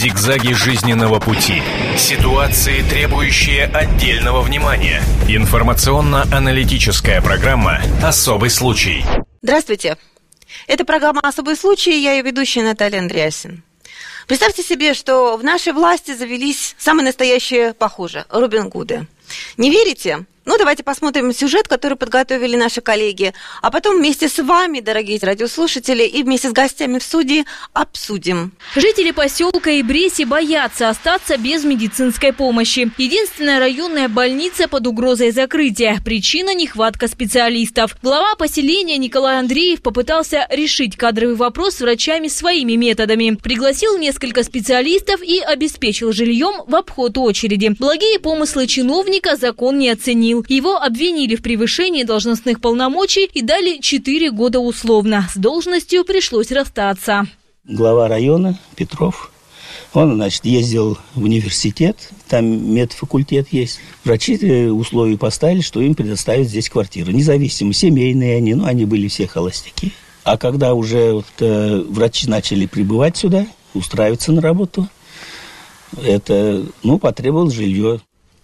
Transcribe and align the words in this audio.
Зигзаги 0.00 0.54
жизненного 0.54 1.20
пути. 1.20 1.60
Ситуации, 1.98 2.80
требующие 2.88 3.66
отдельного 3.66 4.40
внимания. 4.40 5.02
Информационно-аналитическая 5.28 7.20
программа 7.20 7.82
«Особый 8.02 8.48
случай». 8.48 9.04
Здравствуйте. 9.42 9.98
Это 10.66 10.86
программа 10.86 11.20
«Особый 11.20 11.54
случай». 11.54 12.02
Я 12.02 12.12
ее 12.14 12.22
ведущая 12.22 12.62
Наталья 12.62 13.00
Андреасин. 13.00 13.62
Представьте 14.26 14.62
себе, 14.62 14.94
что 14.94 15.36
в 15.36 15.44
нашей 15.44 15.74
власти 15.74 16.14
завелись 16.14 16.76
самые 16.78 17.04
настоящие, 17.04 17.74
похоже, 17.74 18.24
Робин 18.30 18.70
Гуды. 18.70 19.06
Не 19.58 19.68
верите? 19.68 20.24
Ну, 20.50 20.58
давайте 20.58 20.82
посмотрим 20.82 21.32
сюжет, 21.32 21.68
который 21.68 21.96
подготовили 21.96 22.56
наши 22.56 22.80
коллеги, 22.80 23.32
а 23.62 23.70
потом 23.70 23.98
вместе 23.98 24.28
с 24.28 24.42
вами, 24.42 24.80
дорогие 24.80 25.20
радиослушатели, 25.22 26.02
и 26.02 26.24
вместе 26.24 26.48
с 26.48 26.52
гостями 26.52 26.98
в 26.98 27.04
суде 27.04 27.44
обсудим. 27.72 28.50
Жители 28.74 29.12
поселка 29.12 29.70
Ибреси 29.70 30.24
боятся 30.24 30.88
остаться 30.88 31.36
без 31.36 31.62
медицинской 31.62 32.32
помощи. 32.32 32.90
Единственная 32.98 33.60
районная 33.60 34.08
больница 34.08 34.66
под 34.66 34.88
угрозой 34.88 35.30
закрытия. 35.30 36.00
Причина– 36.04 36.52
нехватка 36.56 37.06
специалистов. 37.06 37.96
Глава 38.02 38.34
поселения 38.34 38.98
Николай 38.98 39.38
Андреев 39.38 39.82
попытался 39.82 40.48
решить 40.50 40.96
кадровый 40.96 41.36
вопрос 41.36 41.78
врачами 41.78 42.26
своими 42.26 42.72
методами. 42.72 43.36
Пригласил 43.40 43.98
несколько 43.98 44.42
специалистов 44.42 45.22
и 45.22 45.38
обеспечил 45.38 46.10
жильем 46.10 46.64
в 46.66 46.74
обход 46.74 47.16
очереди. 47.18 47.68
Благие 47.78 48.18
помыслы 48.18 48.66
чиновника 48.66 49.36
закон 49.36 49.78
не 49.78 49.90
оценил 49.90 50.39
Его 50.48 50.76
обвинили 50.76 51.36
в 51.36 51.42
превышении 51.42 52.04
должностных 52.04 52.60
полномочий 52.60 53.28
и 53.32 53.42
дали 53.42 53.80
4 53.80 54.30
года 54.30 54.60
условно. 54.60 55.28
С 55.32 55.36
должностью 55.36 56.04
пришлось 56.04 56.50
расстаться. 56.52 57.26
Глава 57.64 58.08
района 58.08 58.58
Петров 58.76 59.30
он, 59.92 60.14
значит, 60.14 60.44
ездил 60.44 60.98
в 61.14 61.22
университет, 61.22 62.10
там 62.28 62.74
медфакультет 62.74 63.48
есть. 63.52 63.80
Врачи 64.04 64.38
э, 64.40 64.68
условия 64.68 65.18
поставили, 65.18 65.62
что 65.62 65.80
им 65.80 65.94
предоставят 65.94 66.48
здесь 66.48 66.68
квартиру. 66.68 67.10
Независимо, 67.10 67.72
семейные 67.72 68.36
они, 68.36 68.54
ну, 68.54 68.64
они 68.64 68.84
были 68.84 69.08
все 69.08 69.26
холостяки. 69.26 69.92
А 70.22 70.36
когда 70.36 70.74
уже 70.74 71.12
вот, 71.12 71.26
э, 71.40 71.82
врачи 71.88 72.28
начали 72.28 72.66
прибывать 72.66 73.16
сюда, 73.16 73.46
устраиваться 73.74 74.32
на 74.32 74.40
работу, 74.40 74.88
это, 76.00 76.64
ну, 76.84 76.98
потребовалось 76.98 77.54
жилье. 77.54 78.00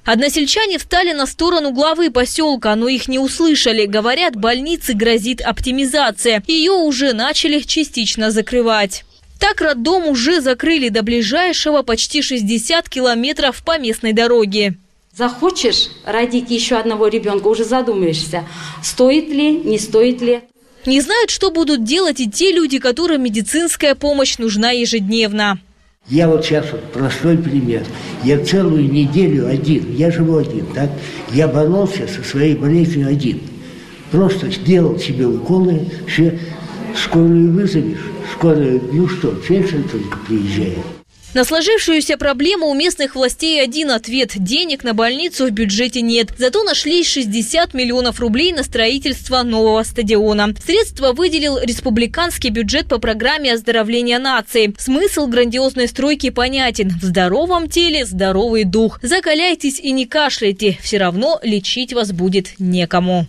Односельчане 0.07 0.79
встали 0.79 1.13
на 1.13 1.27
сторону 1.27 1.73
главы 1.73 2.13
поселка, 2.13 2.77
но 2.77 2.87
их 2.87 3.09
не 3.09 3.19
услышали. 3.19 3.87
Говорят, 3.87 4.37
больнице 4.37 4.95
грозит 4.95 5.41
оптимизация. 5.41 6.45
Ее 6.47 6.71
уже 6.71 7.13
начали 7.13 7.59
частично 7.59 8.31
закрывать. 8.31 9.05
Так 9.41 9.61
роддом 9.61 10.07
уже 10.07 10.41
закрыли 10.41 10.91
до 10.91 11.03
ближайшего 11.03 11.83
почти 11.83 12.23
60 12.23 12.89
километров 12.89 13.65
по 13.65 13.81
местной 13.81 14.13
дороге. 14.13 14.77
Захочешь 15.13 15.89
родить 16.05 16.51
еще 16.51 16.77
одного 16.77 17.09
ребенка, 17.09 17.49
уже 17.49 17.65
задумаешься, 17.65 18.47
стоит 18.85 19.29
ли, 19.29 19.51
не 19.51 19.79
стоит 19.79 20.23
ли. 20.23 20.43
Не 20.85 21.01
знают, 21.01 21.31
что 21.31 21.51
будут 21.51 21.83
делать 21.83 22.21
и 22.21 22.31
те 22.31 22.53
люди, 22.53 22.79
которым 22.79 23.25
медицинская 23.25 23.97
помощь 23.97 24.39
нужна 24.39 24.71
ежедневно. 24.71 25.59
Я 26.09 26.29
вот 26.29 26.45
сейчас 26.45 26.67
вот 26.71 26.85
простой 26.93 27.37
пример. 27.37 27.83
Я 28.23 28.39
целую 28.39 28.93
неделю 28.93 29.49
один, 29.49 29.93
я 29.93 30.13
живу 30.13 30.37
один, 30.37 30.67
так? 30.67 30.89
Я 31.33 31.49
боролся 31.49 32.07
со 32.07 32.23
своей 32.23 32.55
болезнью 32.55 33.09
один. 33.09 33.41
Просто 34.13 34.49
сделал 34.53 35.01
себе 35.01 35.27
уколы, 35.27 35.81
все, 36.07 36.39
скорую 36.95 37.51
вызовешь, 37.51 37.99
скорая, 38.35 38.81
ну 38.93 39.09
что, 39.09 39.35
фельдшер 39.35 39.83
только 39.91 40.17
приезжает. 40.29 40.96
На 41.37 41.45
сложившуюся 41.45 42.17
проблему 42.17 42.69
у 42.69 42.75
местных 42.75 43.15
властей 43.15 43.63
один 43.63 43.91
ответ– 43.91 44.31
денег 44.37 44.85
на 44.85 44.95
больницу 44.95 45.45
в 45.45 45.51
бюджете 45.51 46.01
нет. 46.01 46.31
Зато 46.39 46.63
нашлись 46.63 47.11
60 47.11 47.75
миллионов 47.75 48.21
рублей 48.21 48.55
на 48.55 48.63
строительство 48.63 49.43
нового 49.43 49.83
стадиона. 49.83 50.55
Средства 50.65 51.13
выделил 51.13 51.59
республиканский 51.59 52.49
бюджет 52.49 52.89
по 52.89 52.97
программе 52.97 53.53
оздоровления 53.53 54.19
нации. 54.19 54.75
Смысл 54.79 55.27
грандиозной 55.27 55.89
стройки 55.89 56.31
понятен. 56.31 56.89
В 56.89 57.05
здоровом 57.05 57.69
теле 57.69 58.07
здоровый 58.07 58.65
дух. 58.65 58.99
Закаляйтесь 59.03 59.79
и 59.79 59.93
не 59.93 60.07
кашляйте. 60.07 60.79
Все 60.81 60.97
равно 60.97 61.39
лечить 61.43 61.93
вас 61.93 62.13
будет 62.13 62.59
некому. 62.59 63.27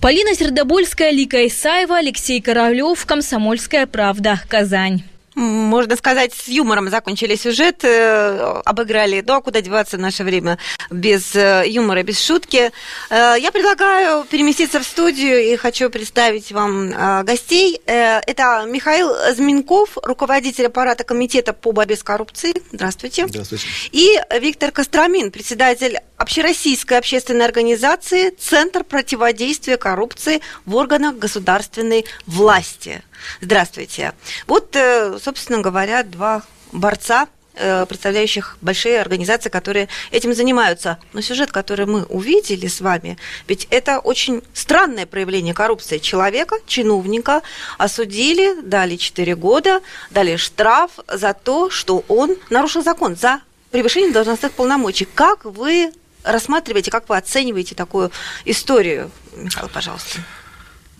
Полина 0.00 0.34
Сердобольская, 0.34 1.10
Лика 1.10 1.46
Исаева, 1.46 1.98
Алексей 1.98 2.40
Королев, 2.40 3.04
Комсомольская 3.04 3.86
правда, 3.86 4.40
Казань 4.48 5.02
можно 5.40 5.96
сказать, 5.96 6.34
с 6.34 6.48
юмором 6.48 6.90
закончили 6.90 7.34
сюжет, 7.34 7.82
э, 7.82 8.60
обыграли. 8.64 9.24
Ну, 9.26 9.34
а 9.34 9.40
куда 9.40 9.60
деваться 9.60 9.96
в 9.96 10.00
наше 10.00 10.22
время 10.22 10.58
без 10.90 11.34
э, 11.34 11.64
юмора, 11.66 12.02
без 12.02 12.22
шутки. 12.22 12.70
Э, 13.08 13.34
я 13.38 13.50
предлагаю 13.50 14.24
переместиться 14.24 14.80
в 14.80 14.84
студию 14.84 15.42
и 15.42 15.56
хочу 15.56 15.90
представить 15.90 16.52
вам 16.52 16.90
гостей. 17.24 17.80
Это 17.86 18.64
Михаил 18.66 19.12
Зминков, 19.34 19.96
руководитель 20.02 20.66
аппарата 20.66 21.04
Комитета 21.04 21.52
по 21.52 21.72
борьбе 21.72 21.96
с 21.96 22.02
коррупцией. 22.02 22.62
Здравствуйте. 22.72 23.26
Здравствуйте. 23.26 23.66
И 23.92 24.20
Виктор 24.40 24.70
Костромин, 24.70 25.30
председатель 25.30 25.98
общероссийской 26.16 26.98
общественной 26.98 27.46
организации 27.46 28.30
«Центр 28.30 28.84
противодействия 28.84 29.76
коррупции 29.78 30.40
в 30.66 30.76
органах 30.76 31.16
государственной 31.16 32.04
власти». 32.26 33.02
Здравствуйте. 33.40 34.12
Вот, 34.46 34.74
э, 34.76 35.18
собственно 35.22 35.60
говоря, 35.60 36.02
два 36.02 36.42
борца 36.72 37.28
э, 37.54 37.84
представляющих 37.86 38.56
большие 38.60 39.00
организации, 39.00 39.48
которые 39.48 39.88
этим 40.10 40.34
занимаются. 40.34 40.98
Но 41.12 41.20
сюжет, 41.20 41.50
который 41.50 41.86
мы 41.86 42.04
увидели 42.04 42.66
с 42.66 42.80
вами, 42.80 43.18
ведь 43.48 43.66
это 43.70 43.98
очень 43.98 44.42
странное 44.54 45.06
проявление 45.06 45.54
коррупции. 45.54 45.98
Человека, 45.98 46.56
чиновника 46.66 47.42
осудили, 47.78 48.60
дали 48.62 48.96
4 48.96 49.34
года, 49.36 49.80
дали 50.10 50.36
штраф 50.36 50.92
за 51.06 51.34
то, 51.34 51.70
что 51.70 52.04
он 52.08 52.36
нарушил 52.50 52.82
закон, 52.82 53.16
за 53.16 53.40
превышение 53.70 54.12
должностных 54.12 54.52
полномочий. 54.52 55.04
Как 55.04 55.44
вы 55.44 55.92
рассматриваете, 56.22 56.90
как 56.90 57.08
вы 57.08 57.16
оцениваете 57.16 57.74
такую 57.74 58.10
историю, 58.44 59.10
Михаил, 59.36 59.68
пожалуйста? 59.68 60.20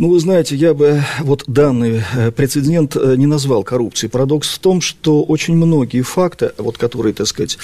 Ну, 0.00 0.09
вы 0.09 0.19
знаете, 0.19 0.56
я 0.56 0.72
бы 0.72 1.05
вот 1.19 1.44
данный 1.47 2.03
э, 2.16 2.31
прецедент 2.31 2.97
э, 2.97 3.16
не 3.16 3.27
назвал 3.27 3.62
коррупцией. 3.62 4.09
Парадокс 4.11 4.49
в 4.49 4.59
том, 4.59 4.81
что 4.81 5.22
очень 5.22 5.55
многие 5.55 6.00
факты, 6.00 6.53
вот, 6.56 6.78
которые, 6.78 7.12
так 7.12 7.27
сказать, 7.27 7.59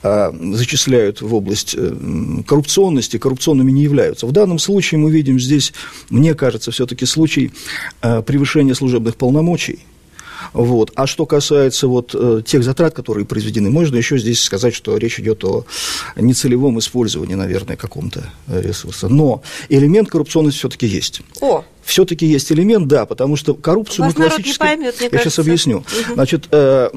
а, 0.00 0.32
зачисляют 0.54 1.22
в 1.22 1.34
область 1.34 1.74
э, 1.76 1.92
коррупционности, 2.46 3.18
коррупционными 3.18 3.72
не 3.72 3.82
являются. 3.82 4.28
В 4.28 4.32
данном 4.32 4.60
случае 4.60 5.00
мы 5.00 5.10
видим 5.10 5.40
здесь, 5.40 5.72
мне 6.08 6.36
кажется, 6.36 6.70
все-таки 6.70 7.04
случай 7.04 7.50
превышения 8.00 8.74
служебных 8.74 9.16
полномочий– 9.16 9.80
вот. 10.52 10.92
А 10.94 11.06
что 11.06 11.26
касается 11.26 11.88
вот 11.88 12.14
э, 12.14 12.42
тех 12.44 12.62
затрат, 12.64 12.94
которые 12.94 13.24
произведены, 13.24 13.70
можно 13.70 13.96
еще 13.96 14.18
здесь 14.18 14.42
сказать, 14.42 14.74
что 14.74 14.96
речь 14.96 15.18
идет 15.20 15.44
о 15.44 15.64
нецелевом 16.16 16.78
использовании, 16.78 17.34
наверное, 17.34 17.76
каком-то 17.76 18.30
ресурса. 18.48 19.08
Но 19.08 19.42
элемент 19.68 20.08
коррупционности 20.08 20.58
все-таки 20.58 20.86
есть. 20.86 21.22
О, 21.40 21.64
все-таки 21.84 22.26
есть 22.26 22.50
элемент, 22.52 22.86
да, 22.86 23.06
потому 23.06 23.36
что 23.36 23.54
коррупцию 23.54 24.06
Вас 24.06 24.16
мы 24.16 24.28
классически... 24.28 24.58
поймет, 24.58 24.94
Я 25.00 25.10
кажется. 25.10 25.30
сейчас 25.30 25.38
объясню. 25.38 25.78
Угу. 25.78 26.14
Значит, 26.14 26.48
э, 26.50 26.88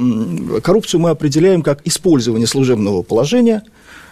коррупцию 0.63 1.01
мы 1.01 1.09
определяем 1.09 1.61
как 1.61 1.81
использование 1.85 2.47
служебного 2.47 3.01
положения 3.01 3.63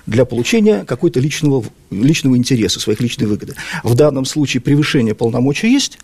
для 0.06 0.26
получения 0.26 0.84
какой-то 0.86 1.20
личного, 1.20 1.64
личного 1.92 2.38
интереса, 2.38 2.80
своих 2.80 3.00
личной 3.00 3.28
выгоды. 3.28 3.56
В 3.84 3.96
данном 3.96 4.26
случае 4.26 4.62
превышение 4.62 5.16
полномочий 5.16 5.72
есть, 5.72 6.00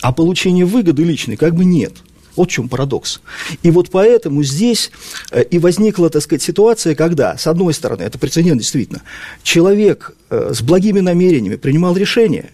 а 0.00 0.12
получение 0.12 0.64
выгоды 0.64 1.04
личной 1.04 1.36
как 1.36 1.54
бы 1.54 1.64
нет– 1.64 1.94
вот 2.36 2.50
в 2.50 2.52
чем 2.52 2.68
парадокс. 2.68 3.20
И 3.62 3.70
вот 3.70 3.90
поэтому 3.90 4.42
здесь 4.42 4.90
э, 5.30 5.42
и 5.44 5.58
возникла, 5.58 6.10
так 6.10 6.22
сказать, 6.22 6.42
ситуация, 6.42 6.94
когда, 6.94 7.36
с 7.36 7.46
одной 7.46 7.74
стороны, 7.74 8.02
это 8.02 8.18
прецедент 8.18 8.60
действительно, 8.60 9.02
человек 9.42 10.14
э, 10.30 10.52
с 10.54 10.62
благими 10.62 11.00
намерениями 11.00 11.56
принимал 11.56 11.96
решение, 11.96 12.50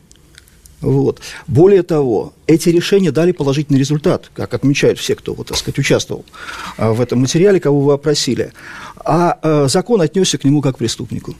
вот. 0.81 1.21
Более 1.49 1.83
того, 1.83 2.35
эти 2.47 2.69
решения 2.69 3.11
дали 3.11 3.33
положительный 3.33 3.81
результат, 3.81 4.31
как 4.33 4.55
отмечают 4.55 5.01
все, 5.01 5.17
кто, 5.17 5.35
вот, 5.35 5.49
так 5.49 5.57
сказать, 5.57 5.79
участвовал 5.79 6.25
э, 6.77 6.91
в 6.91 7.01
этом 7.01 7.21
материале, 7.21 7.59
кого 7.59 7.81
вы 7.81 7.93
опросили. 7.95 8.53
А 9.05 9.67
закон 9.69 10.03
отнесся 10.03 10.39
к 10.39 10.45
нему 10.45 10.61
как 10.61 10.77
к 10.77 10.79
преступнику. 10.79 11.35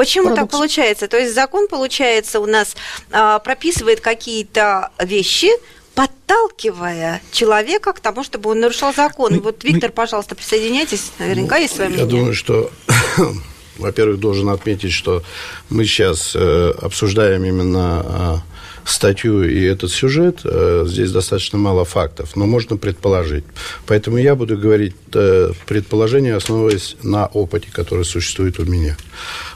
Почему 0.00 0.28
Парадокс. 0.28 0.50
так 0.50 0.58
получается? 0.58 1.08
То 1.08 1.18
есть 1.18 1.34
закон, 1.34 1.68
получается, 1.68 2.40
у 2.40 2.46
нас 2.46 2.74
а, 3.12 3.38
прописывает 3.38 4.00
какие-то 4.00 4.90
вещи, 4.98 5.50
подталкивая 5.94 7.20
человека 7.32 7.92
к 7.92 8.00
тому, 8.00 8.24
чтобы 8.24 8.50
он 8.50 8.60
нарушал 8.60 8.94
закон. 8.94 9.34
Ну, 9.34 9.40
вот, 9.40 9.64
Виктор, 9.64 9.90
ну, 9.90 9.94
пожалуйста, 9.94 10.34
присоединяйтесь. 10.34 11.12
Наверняка 11.18 11.56
есть 11.56 11.74
свое 11.74 11.90
мнение. 11.90 12.06
Я 12.06 12.10
думаю, 12.10 12.34
что 12.34 12.70
во-первых, 13.80 14.20
должен 14.20 14.48
отметить, 14.50 14.92
что 14.92 15.22
мы 15.68 15.84
сейчас 15.84 16.32
э, 16.34 16.72
обсуждаем 16.80 17.44
именно 17.44 18.42
статью 18.84 19.44
и 19.44 19.62
этот 19.62 19.90
сюжет, 19.90 20.40
э, 20.44 20.84
здесь 20.86 21.12
достаточно 21.12 21.58
мало 21.58 21.84
фактов, 21.84 22.36
но 22.36 22.46
можно 22.46 22.76
предположить. 22.76 23.44
Поэтому 23.86 24.16
я 24.16 24.34
буду 24.34 24.56
говорить 24.56 24.94
э, 25.14 25.52
предположения, 25.66 26.34
основываясь 26.34 26.96
на 27.02 27.26
опыте, 27.26 27.68
который 27.72 28.04
существует 28.04 28.58
у 28.58 28.64
меня 28.64 28.96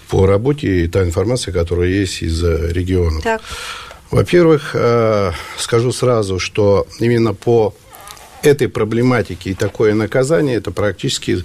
по 0.09 0.27
работе 0.27 0.85
и 0.85 0.89
та 0.89 1.03
информация, 1.03 1.53
которая 1.53 1.89
есть 1.89 2.23
из 2.23 2.43
регионов. 2.43 3.23
Так. 3.23 3.43
Во-первых, 4.15 4.71
э, 4.75 5.33
скажу 5.59 5.91
сразу, 5.93 6.39
что 6.39 6.87
именно 7.01 7.35
по 7.35 7.75
этой 8.43 8.69
проблематики 8.69 9.49
и 9.49 9.55
такое 9.55 9.93
наказание, 9.95 10.57
это 10.57 10.71
практически 10.71 11.43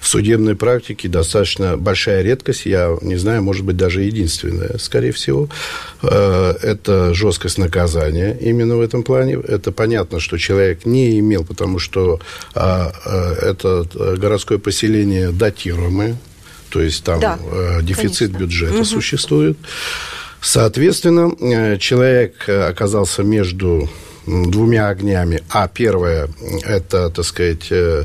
в 0.00 0.06
судебной 0.06 0.54
практике 0.54 1.08
достаточно 1.08 1.76
большая 1.76 2.22
редкость. 2.22 2.66
Я 2.66 2.96
не 3.02 3.16
знаю, 3.16 3.42
может 3.42 3.64
быть, 3.64 3.76
даже 3.76 4.02
единственная, 4.02 4.78
скорее 4.78 5.10
всего. 5.10 5.48
Э, 6.02 6.54
это 6.62 7.12
жесткость 7.12 7.58
наказания 7.58 8.38
именно 8.40 8.76
в 8.76 8.82
этом 8.82 9.02
плане. 9.02 9.34
Это 9.34 9.72
понятно, 9.72 10.20
что 10.20 10.38
человек 10.38 10.86
не 10.86 11.18
имел, 11.18 11.44
потому 11.44 11.80
что 11.80 12.20
а, 12.54 12.92
э, 13.04 13.50
это 13.50 13.84
городское 14.16 14.58
поселение 14.58 15.32
датируемое, 15.32 16.16
то 16.68 16.80
есть 16.80 17.02
там 17.02 17.18
да, 17.18 17.38
дефицит 17.82 18.28
конечно. 18.28 18.38
бюджета 18.38 18.76
угу. 18.76 18.84
существует. 18.84 19.58
Соответственно, 20.42 21.78
человек 21.78 22.48
оказался 22.48 23.22
между 23.22 23.88
двумя 24.26 24.88
огнями. 24.88 25.42
А 25.48 25.68
первое, 25.68 26.28
это, 26.64 27.10
так 27.10 27.24
сказать, 27.24 27.68
э, 27.70 28.04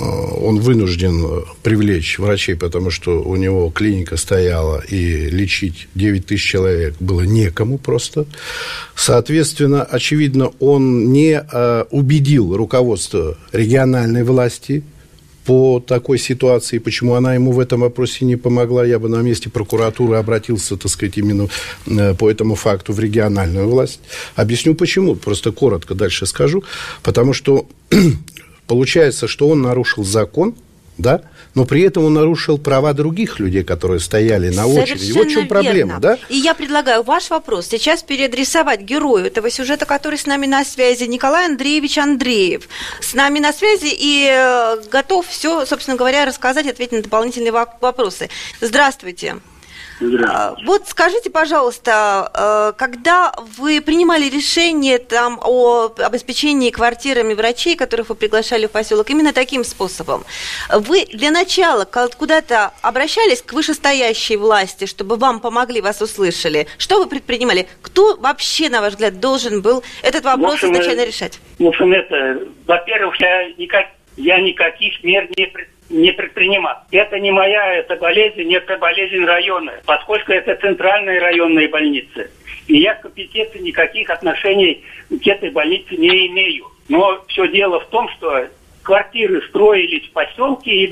он 0.00 0.60
вынужден 0.60 1.44
привлечь 1.62 2.18
врачей, 2.18 2.56
потому 2.56 2.90
что 2.90 3.22
у 3.22 3.36
него 3.36 3.70
клиника 3.70 4.16
стояла, 4.16 4.80
и 4.80 5.28
лечить 5.30 5.88
9 5.94 6.26
тысяч 6.26 6.50
человек 6.50 6.94
было 6.98 7.22
некому 7.22 7.78
просто. 7.78 8.26
Соответственно, 8.94 9.82
очевидно, 9.82 10.52
он 10.58 11.12
не 11.12 11.40
э, 11.40 11.84
убедил 11.90 12.56
руководство 12.56 13.36
региональной 13.52 14.24
власти– 14.24 14.82
по 15.46 15.80
такой 15.80 16.18
ситуации, 16.18 16.78
почему 16.78 17.14
она 17.14 17.34
ему 17.34 17.52
в 17.52 17.60
этом 17.60 17.80
вопросе 17.80 18.24
не 18.24 18.36
помогла, 18.36 18.84
я 18.84 18.98
бы 18.98 19.08
на 19.08 19.22
месте 19.22 19.48
прокуратуры 19.48 20.16
обратился, 20.16 20.76
так 20.76 20.90
сказать, 20.90 21.16
именно 21.16 21.48
э, 21.86 22.14
по 22.14 22.28
этому 22.28 22.56
факту 22.56 22.92
в 22.92 22.98
региональную 22.98 23.68
власть. 23.68 24.00
Объясню 24.34 24.74
почему, 24.74 25.14
просто 25.14 25.52
коротко 25.52 25.94
дальше 25.94 26.26
скажу. 26.26 26.64
Потому 27.02 27.32
что 27.32 27.68
получается, 28.66 29.28
что 29.28 29.48
он 29.48 29.62
нарушил 29.62 30.04
закон, 30.04 30.56
да, 30.98 31.22
но 31.56 31.64
при 31.64 31.82
этом 31.82 32.04
он 32.04 32.14
нарушил 32.14 32.58
права 32.58 32.92
других 32.92 33.40
людей, 33.40 33.64
которые 33.64 33.98
стояли 33.98 34.50
на 34.50 34.66
очереди. 34.66 35.10
Вот 35.12 35.26
в 35.26 35.30
чем 35.30 35.48
проблема, 35.48 35.94
верно. 35.94 36.00
да? 36.00 36.18
И 36.28 36.36
я 36.36 36.54
предлагаю 36.54 37.02
ваш 37.02 37.30
вопрос 37.30 37.66
сейчас 37.66 38.02
переадресовать 38.02 38.82
герою 38.82 39.24
этого 39.24 39.50
сюжета, 39.50 39.86
который 39.86 40.18
с 40.18 40.26
нами 40.26 40.46
на 40.46 40.64
связи, 40.66 41.04
Николай 41.04 41.46
Андреевич 41.46 41.96
Андреев. 41.96 42.68
С 43.00 43.14
нами 43.14 43.38
на 43.38 43.54
связи 43.54 43.88
и 43.90 44.28
э, 44.30 44.82
готов 44.92 45.26
все, 45.26 45.64
собственно 45.64 45.96
говоря, 45.96 46.26
рассказать, 46.26 46.66
ответить 46.66 46.92
на 46.92 47.02
дополнительные 47.02 47.52
вопросы. 47.52 48.28
Здравствуйте. 48.60 49.36
А, 50.00 50.54
вот 50.64 50.86
скажите, 50.88 51.30
пожалуйста, 51.30 52.30
э, 52.34 52.78
когда 52.78 53.32
вы 53.56 53.80
принимали 53.80 54.28
решение 54.28 54.98
там, 54.98 55.40
о 55.42 55.90
обеспечении 55.98 56.70
квартирами 56.70 57.32
врачей, 57.34 57.76
которых 57.76 58.10
вы 58.10 58.14
приглашали 58.14 58.66
в 58.66 58.72
поселок, 58.72 59.08
именно 59.10 59.32
таким 59.32 59.64
способом, 59.64 60.24
вы 60.70 61.06
для 61.06 61.30
начала 61.30 61.84
куда-то 61.84 62.72
обращались 62.82 63.40
к 63.42 63.52
вышестоящей 63.54 64.36
власти, 64.36 64.84
чтобы 64.84 65.16
вам 65.16 65.40
помогли, 65.40 65.80
вас 65.80 66.02
услышали? 66.02 66.66
Что 66.76 66.98
вы 66.98 67.06
предпринимали? 67.08 67.66
Кто 67.80 68.16
вообще, 68.16 68.68
на 68.68 68.82
ваш 68.82 68.94
взгляд, 68.94 69.18
должен 69.18 69.62
был 69.62 69.82
этот 70.02 70.24
вопрос 70.24 70.54
общем, 70.54 70.72
изначально 70.72 71.06
решать? 71.06 71.40
В 71.58 71.66
общем, 71.66 71.92
это, 71.92 72.40
во-первых, 72.66 73.18
я, 73.20 73.48
никак, 73.56 73.86
я 74.16 74.40
никаких 74.40 75.02
мер 75.02 75.26
не 75.36 75.46
предпринимал 75.46 75.75
не 75.88 76.12
предпринимал. 76.12 76.76
Это 76.90 77.18
не 77.18 77.30
моя, 77.30 77.74
это 77.74 77.96
болезнь, 77.96 78.52
это 78.52 78.76
болезнь 78.76 79.24
района, 79.24 79.72
поскольку 79.84 80.32
это 80.32 80.56
центральные 80.56 81.20
районные 81.20 81.68
больницы. 81.68 82.30
И 82.66 82.78
я 82.78 82.94
к 82.94 83.02
компетенции 83.02 83.58
никаких 83.60 84.10
отношений 84.10 84.84
к 85.08 85.26
этой 85.26 85.50
больнице 85.50 85.96
не 85.96 86.26
имею. 86.28 86.66
Но 86.88 87.22
все 87.28 87.46
дело 87.48 87.80
в 87.80 87.86
том, 87.86 88.08
что 88.10 88.46
квартиры 88.82 89.42
строились 89.48 90.08
в 90.08 90.12
поселке 90.12 90.70
и 90.70 90.86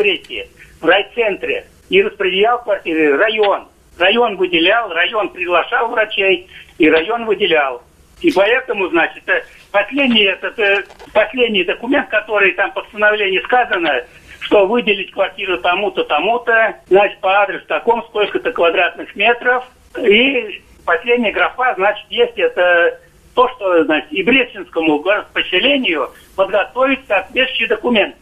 в 0.80 0.84
райцентре, 0.84 1.66
и 1.88 2.02
распределял 2.02 2.62
квартиры 2.62 3.16
район. 3.16 3.66
Район 3.98 4.36
выделял, 4.36 4.88
район 4.90 5.28
приглашал 5.30 5.88
врачей, 5.88 6.48
и 6.78 6.90
район 6.90 7.26
выделял. 7.26 7.82
И 8.20 8.32
поэтому, 8.32 8.88
значит, 8.88 9.22
последний, 9.70 10.24
этот, 10.24 10.58
э, 10.58 10.84
последний 11.12 11.64
документ, 11.64 12.08
который 12.08 12.52
там 12.52 12.72
постановлении 12.72 13.40
сказано, 13.40 14.04
что 14.44 14.66
выделить 14.66 15.10
квартиру 15.10 15.58
тому-то, 15.58 16.04
тому-то, 16.04 16.76
значит, 16.88 17.18
по 17.20 17.42
адресу 17.42 17.64
таком, 17.66 18.02
сколько-то 18.04 18.52
квадратных 18.52 19.16
метров. 19.16 19.64
И 19.98 20.62
последняя 20.84 21.32
графа, 21.32 21.74
значит, 21.76 22.04
есть 22.10 22.36
это 22.36 23.00
то, 23.34 23.48
что, 23.50 23.84
значит, 23.84 24.12
и 24.12 24.22
Брестинскому 24.22 25.02
поселению 25.32 26.10
подготовить 26.36 27.00
соответствующие 27.08 27.68
документы. 27.68 28.18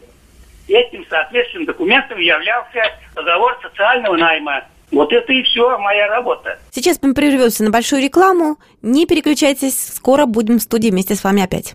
Этим 0.67 1.05
соответствующим 1.09 1.65
документом 1.65 2.17
являлся 2.19 2.81
договор 3.15 3.59
социального 3.61 4.15
найма. 4.15 4.63
Вот 4.91 5.11
это 5.11 5.33
и 5.33 5.43
все 5.43 5.77
моя 5.79 6.07
работа. 6.07 6.57
Сейчас 6.71 6.99
мы 7.01 7.13
прервемся 7.13 7.63
на 7.63 7.71
большую 7.71 8.01
рекламу. 8.01 8.57
Не 8.81 9.05
переключайтесь, 9.05 9.93
скоро 9.93 10.25
будем 10.25 10.59
в 10.59 10.61
студии 10.61 10.89
вместе 10.89 11.15
с 11.15 11.23
вами 11.23 11.43
опять. 11.43 11.73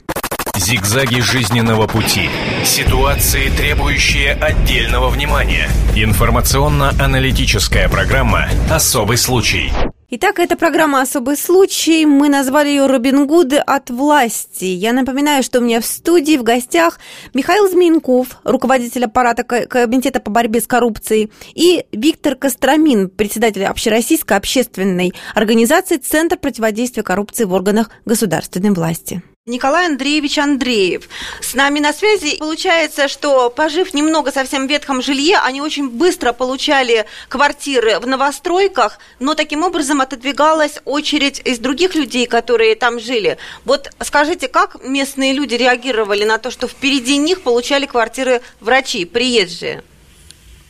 Зигзаги 0.58 1.20
жизненного 1.20 1.86
пути. 1.86 2.28
Ситуации, 2.64 3.48
требующие 3.48 4.32
отдельного 4.32 5.08
внимания. 5.08 5.68
Информационно-аналитическая 5.94 7.88
программа 7.88 8.48
«Особый 8.68 9.18
случай». 9.18 9.72
Итак, 10.10 10.40
эта 10.40 10.56
программа 10.56 11.02
«Особый 11.02 11.36
случай». 11.36 12.04
Мы 12.06 12.28
назвали 12.28 12.70
ее 12.70 12.86
«Робин 12.86 13.26
Гуды 13.28 13.58
от 13.58 13.90
власти». 13.90 14.64
Я 14.64 14.92
напоминаю, 14.92 15.44
что 15.44 15.60
у 15.60 15.62
меня 15.62 15.80
в 15.80 15.86
студии 15.86 16.36
в 16.36 16.42
гостях 16.42 16.98
Михаил 17.34 17.68
Змеинков, 17.68 18.26
руководитель 18.42 19.04
аппарата 19.04 19.44
Комитета 19.44 20.18
по 20.18 20.30
борьбе 20.30 20.60
с 20.60 20.66
коррупцией, 20.66 21.30
и 21.54 21.84
Виктор 21.92 22.34
Костромин, 22.34 23.10
председатель 23.10 23.64
Общероссийской 23.64 24.36
общественной 24.36 25.12
организации 25.34 25.98
«Центр 25.98 26.36
противодействия 26.36 27.04
коррупции 27.04 27.44
в 27.44 27.52
органах 27.52 27.90
государственной 28.04 28.70
власти. 28.70 29.22
Николай 29.48 29.86
Андреевич 29.86 30.38
Андреев. 30.38 31.08
С 31.40 31.54
нами 31.54 31.80
на 31.80 31.92
связи. 31.92 32.36
Получается, 32.38 33.08
что, 33.08 33.48
пожив 33.50 33.94
немного 33.94 34.30
совсем 34.30 34.66
в 34.66 34.70
ветхом 34.70 35.02
жилье, 35.02 35.38
они 35.42 35.62
очень 35.62 35.88
быстро 35.88 36.32
получали 36.32 37.06
квартиры 37.28 37.98
в 37.98 38.06
новостройках, 38.06 38.98
но 39.18 39.34
таким 39.34 39.64
образом 39.64 40.02
отодвигалась 40.02 40.80
очередь 40.84 41.40
из 41.44 41.58
других 41.58 41.94
людей, 41.94 42.26
которые 42.26 42.74
там 42.74 43.00
жили. 43.00 43.38
Вот 43.64 43.90
скажите, 44.00 44.48
как 44.48 44.84
местные 44.84 45.32
люди 45.32 45.54
реагировали 45.54 46.24
на 46.24 46.38
то, 46.38 46.50
что 46.50 46.68
впереди 46.68 47.16
них 47.16 47.42
получали 47.42 47.86
квартиры 47.86 48.42
врачи, 48.60 49.06
приезжие? 49.06 49.82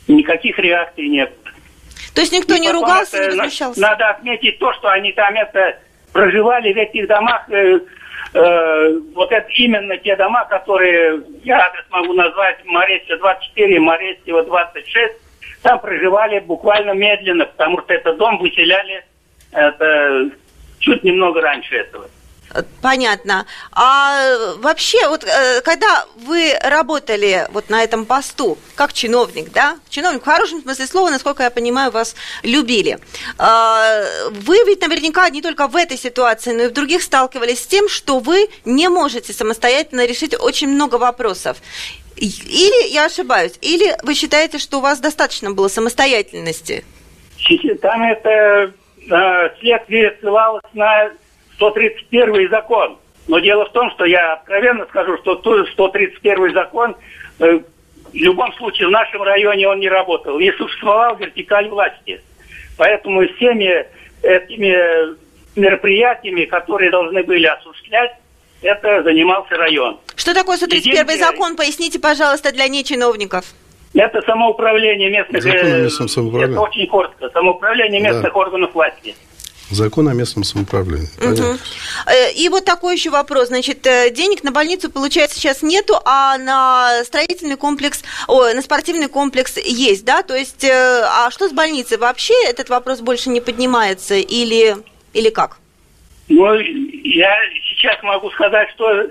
Никаких 0.07 0.57
реакций 0.57 1.09
нет. 1.09 1.33
То 2.15 2.21
есть 2.21 2.31
никто 2.31 2.55
И 2.55 2.59
не 2.59 2.71
ругался, 2.71 3.19
не 3.19 3.27
возмущался? 3.27 3.79
Надо 3.79 4.09
отметить 4.09 4.57
то, 4.57 4.73
что 4.73 4.87
они 4.87 5.11
там 5.11 5.35
это 5.35 5.79
проживали 6.13 6.73
в 6.73 6.77
этих 6.77 7.07
домах 7.07 7.47
э, 7.49 7.79
э, 8.33 8.99
вот 9.13 9.31
это 9.31 9.47
именно 9.55 9.97
те 9.97 10.15
дома, 10.15 10.45
которые, 10.45 11.21
я 11.43 11.65
адрес 11.65 11.85
могу 11.89 12.13
назвать, 12.13 12.63
Морестьева 12.65 13.19
24, 13.19 13.79
Морестьева 13.79 14.43
26, 14.43 15.13
там 15.61 15.79
проживали 15.79 16.39
буквально 16.39 16.91
медленно, 16.91 17.45
потому 17.45 17.81
что 17.81 17.93
этот 17.93 18.17
дом 18.17 18.37
выселяли 18.37 19.03
это, 19.51 20.29
чуть 20.79 21.03
немного 21.03 21.41
раньше 21.41 21.75
этого. 21.75 22.05
Понятно. 22.81 23.45
А 23.71 24.55
вообще, 24.57 25.07
вот 25.07 25.23
э, 25.23 25.61
когда 25.61 26.05
вы 26.15 26.53
работали 26.63 27.47
вот 27.51 27.69
на 27.69 27.83
этом 27.83 28.05
посту, 28.05 28.57
как 28.75 28.91
чиновник, 28.93 29.51
да, 29.51 29.77
чиновник 29.89 30.23
в 30.23 30.25
хорошем 30.25 30.61
смысле 30.61 30.87
слова, 30.87 31.09
насколько 31.11 31.43
я 31.43 31.51
понимаю, 31.51 31.91
вас 31.91 32.15
любили. 32.41 32.97
А, 33.37 34.01
вы 34.31 34.63
ведь 34.65 34.81
наверняка 34.81 35.29
не 35.29 35.41
только 35.41 35.67
в 35.67 35.75
этой 35.75 35.97
ситуации, 35.97 36.53
но 36.53 36.63
и 36.63 36.67
в 36.67 36.73
других 36.73 37.03
сталкивались 37.03 37.63
с 37.63 37.67
тем, 37.67 37.87
что 37.87 38.19
вы 38.19 38.49
не 38.65 38.89
можете 38.89 39.31
самостоятельно 39.31 40.05
решить 40.05 40.35
очень 40.39 40.69
много 40.69 40.95
вопросов. 40.95 41.57
Или 42.15 42.89
я 42.89 43.05
ошибаюсь, 43.05 43.53
или 43.61 43.95
вы 44.03 44.13
считаете, 44.15 44.57
что 44.57 44.79
у 44.79 44.81
вас 44.81 44.99
достаточно 44.99 45.51
было 45.51 45.67
самостоятельности? 45.67 46.83
Там 47.81 48.03
это 48.03 48.73
э, 49.09 49.49
следствие 49.59 50.17
ссылалось 50.19 50.63
на 50.73 51.11
131 51.59 52.49
закон. 52.49 52.97
Но 53.27 53.39
дело 53.39 53.65
в 53.65 53.71
том, 53.73 53.91
что 53.91 54.05
я 54.05 54.33
откровенно 54.33 54.85
скажу, 54.85 55.17
что 55.17 55.35
131 55.73 56.53
закон 56.53 56.95
э, 57.39 57.59
в 57.59 58.15
любом 58.15 58.53
случае 58.53 58.87
в 58.87 58.91
нашем 58.91 59.21
районе 59.21 59.67
он 59.67 59.79
не 59.79 59.89
работал. 59.89 60.39
Не 60.39 60.51
существовал 60.53 61.15
вертикаль 61.17 61.67
власти. 61.67 62.21
Поэтому 62.77 63.27
всеми 63.35 63.85
этими 64.23 65.15
мероприятиями, 65.59 66.45
которые 66.45 66.91
должны 66.91 67.21
были 67.23 67.45
осуществлять, 67.45 68.13
это 68.61 69.03
занимался 69.03 69.55
район. 69.55 69.99
Что 70.15 70.33
такое 70.33 70.57
131 70.57 71.05
деньги- 71.05 71.19
закон? 71.19 71.55
Поясните, 71.55 71.99
пожалуйста, 71.99 72.51
для 72.53 72.67
нечиновников. 72.67 73.45
Это 73.93 74.21
самоуправление 74.21 75.09
местных... 75.09 75.43
Закон 75.43 75.59
о 75.59 75.63
э, 75.65 75.83
местном 75.83 76.07
самоуправлении. 76.07 76.53
Это 76.55 76.61
очень 76.61 76.87
коротко. 76.87 77.29
Самоуправление 77.29 78.01
Да. 78.01 78.09
местных 78.09 78.35
органов 78.35 78.73
власти. 78.73 79.15
Закон 79.71 80.07
о 80.07 80.13
местном 80.13 80.43
самоуправлении. 80.43 81.07
Понятно. 81.17 81.59
Э, 82.07 82.31
И 82.33 82.49
вот 82.49 82.65
такой 82.65 82.95
еще 82.95 83.11
вопрос. 83.11 83.49
Значит, 83.49 83.85
э, 83.85 84.09
денег 84.09 84.43
на 84.43 84.51
больницу, 84.51 84.89
получается, 84.89 85.37
сейчас 85.37 85.61
нету, 85.61 85.95
а 86.05 86.37
на 86.37 87.03
строительный 87.03 87.55
комплекс, 87.55 88.03
ой, 88.27 88.53
на 88.55 88.61
спортивный 88.61 89.07
комплекс 89.07 89.57
есть, 89.57 90.05
да? 90.05 90.23
То 90.23 90.35
есть, 90.35 90.63
э, 90.63 91.03
а 91.03 91.29
что 91.31 91.47
с 91.47 91.51
больницей? 91.51 91.97
Вообще 91.97 92.33
этот 92.47 92.69
вопрос 92.69 93.01
больше 93.01 93.29
не 93.29 93.41
поднимается 93.41 94.15
или, 94.15 94.77
или 95.13 95.29
как? 95.29 95.57
Ну, 96.29 96.55
я 96.55 97.35
сейчас 97.69 98.01
могу 98.01 98.31
сказать, 98.31 98.69
что 98.71 99.07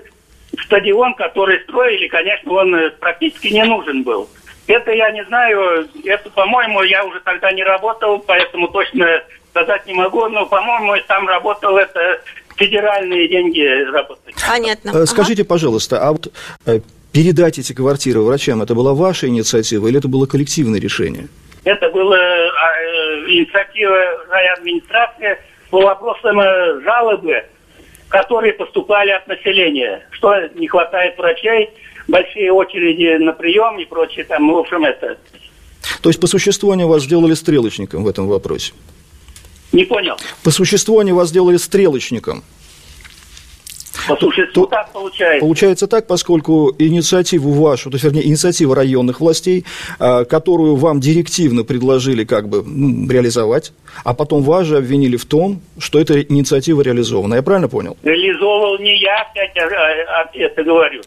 стадион, 0.65 1.15
который 1.15 1.61
строили, 1.61 2.07
конечно, 2.07 2.51
он 2.51 2.75
практически 2.99 3.47
не 3.47 3.63
нужен 3.63 4.03
был. 4.03 4.29
Это 4.67 4.91
я 4.91 5.09
не 5.11 5.23
знаю, 5.25 5.89
это, 6.05 6.29
по-моему, 6.29 6.83
я 6.83 7.03
уже 7.03 7.19
тогда 7.21 7.51
не 7.51 7.63
работал, 7.63 8.19
поэтому 8.19 8.67
точно 8.67 9.23
сказать 9.59 9.85
не 9.87 9.93
могу, 9.93 10.27
но, 10.27 10.45
по-моему, 10.45 10.95
там 11.07 11.27
работал 11.27 11.77
это 11.77 12.21
федеральные 12.55 13.27
деньги 13.27 13.91
работали. 13.91 14.35
Понятно. 14.47 14.89
Э, 14.89 14.91
Ага. 14.91 15.05
Скажите, 15.05 15.43
пожалуйста, 15.43 15.99
а 16.01 16.11
вот 16.11 16.31
э, 16.65 16.79
передать 17.11 17.59
эти 17.59 17.73
квартиры 17.73 18.21
врачам, 18.21 18.61
это 18.61 18.75
была 18.75 18.93
ваша 18.93 19.27
инициатива 19.27 19.87
или 19.87 19.97
это 19.97 20.07
было 20.07 20.25
коллективное 20.25 20.79
решение? 20.79 21.27
Это 21.63 21.89
была 21.89 22.17
э, 22.17 22.49
инициатива 23.27 24.25
райадминистрации 24.29 25.37
по 25.69 25.81
вопросам 25.81 26.39
жалобы, 26.83 27.43
которые 28.09 28.53
поступали 28.53 29.11
от 29.11 29.27
населения, 29.27 30.05
что 30.11 30.33
не 30.55 30.67
хватает 30.67 31.17
врачей, 31.17 31.69
большие 32.07 32.51
очереди 32.51 33.21
на 33.23 33.33
прием 33.33 33.77
и 33.79 33.85
прочее, 33.85 34.25
там, 34.25 34.51
в 34.51 34.57
общем, 34.57 34.83
это. 34.83 35.17
То 36.01 36.09
есть 36.09 36.19
по 36.19 36.27
существу 36.27 36.71
они 36.71 36.85
вас 36.85 37.03
сделали 37.03 37.33
стрелочником 37.35 38.03
в 38.03 38.07
этом 38.07 38.27
вопросе? 38.27 38.73
Не 39.71 39.85
понял. 39.85 40.15
По 40.43 40.51
существу 40.51 40.99
они 40.99 41.11
вас 41.11 41.29
сделали 41.29 41.57
стрелочником. 41.57 42.43
По 44.07 44.15
существу 44.15 44.63
То- 44.65 44.69
так 44.69 44.91
получается. 44.91 45.39
Получается 45.41 45.87
так, 45.87 46.07
поскольку 46.07 46.73
инициативу 46.79 47.51
вашу, 47.51 47.89
то 47.91 47.95
есть, 47.95 48.03
вернее, 48.05 48.25
инициатива 48.25 48.75
районных 48.75 49.19
властей, 49.19 49.65
а, 49.99 50.23
которую 50.25 50.75
вам 50.77 50.99
директивно 50.99 51.63
предложили 51.63 52.23
как 52.23 52.47
бы 52.49 52.63
реализовать, 53.11 53.73
а 54.03 54.13
потом 54.13 54.41
вас 54.41 54.65
же 54.65 54.77
обвинили 54.77 55.17
в 55.17 55.25
том, 55.25 55.61
что 55.77 55.99
эта 55.99 56.21
инициатива 56.21 56.81
реализована. 56.81 57.35
Я 57.35 57.43
правильно 57.43 57.67
понял? 57.67 57.97
Реализовывал 58.03 58.79
не 58.79 58.99
я, 58.99 59.21
опять 59.21 59.55
а, 59.57 60.21
а, 60.23 60.29
это 60.33 60.63
говорю. 60.63 61.01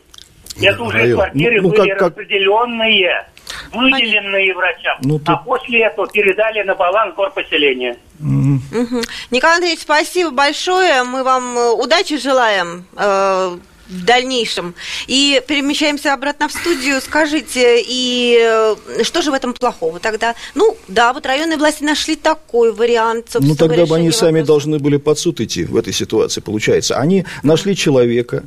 Это 0.61 0.83
уже 0.83 0.99
район. 0.99 1.17
квартиры 1.19 1.57
Ну, 1.57 1.63
ну, 1.63 1.69
были 1.75 1.89
как- 1.91 1.99
как- 1.99 2.09
распределенные, 2.19 3.27
выделенные 3.73 4.55
врачам. 4.55 4.99
Ну, 5.03 5.21
А 5.25 5.33
тут- 5.37 5.45
после 5.47 5.81
этого 5.87 6.07
передали 6.09 6.63
на 6.63 6.75
баланс 6.75 7.15
горпоселения. 7.17 7.97
Мгм. 8.23 9.03
Николай 9.31 9.57
Андреевич, 9.57 9.83
спасибо 9.83 10.31
большое. 10.31 11.03
Мы 11.03 11.25
вам 11.25 11.59
э, 11.59 11.71
удачи 11.73 12.19
желаем 12.19 12.85
э, 12.97 13.59
в 13.89 14.05
дальнейшем. 14.05 14.75
И 15.07 15.43
перемещаемся 15.47 16.15
обратно 16.15 16.49
в 16.49 16.53
студию. 16.53 17.01
Скажите, 17.01 17.83
и 17.87 18.39
э, 18.41 19.03
что 19.03 19.23
же 19.23 19.31
в 19.31 19.35
этом 19.35 19.53
плохого 19.53 19.99
тогда? 19.99 20.35
Ну, 20.55 20.77
да, 20.89 21.13
вот 21.13 21.27
районные 21.27 21.59
власти 21.59 21.83
нашли 21.83 22.17
такой 22.17 22.73
вариант. 22.73 23.37
Ну, 23.39 23.57
тогда 23.57 23.87
бы 23.87 23.97
они 23.97 24.09
решения 24.09 24.13
сами 24.13 24.41
вопроса. 24.41 24.47
должны 24.47 24.79
были 24.79 24.97
под 24.97 25.19
суд 25.19 25.41
идти 25.41 25.65
в 25.65 25.77
этой 25.77 25.93
ситуации, 25.93 26.41
получается. 26.41 26.97
Они 26.97 27.25
нашли 27.43 27.77
человека, 27.77 28.45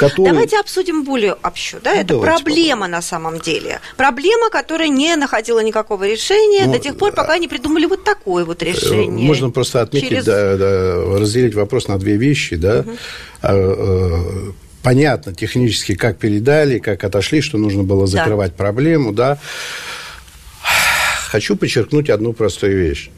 который... 0.00 0.30
Давайте 0.32 0.58
обсудим 0.58 1.04
более 1.04 1.34
общо. 1.34 1.78
Да? 1.84 1.94
Это 1.94 2.14
Ну, 2.14 2.20
давайте 2.20 2.44
проблема 2.44 2.88
на 2.88 3.02
самом 3.02 3.38
деле. 3.38 3.80
Проблема, 3.96 4.50
которая 4.50 4.88
не 4.88 5.14
находила 5.16 5.60
никакого 5.60 6.08
решения 6.08 6.66
Ну, 6.66 6.72
до 6.72 6.78
тех 6.78 6.96
пор, 6.96 7.12
пока 7.12 7.36
не 7.38 7.48
придумали 7.48 7.84
вот 7.86 8.02
такое 8.04 8.44
вот 8.44 8.62
решение. 8.62 9.26
Можно 9.26 9.50
просто 9.50 9.82
отметить, 9.82 10.08
Через- 10.08 10.24
да, 10.24 10.56
да, 10.56 11.18
разделить 11.18 11.54
вопрос 11.54 11.88
на 11.88 11.98
две 11.98 12.16
вещи, 12.16 12.56
да. 12.56 12.84
А, 13.42 13.54
э, 13.54 14.52
Понятно 14.82 15.34
технически, 15.34 15.94
как 15.94 16.16
передали, 16.16 16.78
как 16.78 17.04
отошли, 17.04 17.42
что 17.42 17.58
нужно 17.58 17.82
было 17.82 18.06
Да. 18.06 18.12
закрывать 18.12 18.54
проблему, 18.54 19.12
да. 19.12 19.36
Хочу 21.28 21.54
подчеркнуть 21.54 22.08
одну 22.08 22.32
простую 22.32 22.78
вещь. 22.78 23.10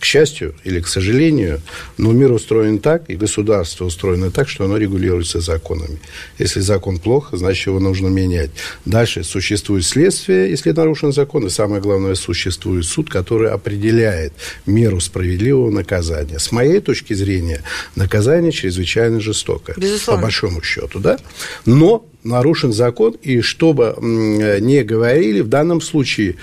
К 0.00 0.04
счастью 0.04 0.54
или 0.64 0.80
к 0.80 0.88
сожалению, 0.88 1.60
но 1.98 2.12
мир 2.12 2.32
устроен 2.32 2.78
так, 2.78 3.10
и 3.10 3.16
государство 3.16 3.84
устроено 3.84 4.30
так, 4.30 4.48
что 4.48 4.64
оно 4.64 4.78
регулируется 4.78 5.40
законами. 5.40 6.00
Если 6.38 6.60
закон 6.60 6.98
плох, 6.98 7.28
значит, 7.32 7.66
его 7.66 7.80
нужно 7.80 8.08
менять. 8.08 8.50
Дальше 8.86 9.22
существует 9.24 9.84
следствие, 9.84 10.48
если 10.48 10.70
нарушен 10.72 11.12
закон, 11.12 11.46
и 11.46 11.50
самое 11.50 11.82
главное, 11.82 12.14
существует 12.14 12.86
суд, 12.86 13.10
который 13.10 13.50
определяет 13.50 14.32
меру 14.64 15.00
справедливого 15.00 15.70
наказания. 15.70 16.38
С 16.38 16.50
моей 16.50 16.80
точки 16.80 17.12
зрения, 17.12 17.62
наказание 17.94 18.52
чрезвычайно 18.52 19.20
жестокое. 19.20 19.76
Безусловно. 19.76 20.18
По 20.18 20.22
большому 20.22 20.62
счету, 20.62 20.98
да? 20.98 21.18
Но 21.66 22.06
нарушен 22.24 22.72
закон, 22.72 23.16
и 23.20 23.42
что 23.42 23.74
бы 23.74 23.94
м, 23.98 24.64
не 24.64 24.82
говорили, 24.82 25.40
в 25.40 25.48
данном 25.48 25.82
случае 25.82 26.36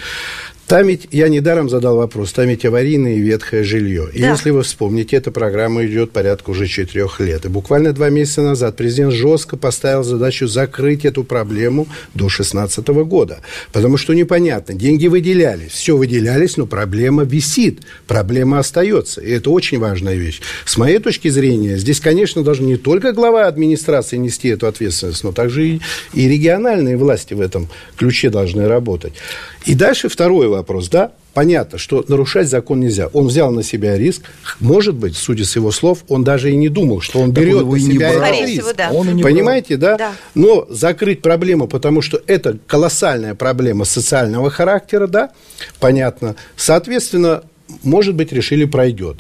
там 0.68 0.86
ведь, 0.88 1.08
я 1.12 1.30
недаром 1.30 1.70
задал 1.70 1.96
вопрос, 1.96 2.34
там 2.34 2.48
ведь 2.48 2.66
аварийное 2.66 3.16
и 3.16 3.20
ветхое 3.20 3.64
жилье. 3.64 4.10
И 4.14 4.20
Да. 4.20 4.32
если 4.32 4.50
вы 4.50 4.64
вспомните, 4.64 5.16
эта 5.16 5.32
программа 5.32 5.86
идет 5.86 6.12
порядка 6.12 6.50
уже 6.50 6.68
четырех 6.68 7.22
лет. 7.22 7.46
И 7.46 7.48
буквально 7.48 7.94
два 7.94 8.10
месяца 8.10 8.42
назад 8.42 8.76
президент 8.76 9.14
жестко 9.14 9.56
поставил 9.56 10.04
задачу 10.04 10.46
закрыть 10.48 11.06
эту 11.06 11.24
проблему 11.24 11.88
до 12.14 12.28
2016 12.28 13.06
года. 13.06 13.40
Потому 13.72 13.96
что 13.96 14.14
непонятно, 14.14 14.74
деньги 14.74 15.08
выделялись, 15.08 15.72
все 15.72 15.96
выделялись, 15.96 16.58
но 16.58 16.66
проблема 16.66 17.24
висит, 17.24 17.80
проблема 18.06 18.60
остается. 18.60 19.22
И 19.22 19.32
это 19.32 19.52
очень 19.52 19.80
важная 19.80 20.16
вещь. 20.16 20.42
С 20.66 20.78
моей 20.78 21.00
точки 21.00 21.30
зрения, 21.30 21.78
здесь, 21.78 22.02
конечно, 22.02 22.44
должен 22.44 22.66
не 22.66 22.76
только 22.76 23.14
глава 23.14 23.48
администрации 23.48 24.18
нести 24.18 24.50
эту 24.50 24.68
ответственность, 24.68 25.24
но 25.24 25.32
также 25.32 25.66
и, 25.66 25.82
и 26.14 26.28
региональные 26.28 26.98
власти 26.98 27.34
в 27.34 27.40
этом 27.40 27.70
ключе 27.96 28.30
должны 28.30 28.68
работать. 28.68 29.14
И 29.68 29.76
дальше 29.76 30.08
второй 30.08 30.48
вопрос, 30.48 30.88
да, 30.88 31.12
понятно, 31.34 31.78
что 31.78 32.04
нарушать 32.08 32.48
закон 32.48 32.80
нельзя. 32.80 33.08
Он 33.08 33.28
взял 33.28 33.52
на 33.52 33.64
себя 33.64 33.98
риск, 33.98 34.22
может 34.62 34.96
быть, 34.96 35.18
судя 35.18 35.44
с 35.44 35.56
его 35.58 35.72
слов, 35.72 36.06
он 36.08 36.24
даже 36.24 36.52
и 36.52 36.56
не 36.56 36.70
думал, 36.70 37.02
что 37.02 37.20
он 37.20 37.34
Так 37.34 37.44
он 37.44 37.50
берет 37.50 37.60
его 37.60 37.72
на 37.74 37.78
и 37.78 37.84
не 37.84 37.92
себя 37.92 38.14
брал. 38.14 38.24
этот 38.24 38.48
риск. 38.48 38.62
всего, 38.62 38.74
да. 38.74 38.92
Он 38.92 39.10
и 39.10 39.14
не 39.14 39.22
брал. 39.22 39.34
Понимаете, 39.34 39.76
да? 39.76 39.98
Да. 39.98 40.12
Но 40.36 40.66
закрыть 40.70 41.22
проблему, 41.22 41.68
потому 41.68 42.02
что 42.02 42.22
это 42.28 42.58
колоссальная 42.66 43.36
проблема 43.36 43.84
социального 43.84 44.50
характера, 44.50 45.08
да, 45.08 45.32
понятно. 45.82 46.38
Соответственно, 46.56 47.44
может 47.84 48.16
быть, 48.16 48.32
решили 48.32 48.64
пройдет. 48.64 49.18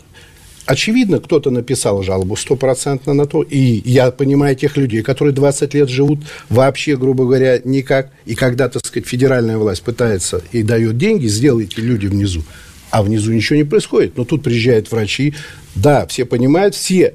Очевидно, 0.68 1.22
кто-то 1.22 1.50
написал 1.50 2.04
жалобу 2.04 2.36
стопроцентно 2.36 3.14
на 3.14 3.26
то, 3.26 3.42
и 3.42 3.82
я 3.86 4.12
понимаю 4.12 4.54
тех 4.54 4.76
людей, 4.76 5.02
которые 5.02 5.34
20 5.34 5.74
лет 5.74 5.88
живут 5.88 6.20
вообще, 6.50 6.98
грубо 6.98 7.24
говоря, 7.24 7.62
никак, 7.64 8.12
и 8.26 8.36
когда, 8.36 8.68
так 8.68 8.86
сказать, 8.86 9.08
федеральная 9.08 9.58
власть 9.58 9.82
пытается 9.82 10.42
и 10.52 10.64
дает 10.64 10.98
деньги, 10.98 11.28
сделайте 11.28 11.82
люди 11.82 12.08
внизу, 12.08 12.44
а 12.92 13.02
внизу 13.02 13.32
ничего 13.32 13.56
не 13.56 13.64
происходит. 13.64 14.18
Но 14.18 14.26
тут 14.26 14.44
приезжают 14.44 14.92
врачи, 14.92 15.36
да, 15.74 16.06
все 16.06 16.26
понимают, 16.26 16.76
все 16.76 17.14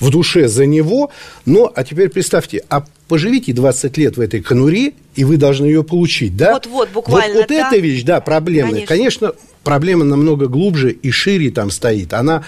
в 0.00 0.10
душе 0.10 0.48
за 0.48 0.66
него, 0.66 1.10
но, 1.46 1.72
а 1.74 1.84
теперь 1.84 2.08
представьте, 2.08 2.64
а 2.68 2.84
поживите 3.08 3.52
20 3.52 3.96
лет 3.96 4.16
в 4.16 4.20
этой 4.20 4.40
конуре, 4.40 4.92
и 5.14 5.24
вы 5.24 5.36
должны 5.36 5.66
ее 5.66 5.84
получить, 5.84 6.36
да? 6.36 6.54
Вот-вот, 6.54 6.88
буквально, 6.90 7.34
Вот, 7.34 7.40
вот 7.42 7.48
да. 7.48 7.68
эта 7.68 7.76
вещь, 7.80 8.02
да, 8.02 8.20
проблемная. 8.20 8.86
Конечно. 8.86 8.86
Конечно, 8.86 9.32
проблема 9.62 10.04
намного 10.04 10.48
глубже 10.48 10.90
и 10.92 11.10
шире 11.10 11.50
там 11.50 11.70
стоит. 11.70 12.12
Она... 12.12 12.44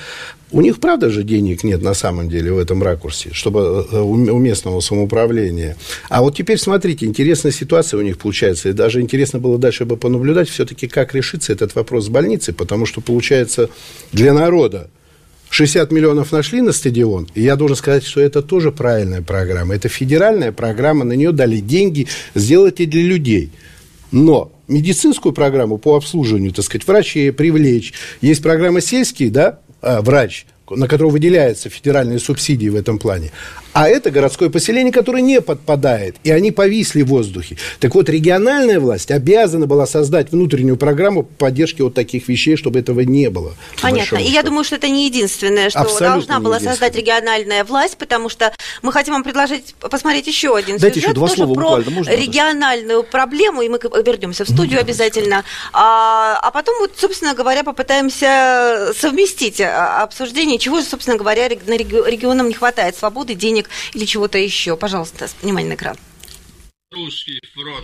У 0.53 0.61
них, 0.61 0.79
правда 0.79 1.11
же, 1.11 1.25
денег 1.25 1.65
нет 1.65 1.83
на 1.83 1.93
самом 1.93 2.29
деле 2.29 2.53
в 2.53 2.59
этом 2.59 2.81
ракурсе, 2.81 3.31
чтобы 3.33 3.87
э, 3.91 3.99
у 3.99 4.12
у 4.12 4.38
местного 4.38 4.79
самоуправления. 4.79 5.76
А 6.09 6.23
вот 6.23 6.37
теперь 6.37 6.59
смотрите, 6.59 7.05
интересная 7.05 7.50
ситуация 7.50 7.99
у 7.99 8.03
них 8.03 8.17
получается. 8.17 8.69
И 8.69 8.73
даже 8.73 9.00
интересно 9.00 9.41
было 9.41 9.59
дальше 9.59 9.85
бы 9.85 9.97
понаблюдать 9.97 10.49
все-таки, 10.49 10.87
как 10.87 11.15
решится 11.15 11.53
этот 11.53 11.75
вопрос 11.75 12.07
с 12.07 12.09
больницей, 12.09 12.55
потому 12.55 12.87
что, 12.87 13.00
получается, 13.00 13.71
для 14.12 14.33
народа 14.33 14.88
60 15.50 15.91
миллионов 15.93 16.33
нашли 16.33 16.61
на 16.61 16.73
стадион, 16.73 17.29
и 17.35 17.43
я 17.43 17.57
должен 17.57 17.76
сказать, 17.76 18.05
что 18.05 18.21
это 18.21 18.43
тоже 18.43 18.73
правильная 18.73 19.23
программа. 19.23 19.75
Это 19.75 19.88
федеральная 19.88 20.53
программа, 20.53 21.05
на 21.05 21.12
нее 21.12 21.33
дали 21.33 21.59
деньги, 21.59 22.09
сделать 22.35 22.81
и 22.81 22.87
для 22.87 23.03
людей. 23.03 23.50
Но 24.12 24.53
медицинскую 24.69 25.33
программу 25.33 25.79
по 25.79 25.97
обслуживанию, 25.97 26.53
так 26.53 26.65
сказать, 26.65 26.87
врачей 26.87 27.33
привлечь. 27.33 27.93
Есть 28.21 28.43
программа 28.43 28.81
сельский, 28.81 29.31
да, 29.31 29.61
а, 29.83 30.03
врач, 30.03 30.47
на 30.70 30.88
которого 30.88 31.12
выделяются 31.12 31.68
федеральные 31.68 32.18
субсидии 32.18 32.68
в 32.68 32.76
этом 32.76 32.99
плане. 32.99 33.32
А 33.76 33.88
это 33.88 34.11
городское 34.11 34.49
поселение, 34.49 34.90
которое 34.90 35.20
не 35.20 35.42
подпадает, 35.42 36.16
и 36.25 36.30
они 36.30 36.50
повисли 36.50 37.02
в 37.02 37.08
воздухе. 37.08 37.58
Так 37.78 37.94
вот, 37.94 38.08
региональная 38.08 38.80
власть 38.80 39.11
обязана 39.11 39.66
была 39.66 39.87
создать 39.87 40.32
внутреннюю 40.32 40.78
программу 40.78 41.25
поддержки 41.25 41.82
вот 41.82 41.92
таких 41.92 42.26
вещей, 42.26 42.56
чтобы 42.56 42.78
этого 42.78 43.00
не 43.00 43.28
было. 43.28 43.54
Понятно. 43.82 44.16
И 44.16 44.30
я 44.30 44.42
думаю, 44.42 44.64
что 44.64 44.76
это 44.76 44.88
не 44.88 45.04
единственное, 45.04 45.68
что 45.68 45.80
Абсолютно 45.80 46.08
должна 46.08 46.40
была 46.40 46.58
создать 46.58 46.96
региональная 46.96 47.64
власть, 47.64 47.99
потому 47.99 48.30
что 48.30 48.50
мы 48.80 48.92
хотим 48.92 49.12
вам 49.12 49.23
предложить 49.23 49.75
посмотреть 49.75 50.26
еще 50.26 50.56
один 50.56 50.78
Дайте 50.78 51.00
сюжет, 51.00 51.11
еще 51.11 51.14
два 51.14 51.28
слова 51.28 51.52
про 51.52 51.90
можно, 51.90 52.11
региональную 52.11 53.02
проблему, 53.02 53.61
и 53.61 53.68
мы 53.68 53.78
вернемся 53.78 54.46
в 54.46 54.49
студию 54.49 54.80
обязательно. 54.80 55.44
А, 55.75 56.38
а 56.40 56.50
потом, 56.50 56.76
вот, 56.80 56.92
собственно 56.96 57.35
говоря, 57.35 57.62
попытаемся 57.62 58.94
совместить 58.99 59.61
а, 59.61 60.02
обсуждение, 60.56 60.58
чего 60.58 60.80
же, 60.80 60.86
собственно 60.86 61.16
говоря, 61.16 61.48
регионам 61.48 62.48
не 62.48 62.54
хватает, 62.54 62.96
свободы, 62.96 63.34
денег, 63.34 63.68
или 63.94 64.04
чего-то 64.04 64.38
еще. 64.38 64.76
Пожалуйста, 64.76 65.28
внимание 65.42 65.70
на 65.70 65.75
экран. 65.75 65.96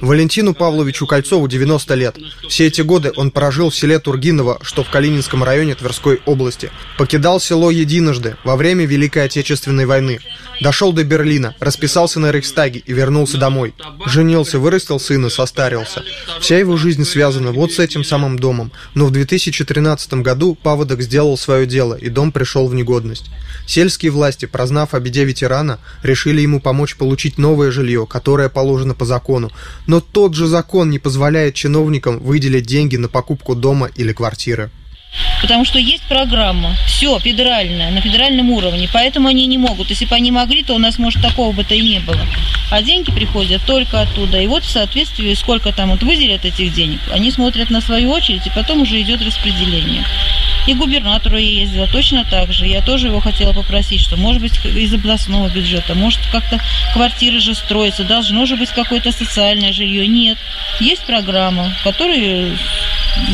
Валентину 0.00 0.54
Павловичу 0.54 1.08
Кольцову 1.08 1.48
90 1.48 1.94
лет. 1.96 2.16
Все 2.48 2.68
эти 2.68 2.82
годы 2.82 3.12
он 3.16 3.32
прожил 3.32 3.70
в 3.70 3.74
селе 3.74 3.98
Тургиново, 3.98 4.60
что 4.62 4.84
в 4.84 4.90
Калининском 4.90 5.42
районе 5.42 5.74
Тверской 5.74 6.20
области. 6.24 6.70
Покидал 6.98 7.40
село 7.40 7.72
единожды 7.72 8.36
во 8.44 8.54
время 8.54 8.86
Великой 8.86 9.24
Отечественной 9.24 9.86
войны. 9.86 10.20
Дошел 10.60 10.92
до 10.92 11.02
Берлина, 11.02 11.56
расписался 11.58 12.20
на 12.20 12.30
Рейхстаге 12.30 12.80
и 12.86 12.92
вернулся 12.92 13.38
домой. 13.38 13.74
Женился, 14.06 14.60
вырастил 14.60 15.00
сына, 15.00 15.30
состарился. 15.30 16.04
Вся 16.40 16.58
его 16.60 16.76
жизнь 16.76 17.04
связана 17.04 17.50
вот 17.50 17.72
с 17.72 17.80
этим 17.80 18.04
самым 18.04 18.38
домом. 18.38 18.70
Но 18.94 19.06
в 19.06 19.10
2013 19.10 20.14
году 20.14 20.54
паводок 20.54 21.02
сделал 21.02 21.36
свое 21.36 21.66
дело, 21.66 21.94
и 21.94 22.08
дом 22.08 22.30
пришел 22.30 22.68
в 22.68 22.74
негодность. 22.74 23.30
Сельские 23.66 24.12
власти, 24.12 24.46
прознав 24.46 24.94
о 24.94 25.00
беде 25.00 25.24
ветерана, 25.24 25.80
решили 26.04 26.40
ему 26.40 26.60
помочь 26.60 26.96
получить 26.96 27.38
новое 27.38 27.72
жилье, 27.72 28.06
которое 28.06 28.48
положено 28.48 28.91
по 28.94 29.04
закону. 29.04 29.50
Но 29.86 30.00
тот 30.00 30.34
же 30.34 30.46
закон 30.46 30.90
не 30.90 30.98
позволяет 30.98 31.54
чиновникам 31.54 32.18
выделить 32.18 32.66
деньги 32.66 32.96
на 32.96 33.08
покупку 33.08 33.54
дома 33.54 33.88
или 33.94 34.12
квартиры. 34.12 34.70
Потому 35.42 35.64
что 35.64 35.78
есть 35.78 36.04
программа, 36.04 36.74
все, 36.86 37.18
федеральная, 37.18 37.90
на 37.90 38.00
федеральном 38.00 38.50
уровне, 38.50 38.88
поэтому 38.92 39.28
они 39.28 39.46
не 39.46 39.58
могут. 39.58 39.90
Если 39.90 40.06
бы 40.06 40.14
они 40.14 40.30
могли, 40.30 40.62
то 40.62 40.74
у 40.74 40.78
нас, 40.78 40.98
может, 40.98 41.20
такого 41.20 41.52
бы-то 41.52 41.74
и 41.74 41.82
не 41.82 42.00
было. 42.00 42.20
А 42.70 42.80
деньги 42.80 43.10
приходят 43.10 43.60
только 43.66 44.00
оттуда. 44.00 44.40
И 44.40 44.46
вот 44.46 44.64
в 44.64 44.70
соответствии, 44.70 45.34
сколько 45.34 45.72
там 45.72 45.90
вот 45.90 46.02
выделят 46.02 46.44
этих 46.44 46.72
денег, 46.72 47.00
они 47.10 47.30
смотрят 47.30 47.68
на 47.70 47.80
свою 47.80 48.10
очередь, 48.10 48.46
и 48.46 48.52
потом 48.54 48.82
уже 48.82 49.00
идет 49.02 49.20
распределение. 49.20 50.06
И 50.66 50.74
губернатору 50.74 51.36
я 51.36 51.60
ездила 51.62 51.86
точно 51.86 52.24
так 52.24 52.52
же. 52.52 52.66
Я 52.66 52.82
тоже 52.82 53.08
его 53.08 53.20
хотела 53.20 53.52
попросить, 53.52 54.00
что 54.00 54.16
может 54.16 54.42
быть 54.42 54.64
из 54.64 54.94
областного 54.94 55.48
бюджета, 55.48 55.94
может 55.94 56.20
как-то 56.30 56.60
квартиры 56.92 57.40
же 57.40 57.54
строятся, 57.54 58.04
должно 58.04 58.46
же 58.46 58.56
быть 58.56 58.70
какое-то 58.70 59.12
социальное 59.12 59.72
жилье. 59.72 60.06
Нет. 60.06 60.38
Есть 60.80 61.04
программа, 61.04 61.72
которая 61.82 62.56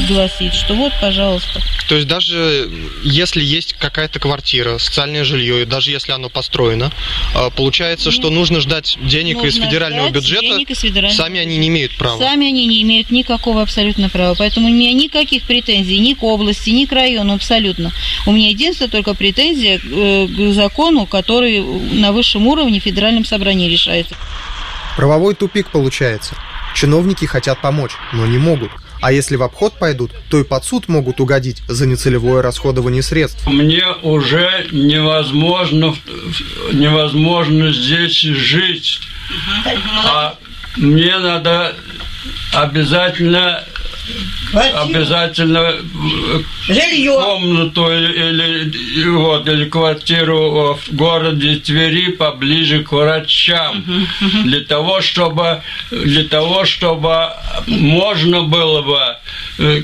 гласит, 0.08 0.54
что 0.54 0.74
вот, 0.74 0.92
пожалуйста. 1.00 1.60
То 1.88 1.94
есть 1.94 2.06
даже 2.06 2.70
если 3.02 3.42
есть 3.42 3.72
какая-то 3.72 4.20
квартира, 4.20 4.76
социальное 4.76 5.24
жилье, 5.24 5.62
и 5.62 5.64
даже 5.64 5.90
если 5.90 6.12
оно 6.12 6.28
построено, 6.28 6.92
а, 7.34 7.48
получается, 7.48 8.10
что 8.10 8.28
нужно 8.28 8.60
ждать 8.60 8.98
денег 9.02 9.36
нужно 9.36 9.48
из 9.48 9.54
федерального 9.54 10.10
бюджета, 10.10 10.58
из 10.70 10.80
федерального 10.80 11.16
сами 11.16 11.40
они 11.40 11.56
не 11.56 11.68
имеют 11.68 11.96
права. 11.96 12.18
Сами 12.18 12.48
они 12.48 12.66
не 12.66 12.82
имеют 12.82 13.10
никакого 13.10 13.62
абсолютно 13.62 14.10
права, 14.10 14.34
поэтому 14.38 14.68
у 14.68 14.70
меня 14.70 14.92
никаких 14.92 15.44
претензий 15.44 15.98
ни 15.98 16.12
к 16.12 16.22
области, 16.22 16.68
ни 16.70 16.84
к 16.84 16.92
району 16.92 17.34
абсолютно. 17.34 17.90
У 18.26 18.32
меня 18.32 18.50
единственная 18.50 18.90
только 18.90 19.14
претензия 19.14 19.80
э, 19.82 20.26
к 20.26 20.52
закону, 20.52 21.06
который 21.06 21.62
на 21.62 22.12
высшем 22.12 22.46
уровне 22.46 22.80
в 22.80 22.84
федеральном 22.84 23.24
собрании 23.24 23.70
решается. 23.70 24.14
Правовой 24.98 25.34
тупик 25.34 25.70
получается. 25.70 26.34
Чиновники 26.74 27.24
хотят 27.24 27.62
помочь, 27.62 27.92
но 28.12 28.26
не 28.26 28.36
могут. 28.36 28.70
А 29.00 29.12
если 29.12 29.36
в 29.36 29.42
обход 29.42 29.74
пойдут, 29.78 30.12
то 30.30 30.38
и 30.38 30.44
под 30.44 30.64
суд 30.64 30.88
могут 30.88 31.20
угодить 31.20 31.62
за 31.68 31.86
нецелевое 31.86 32.42
расходование 32.42 33.02
средств. 33.02 33.46
Мне 33.46 33.84
уже 34.02 34.66
невозможно, 34.72 35.94
невозможно 36.72 37.72
здесь 37.72 38.20
жить. 38.20 39.00
А 40.04 40.36
мне 40.76 41.18
надо 41.18 41.74
обязательно 42.52 43.64
Квартиру. 44.50 44.78
обязательно 44.78 45.58
э, 45.58 46.42
Жилье. 46.68 47.12
комнату 47.12 47.92
или, 47.92 49.08
вот, 49.08 49.48
или 49.48 49.64
квартиру 49.66 50.78
в 50.80 50.94
городе 50.94 51.56
Твери 51.56 52.12
поближе 52.12 52.82
к 52.82 52.92
врачам. 52.92 53.84
Для 54.44 54.60
того, 54.60 55.00
чтобы 55.00 55.62
для 55.90 56.24
того, 56.24 56.64
чтобы 56.64 57.30
можно 57.66 58.42
было 58.42 58.82
бы 58.82 59.00
э, 59.58 59.82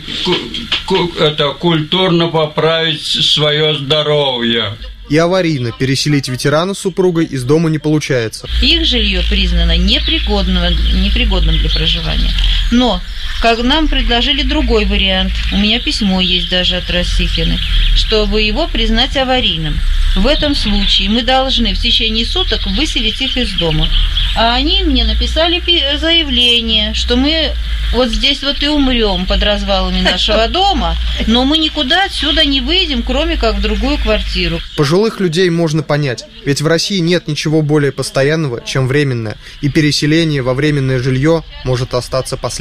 это 1.21 1.51
культурно 1.51 2.29
поправить 2.29 3.03
свое 3.03 3.75
здоровье 3.75 4.75
и 5.09 5.17
аварийно 5.19 5.73
переселить 5.73 6.29
ветерана 6.29 6.75
с 6.75 6.79
супругой 6.79 7.27
из 7.27 7.45
дома 7.45 7.71
не 7.71 7.79
получается. 7.79 8.49
Их 8.63 8.85
жилье 8.87 9.23
признано 9.29 9.77
непригодным, 9.77 10.63
непригодным 11.03 11.59
для 11.59 11.71
проживания. 11.71 12.31
Но 12.71 13.01
как 13.41 13.63
нам 13.63 13.89
предложили 13.89 14.43
другой 14.43 14.87
вариант, 14.87 15.33
у 15.53 15.59
меня 15.59 15.81
письмо 15.81 16.21
есть 16.21 16.49
даже 16.49 16.77
от 16.77 16.91
Рассихины, 16.91 17.59
чтобы 17.95 18.41
его 18.43 18.69
признать 18.69 19.17
аварийным. 19.17 19.79
В 20.17 20.27
этом 20.27 20.55
случае 20.55 21.11
мы 21.11 21.23
должны 21.23 21.75
в 21.75 21.79
течение 21.79 22.25
суток 22.25 22.67
выселить 22.67 23.21
их 23.21 23.37
из 23.37 23.53
дома. 23.53 23.89
А 24.37 24.55
они 24.55 24.83
мне 24.83 25.05
написали 25.05 25.63
заявление, 25.97 26.95
что 26.95 27.17
мы 27.17 27.53
вот 27.93 28.09
здесь 28.11 28.43
вот 28.43 28.63
и 28.63 28.69
умрем 28.69 29.27
под 29.27 29.43
развалами 29.43 30.01
нашего 30.01 30.49
дома, 30.49 30.97
но 31.27 31.45
мы 31.45 31.59
никуда 31.59 32.05
отсюда 32.05 32.45
не 32.45 32.61
выйдем, 32.61 33.03
кроме 33.03 33.37
как 33.37 33.57
в 33.57 33.61
другую 33.61 33.99
квартиру. 33.99 34.59
Пожилых 34.77 35.21
людей 35.21 35.51
можно 35.51 35.83
понять, 35.83 36.25
ведь 36.45 36.63
в 36.63 36.67
России 36.67 36.99
нет 36.99 37.29
ничего 37.29 37.63
более 37.63 37.93
постоянного, 37.93 38.63
чем 38.65 38.89
временное, 38.89 39.37
и 39.61 39.69
переселение 39.69 40.43
во 40.43 40.55
временное 40.55 40.99
жилье 40.99 41.45
может 41.65 41.95
остаться 41.95 42.37
последним. 42.37 42.54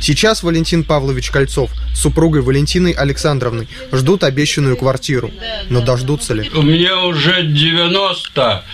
Сейчас 0.00 0.42
Валентин 0.42 0.84
Павлович 0.84 1.30
Кольцов 1.30 1.70
с 1.94 2.00
супругой 2.00 2.42
Валентиной 2.42 2.92
Александровной 2.92 3.68
ждут 3.92 4.22
обещанную 4.24 4.76
квартиру. 4.76 5.30
Но 5.68 5.80
дождутся 5.80 6.34
ли? 6.34 6.50
У 6.54 6.62
меня 6.62 7.04
уже 7.04 7.42
90, 7.42 8.64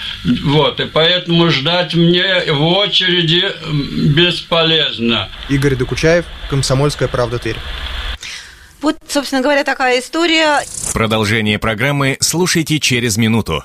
вот, 0.44 0.81
и 0.81 0.85
поэтому 0.85 1.51
ждать 1.51 1.94
мне 1.94 2.53
в 2.53 2.62
очереди 2.62 3.44
бесполезно. 4.14 5.29
Игорь 5.49 5.77
Докучаев, 5.77 6.25
Комсомольская 6.51 7.09
правда 7.09 7.38
Тверь. 7.38 7.57
Вот, 8.83 8.97
собственно 9.09 9.40
говоря, 9.40 9.64
такая 9.64 10.01
история. 10.01 10.61
Продолжение 10.92 11.59
программы 11.59 12.18
слушайте 12.20 12.79
через 12.79 13.16
минуту. 13.16 13.64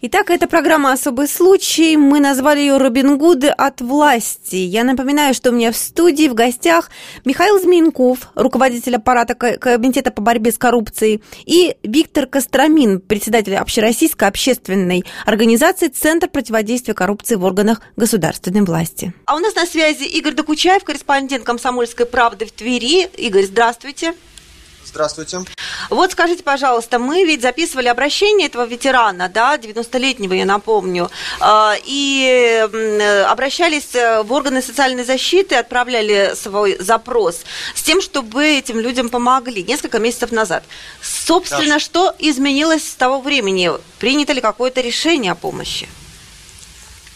Итак, 0.00 0.30
эта 0.30 0.46
программа 0.46 0.92
«Особый 0.92 1.26
случай». 1.26 1.96
Мы 1.96 2.20
назвали 2.20 2.60
ее 2.60 2.76
«Робин 2.76 3.18
Гуды 3.18 3.48
от 3.48 3.80
власти». 3.80 4.54
Я 4.54 4.84
напоминаю, 4.84 5.34
что 5.34 5.50
у 5.50 5.52
меня 5.52 5.72
в 5.72 5.76
студии 5.76 6.28
в 6.28 6.34
гостях 6.34 6.88
Михаил 7.24 7.58
Змеенков, 7.58 8.30
руководитель 8.36 8.94
аппарата 8.94 9.34
Комитета 9.34 10.12
по 10.12 10.22
борьбе 10.22 10.52
с 10.52 10.56
коррупцией, 10.56 11.20
и 11.46 11.74
Виктор 11.82 12.26
Костромин, 12.26 13.00
председатель 13.00 13.56
Общероссийской 13.56 14.28
общественной 14.28 15.04
организации 15.26 15.88
«Центр 15.88 16.28
противодействия 16.28 16.94
коррупции 16.94 17.34
в 17.34 17.42
органах 17.42 17.82
государственной 17.96 18.62
власти». 18.62 19.12
А 19.24 19.34
у 19.34 19.40
нас 19.40 19.56
на 19.56 19.66
связи 19.66 20.04
Игорь 20.04 20.34
Докучаев, 20.34 20.84
корреспондент 20.84 21.42
«Комсомольской 21.42 22.06
правды» 22.06 22.46
в 22.46 22.52
Твери. 22.52 23.08
Игорь, 23.16 23.46
здравствуйте. 23.46 24.14
Здравствуйте. 24.88 25.40
Вот 25.90 26.12
скажите, 26.12 26.42
пожалуйста, 26.42 26.98
мы 26.98 27.24
ведь 27.24 27.42
записывали 27.42 27.88
обращение 27.88 28.48
этого 28.48 28.66
ветерана, 28.66 29.28
да, 29.28 29.56
90-летнего, 29.56 30.32
я 30.32 30.44
напомню, 30.44 31.10
а, 31.40 31.74
и 31.84 32.66
обращались 33.28 33.94
э, 33.94 34.22
в 34.22 34.32
органы 34.32 34.62
социальной 34.62 35.04
защиты, 35.04 35.56
отправляли 35.56 36.32
свой 36.34 36.76
запрос 36.78 37.40
с 37.74 37.82
тем, 37.82 38.00
чтобы 38.00 38.44
этим 38.44 38.80
людям 38.80 39.08
помогли 39.08 39.62
несколько 39.62 39.98
месяцев 39.98 40.32
назад. 40.32 40.64
Собственно, 41.02 41.74
да. 41.74 41.78
что 41.78 42.14
изменилось 42.18 42.88
с 42.88 42.94
того 42.94 43.20
времени? 43.20 43.70
Принято 43.98 44.32
ли 44.32 44.40
какое-то 44.40 44.80
решение 44.80 45.32
о 45.32 45.34
помощи? 45.34 45.88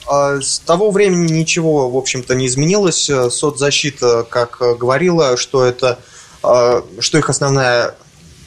А, 0.06 0.40
с 0.40 0.58
того 0.58 0.90
времени 0.90 1.30
ничего, 1.32 1.88
в 1.90 1.96
общем-то, 1.96 2.34
не 2.34 2.46
изменилось. 2.46 3.10
Соцзащита, 3.30 4.24
как 4.28 4.58
говорила, 4.78 5.36
что 5.36 5.64
это 5.64 5.98
что 6.42 7.18
их 7.18 7.30
основная 7.30 7.94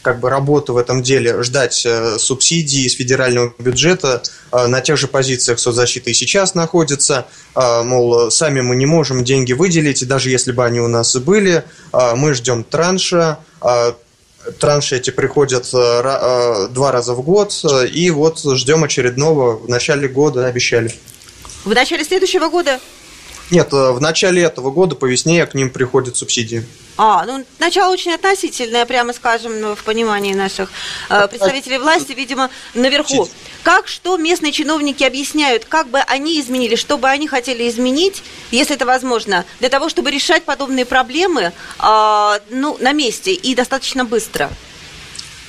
как 0.05 0.19
бы 0.19 0.29
работу 0.29 0.73
в 0.73 0.77
этом 0.77 1.01
деле, 1.01 1.41
ждать 1.41 1.83
э, 1.83 2.19
субсидий 2.19 2.85
из 2.85 2.93
федерального 2.93 3.51
бюджета 3.57 4.21
э, 4.51 4.67
на 4.67 4.79
тех 4.79 4.97
же 4.97 5.07
позициях 5.07 5.57
соцзащиты 5.57 6.11
и 6.11 6.13
сейчас 6.13 6.53
находятся. 6.53 7.25
Э, 7.55 7.81
мол, 7.81 8.29
сами 8.29 8.61
мы 8.61 8.75
не 8.75 8.85
можем 8.85 9.23
деньги 9.23 9.53
выделить, 9.53 10.03
и 10.03 10.05
даже 10.05 10.29
если 10.29 10.51
бы 10.51 10.63
они 10.63 10.79
у 10.79 10.87
нас 10.87 11.15
и 11.15 11.19
были, 11.19 11.63
э, 11.91 12.15
мы 12.15 12.35
ждем 12.35 12.63
транша, 12.63 13.39
транши 14.59 14.97
эти 14.97 15.09
приходят 15.09 15.65
э, 15.73 16.67
два 16.69 16.91
раза 16.91 17.15
в 17.15 17.23
год, 17.23 17.65
и 17.91 18.11
вот 18.11 18.39
ждем 18.57 18.83
очередного 18.83 19.57
в 19.57 19.67
начале 19.67 20.07
года, 20.07 20.45
обещали. 20.45 20.93
В 21.63 21.73
начале 21.73 22.03
следующего 22.05 22.49
года? 22.49 22.79
Нет, 23.51 23.71
э, 23.73 23.91
в 23.91 24.01
начале 24.01 24.41
этого 24.41 24.71
года 24.71 24.95
по 24.95 25.05
весне 25.05 25.45
к 25.45 25.53
ним 25.53 25.69
приходят 25.69 26.17
субсидии. 26.17 26.65
А, 26.97 27.25
ну, 27.25 27.43
начало 27.59 27.91
очень 27.91 28.13
относительное, 28.13 28.85
прямо 28.85 29.11
скажем, 29.11 29.59
ну, 29.59 29.75
в 29.75 29.83
понимании 29.83 30.33
наших 30.33 30.69
э, 31.09 31.27
представителей 31.27 31.77
власти, 31.77 32.13
видимо, 32.13 32.49
наверху. 32.73 33.27
Как, 33.63 33.87
что 33.87 34.15
местные 34.17 34.53
чиновники 34.53 35.03
объясняют, 35.03 35.65
как 35.65 35.89
бы 35.89 35.99
они 35.99 36.39
изменили, 36.39 36.75
что 36.75 36.97
бы 36.97 37.09
они 37.09 37.27
хотели 37.27 37.67
изменить, 37.69 38.23
если 38.51 38.75
это 38.75 38.85
возможно, 38.85 39.43
для 39.59 39.69
того, 39.69 39.89
чтобы 39.89 40.09
решать 40.09 40.43
подобные 40.43 40.85
проблемы, 40.85 41.51
э, 41.79 42.39
ну, 42.49 42.77
на 42.79 42.93
месте 42.93 43.33
и 43.33 43.55
достаточно 43.55 44.05
быстро? 44.05 44.49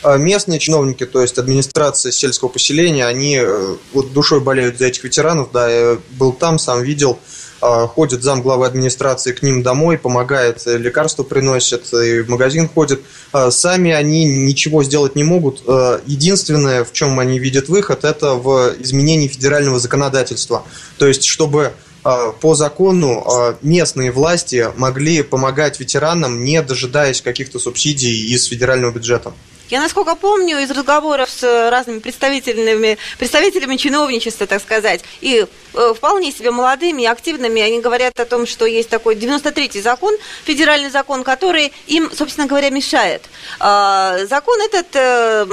А 0.02 0.16
Местные 0.18 0.58
чиновники, 0.58 1.06
то 1.06 1.22
есть 1.22 1.38
администрация 1.38 2.12
сельского 2.12 2.48
поселения, 2.48 3.06
они 3.06 3.38
э, 3.38 3.76
вот 3.92 4.12
душой 4.12 4.40
болеют 4.40 4.78
за 4.78 4.86
этих 4.86 5.04
ветеранов, 5.04 5.52
да, 5.52 5.68
я 5.68 5.98
был 6.10 6.32
там, 6.32 6.58
сам 6.58 6.82
видел, 6.82 7.18
а, 7.18 7.45
ходит 7.88 8.22
зам 8.22 8.42
главы 8.42 8.66
администрации 8.66 9.32
к 9.32 9.42
ним 9.42 9.62
домой, 9.62 9.98
помогает, 9.98 10.62
э, 10.66 10.76
лекарства 10.76 11.22
приносит, 11.22 11.92
и 11.92 12.20
в 12.20 12.28
магазин 12.28 12.68
ходит. 12.68 13.00
А, 13.32 13.50
Сами 13.50 13.90
они 13.90 14.24
ничего 14.24 14.84
сделать 14.84 15.16
не 15.16 15.24
могут. 15.24 15.62
А, 15.66 16.00
Единственное, 16.06 16.84
в 16.84 16.92
чем 16.92 17.18
они 17.18 17.38
видят 17.38 17.68
выход, 17.68 18.04
это 18.04 18.34
в 18.34 18.74
изменении 18.78 19.28
федерального 19.28 19.78
законодательства. 19.78 20.64
То 20.98 21.06
есть, 21.06 21.24
чтобы 21.24 21.72
а, 22.04 22.30
по 22.30 22.54
закону 22.54 23.24
а, 23.26 23.56
местные 23.62 24.12
власти 24.12 24.68
могли 24.76 25.22
помогать 25.22 25.80
ветеранам, 25.80 26.44
не 26.44 26.62
дожидаясь 26.62 27.20
каких-то 27.20 27.58
субсидий 27.58 28.32
из 28.32 28.44
федерального 28.44 28.92
бюджета. 28.92 29.32
Я, 29.68 29.80
насколько 29.80 30.14
помню, 30.14 30.60
из 30.60 30.70
разговоров 30.70 31.28
с 31.28 31.70
разными 31.70 31.98
представителями, 31.98 32.98
представителями 33.18 33.76
чиновничества, 33.76 34.46
так 34.46 34.62
сказать, 34.62 35.02
и 35.20 35.44
э, 35.74 35.94
вполне 35.94 36.30
себе 36.30 36.52
молодыми 36.52 37.02
и 37.02 37.06
активными, 37.06 37.60
они 37.60 37.80
говорят 37.80 38.18
о 38.20 38.26
том, 38.26 38.46
что 38.46 38.64
есть 38.64 38.88
такой 38.88 39.16
93-й 39.16 39.80
закон, 39.80 40.14
федеральный 40.44 40.90
закон, 40.90 41.24
который 41.24 41.72
им, 41.88 42.10
собственно 42.14 42.46
говоря, 42.46 42.70
мешает. 42.70 43.22
А, 43.58 44.18
Закон 44.26 44.60
этот 44.60 44.86
э, 44.94 45.46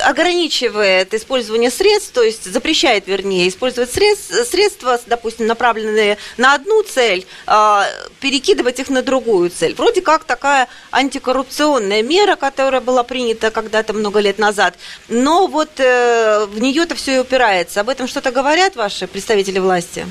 ограничивает 0.00 1.14
использование 1.14 1.70
средств, 1.70 2.12
то 2.12 2.22
есть 2.22 2.50
запрещает, 2.50 3.06
вернее, 3.06 3.48
использовать 3.48 3.92
средств, 3.92 4.34
средства, 4.48 4.98
допустим, 5.06 5.46
направленные 5.46 6.18
на 6.36 6.54
одну 6.54 6.82
цель, 6.82 7.26
а, 7.46 7.86
перекидывать 8.20 8.80
их 8.80 8.88
на 8.88 9.02
другую 9.02 9.50
цель. 9.50 9.74
Вроде 9.74 10.00
как 10.00 10.24
такая 10.24 10.68
антикоррупционная 10.90 12.02
мера, 12.02 12.36
которая 12.36 12.80
была 12.80 13.02
принята 13.02 13.50
когда-то 13.50 13.92
много 13.92 14.20
лет 14.20 14.38
назад, 14.38 14.74
но 15.08 15.46
вот 15.46 15.78
э, 15.78 16.46
в 16.46 16.60
нее-то 16.60 16.94
все 16.94 17.16
и 17.16 17.18
упирается. 17.18 17.80
Об 17.80 17.88
этом 17.88 18.06
что-то 18.06 18.30
говорят 18.30 18.76
ваши 18.76 19.06
представители 19.06 19.58
власти? 19.58 20.06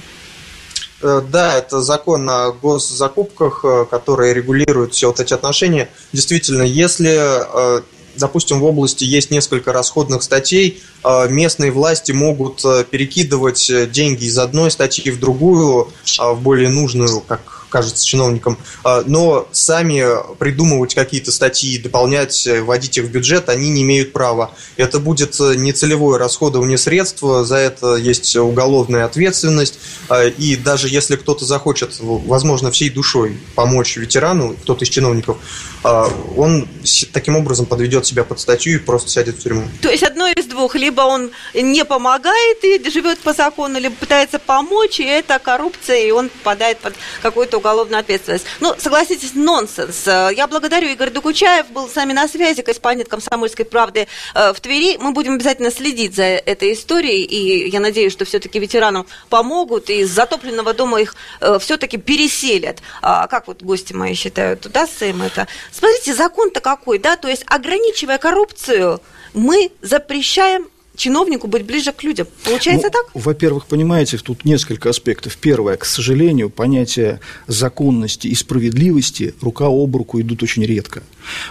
Э, 1.01 1.21
Да, 1.21 1.57
это 1.57 1.81
закон 1.81 2.29
о 2.29 2.51
госзакупках, 2.51 3.65
э, 3.65 3.85
который 3.89 4.33
регулирует 4.33 4.93
все 4.93 5.07
вот 5.07 5.19
эти 5.19 5.33
отношения. 5.33 5.89
Действительно, 6.13 6.63
если, 6.63 7.83
допустим, 8.21 8.59
в 8.61 8.63
области 8.63 9.03
есть 9.03 9.31
несколько 9.31 9.73
расходных 9.73 10.23
статей, 10.23 10.81
э, 11.03 11.27
местные 11.29 11.71
власти 11.71 12.13
могут 12.13 12.63
э, 12.63 12.85
перекидывать 12.89 13.69
э, 13.69 13.87
деньги 13.87 14.25
из 14.25 14.37
одной 14.37 14.71
статьи 14.71 15.11
в 15.11 15.19
другую, 15.19 15.89
а, 16.17 16.33
в 16.33 16.41
более 16.41 16.69
нужную, 16.69 17.19
как 17.21 17.60
кажется 17.71 18.05
чиновникам, 18.05 18.57
А, 18.83 19.03
но 19.07 19.47
сами 19.51 20.03
придумывать 20.35 20.93
какие-то 20.93 21.31
статьи, 21.31 21.79
дополнять, 21.79 22.45
э, 22.45 22.61
вводить 22.61 22.97
их 22.97 23.05
в 23.05 23.09
бюджет, 23.09 23.49
они 23.49 23.69
не 23.69 23.81
имеют 23.81 24.13
права. 24.13 24.51
Это 24.77 24.99
будет 24.99 25.39
э, 25.39 25.55
нецелевое 25.55 26.19
расходование 26.19 26.77
средств, 26.77 27.21
за 27.21 27.55
это 27.55 27.95
есть 27.95 28.35
уголовная 28.35 29.05
ответственность, 29.05 29.79
А, 30.09 30.25
и 30.25 30.55
даже 30.55 30.89
если 30.89 31.15
кто-то 31.15 31.45
захочет, 31.45 31.95
возможно, 31.99 32.69
всей 32.71 32.89
душой 32.89 33.39
помочь 33.55 33.95
ветерану, 33.95 34.55
кто-то 34.61 34.83
из 34.83 34.89
чиновников, 34.89 35.37
а, 35.83 36.09
он 36.35 36.67
таким 37.13 37.35
образом 37.37 37.65
подведет 37.65 38.05
себя 38.05 38.23
под 38.23 38.39
статью 38.39 38.75
и 38.75 38.77
просто 38.77 39.09
сядет 39.09 39.37
в 39.37 39.43
тюрьму. 39.43 39.63
То 39.81 39.89
есть 39.89 40.03
одно 40.03 40.27
из 40.27 40.45
двух. 40.45 40.75
Либо 40.75 41.01
он 41.01 41.31
не 41.53 41.85
помогает 41.85 42.63
и 42.63 42.89
живет 42.89 43.19
по 43.19 43.33
закону, 43.33 43.79
либо 43.79 43.95
пытается 43.95 44.37
помочь, 44.37 44.99
и 44.99 45.03
это 45.03 45.39
коррупция, 45.39 46.07
и 46.07 46.11
он 46.11 46.29
попадает 46.29 46.79
под 46.79 46.93
какую-то 47.21 47.59
уголовную 47.61 47.99
ответственность. 47.99 48.45
Ну, 48.59 48.75
согласитесь, 48.77 49.33
нонсенс. 49.33 50.07
Э, 50.07 50.29
Я 50.35 50.47
благодарю 50.47 50.89
Игорь 50.89 51.11
Докучаев, 51.11 51.69
был 51.69 51.87
с 51.87 51.95
нами 51.95 52.13
на 52.13 52.27
связи, 52.27 52.61
корреспондент 52.61 53.09
«Комсомольской 53.09 53.65
правды» 53.65 54.07
э, 54.35 54.53
в 54.53 54.59
Твери. 54.59 54.97
Мы 54.97 55.11
будем 55.11 55.35
обязательно 55.35 55.71
следить 55.71 56.15
за 56.15 56.23
этой 56.23 56.73
историей, 56.73 57.23
и 57.23 57.69
я 57.69 57.79
надеюсь, 57.79 58.11
что 58.11 58.25
все-таки 58.25 58.59
ветеранам 58.59 59.05
помогут, 59.29 59.89
и 59.89 60.01
из 60.01 60.09
затопленного 60.09 60.73
дома 60.73 60.99
их 61.01 61.15
все-таки 61.59 61.97
переселят. 61.97 62.79
А 63.01 63.27
как 63.27 63.47
вот 63.47 63.61
гости 63.61 63.93
мои 63.93 64.13
считают, 64.15 64.65
удастся 64.65 65.05
им 65.05 65.21
это? 65.21 65.47
Смотрите, 65.71 66.13
закон-то 66.13 66.59
какой, 66.59 66.99
да, 66.99 67.15
то 67.15 67.27
есть 67.27 67.43
ограничивая 67.47 68.17
коррупцию, 68.17 69.01
мы 69.33 69.71
запрещаем 69.81 70.67
чиновнику 70.95 71.47
быть 71.47 71.65
ближе 71.65 71.91
к 71.91 72.03
людям. 72.03 72.27
Получается 72.43 72.87
Ну, 72.87 72.91
так? 72.91 73.05
Во-первых, 73.25 73.65
понимаете, 73.65 74.17
тут 74.17 74.45
несколько 74.45 74.89
аспектов. 74.89 75.37
Первое, 75.37 75.77
к 75.77 75.85
сожалению, 75.85 76.49
понятия 76.49 77.19
законности 77.47 78.27
и 78.27 78.35
справедливости 78.35 79.33
рука 79.41 79.65
об 79.67 79.95
руку 79.95 80.19
идут 80.21 80.43
очень 80.43 80.65
редко. 80.65 81.03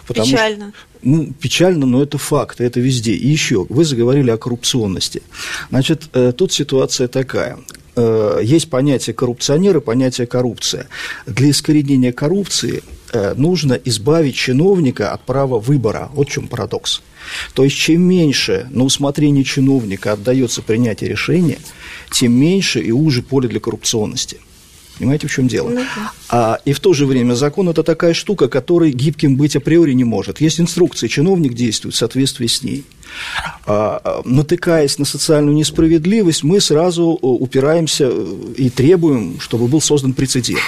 Потому 0.07 0.27
что- 0.27 0.37
Печально. 0.37 0.73
ну, 1.03 1.33
печально, 1.41 1.87
но 1.87 2.03
это 2.03 2.19
факт, 2.19 2.61
это 2.61 2.81
везде. 2.81 3.13
И 3.13 3.29
еще, 3.29 3.67
вы 3.69 3.85
заговорили 3.85 4.31
о 4.31 4.37
коррупционности. 4.37 5.23
Значит, 5.71 6.03
э, 6.13 6.33
тут 6.37 6.53
ситуация 6.53 7.09
такая. 7.09 7.59
Э, 7.97 8.41
Есть 8.43 8.71
понятие 8.71 9.15
коррупционеры, 9.15 9.81
понятие 9.81 10.27
коррупция. 10.27 10.87
Для 11.27 11.51
искоренения 11.51 12.13
коррупции 12.13 12.83
э, 13.13 13.35
нужно 13.37 13.73
избавить 13.73 14.37
чиновника 14.37 15.11
от 15.13 15.23
права 15.27 15.59
выбора. 15.59 16.09
Вот 16.15 16.29
в 16.29 16.33
чем 16.33 16.47
парадокс. 16.47 17.03
То 17.55 17.65
есть, 17.65 17.77
чем 17.77 18.03
меньше 18.03 18.67
на 18.71 18.85
усмотрение 18.85 19.45
чиновника 19.45 20.13
отдается 20.13 20.63
принятие 20.63 21.11
решения, 21.11 21.59
тем 22.11 22.33
меньше 22.33 22.81
и 22.81 22.91
уже 22.91 23.23
поле 23.23 23.49
для 23.49 23.61
коррупционности. 23.61 24.39
Понимаете, 25.01 25.29
в 25.29 25.33
чем 25.33 25.49
дело? 25.49 25.73
А, 26.29 26.59
и 26.67 26.75
в 26.75 26.81
то 26.81 26.93
же 26.93 27.07
время 27.07 27.33
закон 27.33 27.71
это 27.71 27.83
такая 27.83 28.13
штука, 28.13 28.49
которой 28.49 28.93
гибким 28.93 29.37
быть 29.37 29.57
априори 29.57 29.93
не 29.93 30.05
может. 30.05 30.43
Есть 30.43 30.61
инструкция, 30.61 31.09
чиновник 31.09 31.55
действует 31.55 31.95
в 31.95 31.99
соответствии 31.99 32.47
с 32.47 32.63
ней. 32.63 32.85
А, 33.65 33.99
а, 34.05 34.23
натыкаясь 34.27 34.99
на 34.99 35.07
социальную 35.07 35.57
несправедливость, 35.57 36.45
мы 36.45 36.61
сразу 36.61 37.19
э, 37.21 37.27
упираемся 37.27 38.11
э, 38.13 38.37
и 38.59 38.69
требуем, 38.69 39.41
чтобы 39.41 39.69
был 39.69 39.81
создан 39.81 40.13
прецедент. 40.13 40.61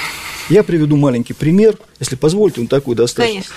Я 0.48 0.62
приведу 0.62 0.96
маленький 0.96 1.34
пример, 1.34 1.76
если 2.00 2.16
позволите, 2.16 2.62
он 2.62 2.68
такой 2.68 2.96
достаточно 2.96 3.34
Конечно. 3.34 3.54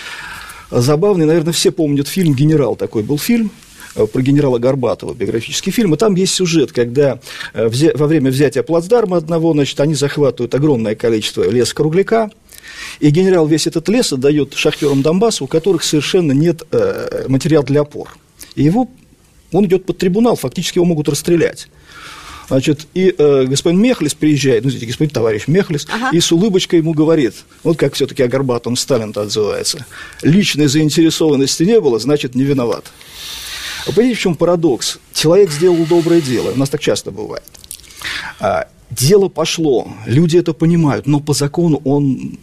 Забавный. 0.72 1.26
Наверное, 1.26 1.54
все 1.54 1.72
помнят 1.72 2.08
фильм 2.08 2.34
«Генерал», 2.34 2.76
такой 2.76 3.04
был 3.04 3.18
фильм 3.18 3.52
э, 3.96 4.06
про 4.06 4.22
генерала 4.22 4.60
Горбатова, 4.60 5.14
биографический 5.14 5.72
фильм, 5.72 5.94
и 5.94 5.98
там 5.98 6.16
есть 6.16 6.34
сюжет, 6.34 6.72
когда 6.72 7.20
э, 7.54 7.70
во 7.96 8.08
время 8.08 8.32
взятия 8.32 8.64
плацдарма 8.64 9.18
одного, 9.18 9.54
значит, 9.54 9.80
они 9.80 9.96
захватывают 9.96 10.54
огромное 10.56 10.96
количество 10.96 11.50
леса-кругляка, 11.50 12.30
и 13.00 13.10
генерал 13.10 13.48
весь 13.48 13.68
этот 13.68 13.88
лес 13.90 14.12
отдает 14.14 14.54
шахтерам 14.54 15.02
Донбасса, 15.02 15.44
у 15.44 15.48
которых 15.48 15.84
совершенно 15.84 16.32
нет 16.32 16.64
э, 16.72 17.26
материала 17.28 17.66
для 17.66 17.82
опор. 17.82 18.18
И 18.56 18.64
его, 18.64 18.90
он 19.52 19.66
идет 19.66 19.86
под 19.86 19.98
трибунал, 19.98 20.36
фактически 20.36 20.78
его 20.78 20.86
могут 20.86 21.10
расстрелять. 21.10 21.68
Значит, 22.48 22.88
и 22.94 23.14
э, 23.18 23.46
господин 23.46 23.82
Мехлис 23.82 24.14
приезжает, 24.14 24.64
ну, 24.64 24.70
извините, 24.70 24.88
господин 24.88 25.14
товарищ 25.14 25.48
Мехлис, 25.48 25.88
Ага. 25.92 26.10
и 26.12 26.20
с 26.20 26.32
улыбочкой 26.32 26.80
ему 26.80 26.94
говорит, 26.94 27.34
вот 27.64 27.78
как 27.78 27.94
все-таки 27.94 28.24
о 28.24 28.28
Горбатом 28.28 28.76
Сталин-то 28.76 29.22
отзывается, 29.22 29.86
личной 30.22 30.68
заинтересованности 30.68 31.64
не 31.64 31.80
было, 31.82 32.00
значит, 32.00 32.36
не 32.36 32.44
виноват. 32.44 32.86
Вы 33.88 33.94
понимаете, 33.94 34.20
в 34.20 34.22
чем 34.22 34.36
парадокс? 34.36 35.00
Человек 35.14 35.52
сделал 35.52 35.86
доброе 35.86 36.22
дело, 36.22 36.52
у 36.52 36.58
нас 36.58 36.70
так 36.70 36.82
часто 36.82 37.12
бывает. 37.12 37.44
А, 38.40 38.68
дело 38.92 39.28
пошло, 39.30 39.88
люди 40.06 40.38
это 40.38 40.54
понимают, 40.54 41.08
но 41.08 41.20
по 41.20 41.34
закону 41.34 41.82
он 41.84 42.38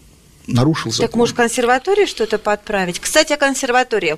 нарушил 0.46 0.90
закон. 0.90 1.06
Так 1.06 1.16
может 1.16 1.36
консерватории 1.36 2.06
что-то 2.06 2.38
подправить? 2.38 3.00
Кстати, 3.00 3.32
о 3.32 3.36
консерватории. 3.36 4.16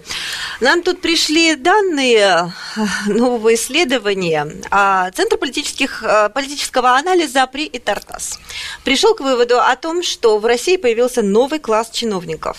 Нам 0.60 0.82
тут 0.82 1.00
пришли 1.00 1.54
данные 1.54 2.52
э, 2.76 2.80
нового 3.06 3.54
исследования. 3.54 4.46
а 4.70 5.10
Центр 5.12 5.36
политических, 5.36 6.02
э, 6.02 6.28
политического 6.30 6.96
анализа 6.96 7.46
при 7.46 7.66
ИТАРТАС 7.66 8.38
пришел 8.84 9.14
к 9.14 9.20
выводу 9.20 9.60
о 9.60 9.74
том, 9.76 10.02
что 10.02 10.38
в 10.38 10.46
России 10.46 10.76
появился 10.76 11.22
новый 11.22 11.58
класс 11.58 11.90
чиновников. 11.90 12.58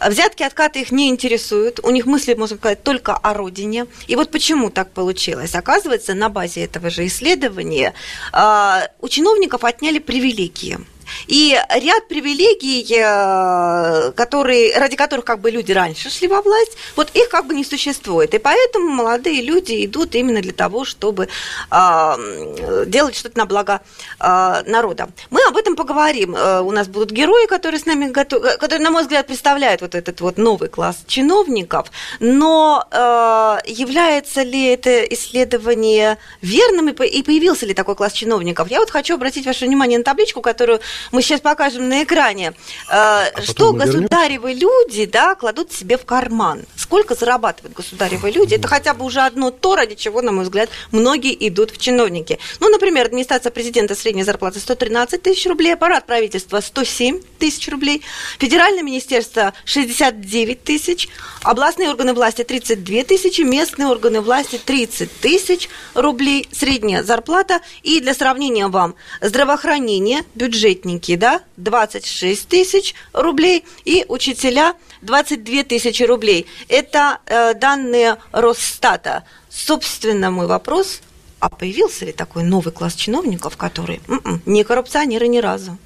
Взятки, 0.00 0.42
откаты 0.42 0.80
их 0.80 0.92
не 0.92 1.08
интересуют, 1.08 1.80
у 1.82 1.90
них 1.90 2.06
мысли, 2.06 2.34
можно 2.34 2.56
сказать, 2.56 2.82
только 2.82 3.14
о 3.14 3.34
родине. 3.34 3.86
И 4.06 4.16
вот 4.16 4.30
почему 4.30 4.70
так 4.70 4.92
получилось? 4.92 5.54
Оказывается, 5.54 6.14
на 6.14 6.28
базе 6.28 6.64
этого 6.64 6.90
же 6.90 7.06
исследования 7.06 7.94
а, 8.32 8.88
у 9.00 9.08
чиновников 9.08 9.64
отняли 9.64 9.98
привилегии. 9.98 10.78
И 11.26 11.58
ряд 11.74 12.08
привилегий, 12.08 12.86
э, 12.90 14.12
которые, 14.12 14.76
ради 14.78 14.96
которых 14.96 15.24
как 15.24 15.40
бы 15.40 15.50
люди 15.50 15.72
раньше 15.72 16.10
шли 16.10 16.28
во 16.28 16.42
власть, 16.42 16.76
вот 16.96 17.10
их 17.14 17.28
как 17.28 17.46
бы 17.46 17.54
не 17.54 17.64
существует. 17.64 18.34
И 18.34 18.38
поэтому 18.38 18.88
молодые 18.88 19.42
люди 19.42 19.84
идут 19.84 20.14
именно 20.14 20.40
для 20.40 20.52
того, 20.52 20.84
чтобы 20.84 21.28
э, 21.70 22.84
делать 22.86 23.16
что-то 23.16 23.38
на 23.38 23.46
благо 23.46 23.80
э, 24.20 24.62
народа. 24.66 25.08
Мы 25.30 25.40
об 25.48 25.56
этом 25.56 25.76
поговорим. 25.76 26.34
Э, 26.34 26.60
у 26.60 26.70
нас 26.70 26.88
будут 26.88 27.10
герои, 27.10 27.46
которые 27.46 27.80
с 27.80 27.86
нами 27.86 28.10
готовы, 28.10 28.48
э, 28.48 28.56
которые, 28.56 28.84
на 28.84 28.90
мой 28.90 29.02
взгляд, 29.02 29.26
представляют 29.26 29.80
вот 29.82 29.94
этот 29.94 30.20
вот 30.20 30.38
новый 30.38 30.68
класс 30.68 31.04
чиновников. 31.06 31.90
Но 32.20 32.86
э, 32.90 33.58
является 33.66 34.42
ли 34.42 34.66
это 34.66 35.02
исследование 35.04 36.18
верным 36.42 36.88
и 36.88 37.22
появился 37.22 37.66
ли 37.66 37.74
такой 37.74 37.94
класс 37.94 38.12
чиновников? 38.12 38.68
Я 38.70 38.80
вот 38.80 38.90
хочу 38.90 39.14
обратить 39.14 39.46
ваше 39.46 39.66
внимание 39.66 39.98
на 39.98 40.04
табличку, 40.04 40.40
которую 40.40 40.80
мы 41.12 41.22
сейчас 41.22 41.40
покажем 41.40 41.88
на 41.88 42.04
экране, 42.04 42.48
э, 42.48 42.52
а 42.90 43.42
что 43.42 43.72
государевы 43.72 44.52
люди 44.52 45.04
да, 45.06 45.34
кладут 45.34 45.72
себе 45.72 45.98
в 45.98 46.04
карман. 46.04 46.64
Сколько 46.76 47.14
зарабатывают 47.14 47.76
государевы 47.76 48.30
люди? 48.30 48.54
Это 48.54 48.68
хотя 48.68 48.94
бы 48.94 49.04
уже 49.04 49.20
одно 49.20 49.50
то, 49.50 49.76
ради 49.76 49.94
чего, 49.94 50.22
на 50.22 50.32
мой 50.32 50.44
взгляд, 50.44 50.70
многие 50.92 51.36
идут 51.48 51.70
в 51.70 51.78
чиновники. 51.78 52.38
Ну, 52.60 52.68
например, 52.68 53.06
администрация 53.06 53.50
президента 53.50 53.94
средняя 53.94 54.24
зарплата 54.24 54.60
113 54.60 55.22
тысяч 55.22 55.46
рублей, 55.46 55.74
аппарат 55.74 56.06
правительства 56.06 56.60
107 56.60 57.20
тысяч 57.38 57.68
рублей, 57.68 58.02
федеральное 58.38 58.82
министерство 58.82 59.52
69 59.64 60.62
тысяч, 60.62 61.08
областные 61.42 61.90
органы 61.90 62.14
власти 62.14 62.44
32 62.44 63.04
тысячи, 63.04 63.42
местные 63.42 63.88
органы 63.88 64.20
власти 64.20 64.60
30 64.64 65.20
тысяч 65.20 65.68
рублей, 65.94 66.48
средняя 66.52 67.02
зарплата. 67.02 67.60
И 67.82 68.00
для 68.00 68.14
сравнения 68.14 68.68
вам, 68.68 68.94
здравоохранение, 69.20 70.24
бюджетник 70.34 70.85
работники, 70.86 71.16
да, 71.16 71.42
26 71.56 72.48
тысяч 72.48 72.94
рублей, 73.12 73.64
и 73.84 74.04
учителя 74.08 74.74
22 75.02 75.64
тысячи 75.64 76.02
рублей. 76.04 76.46
Это 76.68 77.18
э, 77.26 77.54
данные 77.54 78.16
Росстата. 78.32 79.24
Собственно, 79.50 80.30
мой 80.30 80.46
вопрос, 80.46 81.00
а 81.40 81.48
появился 81.48 82.04
ли 82.04 82.12
такой 82.12 82.44
новый 82.44 82.72
класс 82.72 82.94
чиновников, 82.94 83.56
которые 83.56 84.00
м-м, 84.08 84.42
не 84.46 84.64
коррупционеры 84.64 85.28
ни 85.28 85.38
разу? 85.38 85.76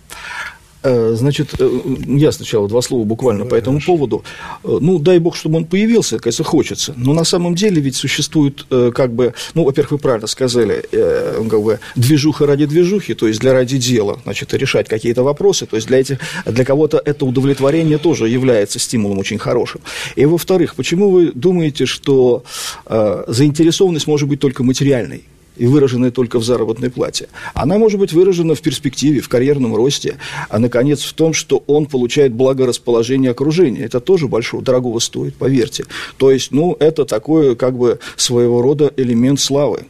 Э, 0.82 1.14
значит, 1.14 1.54
э, 1.58 1.80
я 2.06 2.32
сначала 2.32 2.68
два 2.68 2.80
слова 2.80 3.04
буквально 3.04 3.44
Давай, 3.44 3.50
по 3.50 3.54
этому 3.62 3.76
хорошо. 3.78 3.92
поводу. 3.92 4.24
Э, 4.64 4.78
ну, 4.80 4.98
дай 4.98 5.18
бог, 5.18 5.36
чтобы 5.36 5.58
он 5.58 5.66
появился, 5.66 6.18
конечно, 6.18 6.44
хочется. 6.44 6.94
Но 6.96 7.12
на 7.12 7.24
самом 7.24 7.54
деле 7.54 7.82
ведь 7.82 7.96
существует, 7.96 8.64
как 8.94 9.12
бы, 9.12 9.34
ну, 9.54 9.64
во-первых, 9.64 9.92
вы 9.92 9.98
правильно 9.98 10.26
сказали, 10.26 10.84
как 10.90 11.62
бы 11.62 11.80
движуха 11.96 12.46
ради 12.46 12.66
движухи, 12.66 13.14
то 13.14 13.26
есть 13.26 13.40
для 13.40 13.52
ради 13.52 13.78
дела, 13.78 14.18
значит, 14.24 14.54
решать 14.54 14.88
какие-то 14.88 15.22
вопросы, 15.22 15.66
то 15.66 15.76
есть 15.76 15.88
для, 15.88 15.98
этих, 15.98 16.18
для 16.46 16.64
кого-то 16.64 17.00
это 17.04 17.24
удовлетворение 17.24 17.98
тоже 17.98 18.28
является 18.28 18.78
стимулом 18.78 19.18
очень 19.18 19.38
хорошим. 19.38 19.80
И, 20.16 20.24
во-вторых, 20.24 20.74
почему 20.74 21.10
вы 21.10 21.32
думаете, 21.32 21.86
что 21.86 22.44
заинтересованность 22.86 24.06
может 24.06 24.28
быть 24.28 24.40
только 24.40 24.62
материальной? 24.62 25.24
И 25.60 25.66
выраженная 25.66 26.10
только 26.10 26.38
в 26.38 26.44
заработной 26.44 26.90
плате. 26.90 27.28
Она 27.52 27.76
может 27.76 28.00
быть 28.00 28.14
выражена 28.14 28.54
в 28.54 28.62
перспективе, 28.62 29.20
в 29.20 29.28
карьерном 29.28 29.76
росте, 29.76 30.16
а, 30.48 30.58
наконец, 30.58 31.02
в 31.02 31.12
том, 31.12 31.34
что 31.34 31.62
он 31.66 31.84
получает 31.84 32.32
благорасположение 32.32 33.30
окружения. 33.30 33.82
Это 33.84 34.00
тоже 34.00 34.26
большого, 34.26 34.62
дорогого 34.62 34.98
стоит, 35.00 35.34
поверьте. 35.34 35.84
То 36.16 36.30
есть, 36.30 36.50
ну, 36.50 36.76
это 36.80 37.04
такое, 37.04 37.54
как 37.56 37.76
бы, 37.76 37.98
своего 38.16 38.62
рода 38.62 38.90
элемент 38.96 39.38
славы 39.38 39.84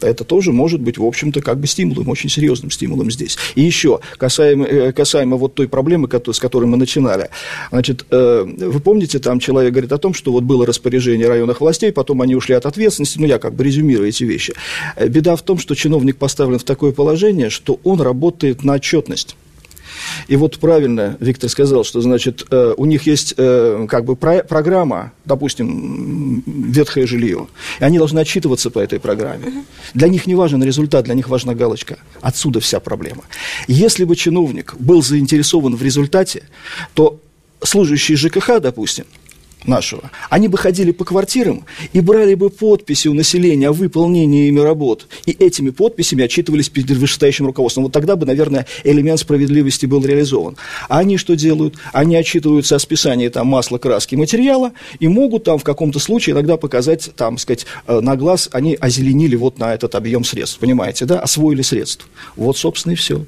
это 0.00 0.24
тоже 0.24 0.52
может 0.52 0.80
быть, 0.80 0.98
в 0.98 1.04
общем-то, 1.04 1.40
как 1.40 1.58
бы 1.58 1.66
стимулом, 1.66 2.08
очень 2.08 2.28
серьезным 2.28 2.70
стимулом 2.70 3.10
здесь. 3.10 3.36
И 3.54 3.62
еще, 3.62 4.00
касаемо, 4.18 4.64
э, 4.66 4.92
касаемо 4.92 5.36
вот 5.36 5.54
той 5.54 5.68
проблемы, 5.68 6.08
с 6.08 6.38
которой 6.38 6.64
мы 6.64 6.76
начинали. 6.76 7.28
Значит, 7.70 8.06
э, 8.10 8.44
вы 8.46 8.80
помните, 8.80 9.18
там 9.18 9.38
человек 9.38 9.72
говорит 9.72 9.92
о 9.92 9.98
том, 9.98 10.14
что 10.14 10.32
вот 10.32 10.44
было 10.44 10.66
распоряжение 10.66 11.28
районных 11.28 11.60
властей, 11.60 11.92
потом 11.92 12.22
они 12.22 12.34
ушли 12.34 12.54
от 12.54 12.66
ответственности, 12.66 13.18
ну, 13.18 13.26
я 13.26 13.38
как 13.38 13.54
бы 13.54 13.64
резюмирую 13.64 14.08
эти 14.08 14.24
вещи. 14.24 14.54
Э, 14.96 15.08
беда 15.08 15.36
в 15.36 15.42
том, 15.42 15.58
что 15.58 15.74
чиновник 15.74 16.16
поставлен 16.16 16.58
в 16.58 16.64
такое 16.64 16.92
положение, 16.92 17.50
что 17.50 17.80
он 17.84 18.00
работает 18.00 18.64
на 18.64 18.74
отчетность. 18.74 19.36
И 20.28 20.36
вот 20.36 20.58
правильно 20.58 21.16
Виктор 21.20 21.50
сказал, 21.50 21.84
что, 21.84 22.00
значит, 22.00 22.46
э, 22.50 22.74
у 22.76 22.84
них 22.84 23.06
есть 23.06 23.34
э, 23.36 23.86
как 23.88 24.04
бы 24.04 24.16
программа, 24.16 25.12
допустим, 25.24 26.42
ветхое 26.46 27.06
жилье, 27.06 27.48
и 27.80 27.84
они 27.84 27.98
должны 27.98 28.20
отчитываться 28.20 28.70
по 28.70 28.78
этой 28.78 29.00
программе. 29.00 29.64
Для 29.94 30.08
них 30.08 30.26
не 30.26 30.34
важен 30.34 30.62
результат, 30.62 31.04
для 31.04 31.14
них 31.14 31.28
важна 31.28 31.54
галочка. 31.54 31.98
Отсюда 32.20 32.60
вся 32.60 32.80
проблема. 32.80 33.22
Если 33.68 34.04
бы 34.04 34.16
чиновник 34.16 34.74
был 34.78 35.02
заинтересован 35.02 35.76
в 35.76 35.82
результате, 35.82 36.44
то 36.94 37.20
служащий 37.62 38.16
ЖКХ, 38.16 38.60
допустим, 38.60 39.04
нашего, 39.68 40.10
они 40.30 40.48
бы 40.48 40.58
ходили 40.58 40.90
по 40.90 41.04
квартирам 41.04 41.64
и 41.92 42.00
брали 42.00 42.34
бы 42.34 42.50
подписи 42.50 43.08
у 43.08 43.14
населения 43.14 43.68
о 43.68 43.72
выполнении 43.72 44.48
ими 44.48 44.60
работ. 44.60 45.06
И 45.26 45.32
этими 45.32 45.70
подписями 45.70 46.24
отчитывались 46.24 46.68
перед 46.68 46.90
вышестоящим 46.90 47.46
руководством. 47.46 47.84
Вот 47.84 47.92
тогда 47.92 48.16
бы, 48.16 48.26
наверное, 48.26 48.66
элемент 48.84 49.20
справедливости 49.20 49.86
был 49.86 50.04
реализован. 50.04 50.56
А 50.88 50.98
они 50.98 51.16
что 51.16 51.36
делают? 51.36 51.74
Они 51.92 52.16
отчитываются 52.16 52.76
о 52.76 52.78
списании 52.78 53.28
там, 53.28 53.46
масла, 53.46 53.78
краски, 53.78 54.14
материала 54.14 54.72
и 54.98 55.08
могут 55.08 55.44
там 55.44 55.58
в 55.58 55.64
каком-то 55.64 55.98
случае 55.98 56.34
иногда 56.34 56.56
показать, 56.56 57.10
там, 57.16 57.38
сказать, 57.38 57.66
э, 57.86 58.00
на 58.00 58.16
глаз, 58.16 58.48
они 58.52 58.76
озеленили 58.80 59.36
вот 59.36 59.58
на 59.58 59.74
этот 59.74 59.94
объем 59.94 60.24
средств, 60.24 60.58
понимаете, 60.58 61.04
да, 61.04 61.20
освоили 61.20 61.62
средств. 61.62 62.06
Вот, 62.36 62.56
собственно, 62.56 62.92
и 62.92 62.96
все. 62.96 63.24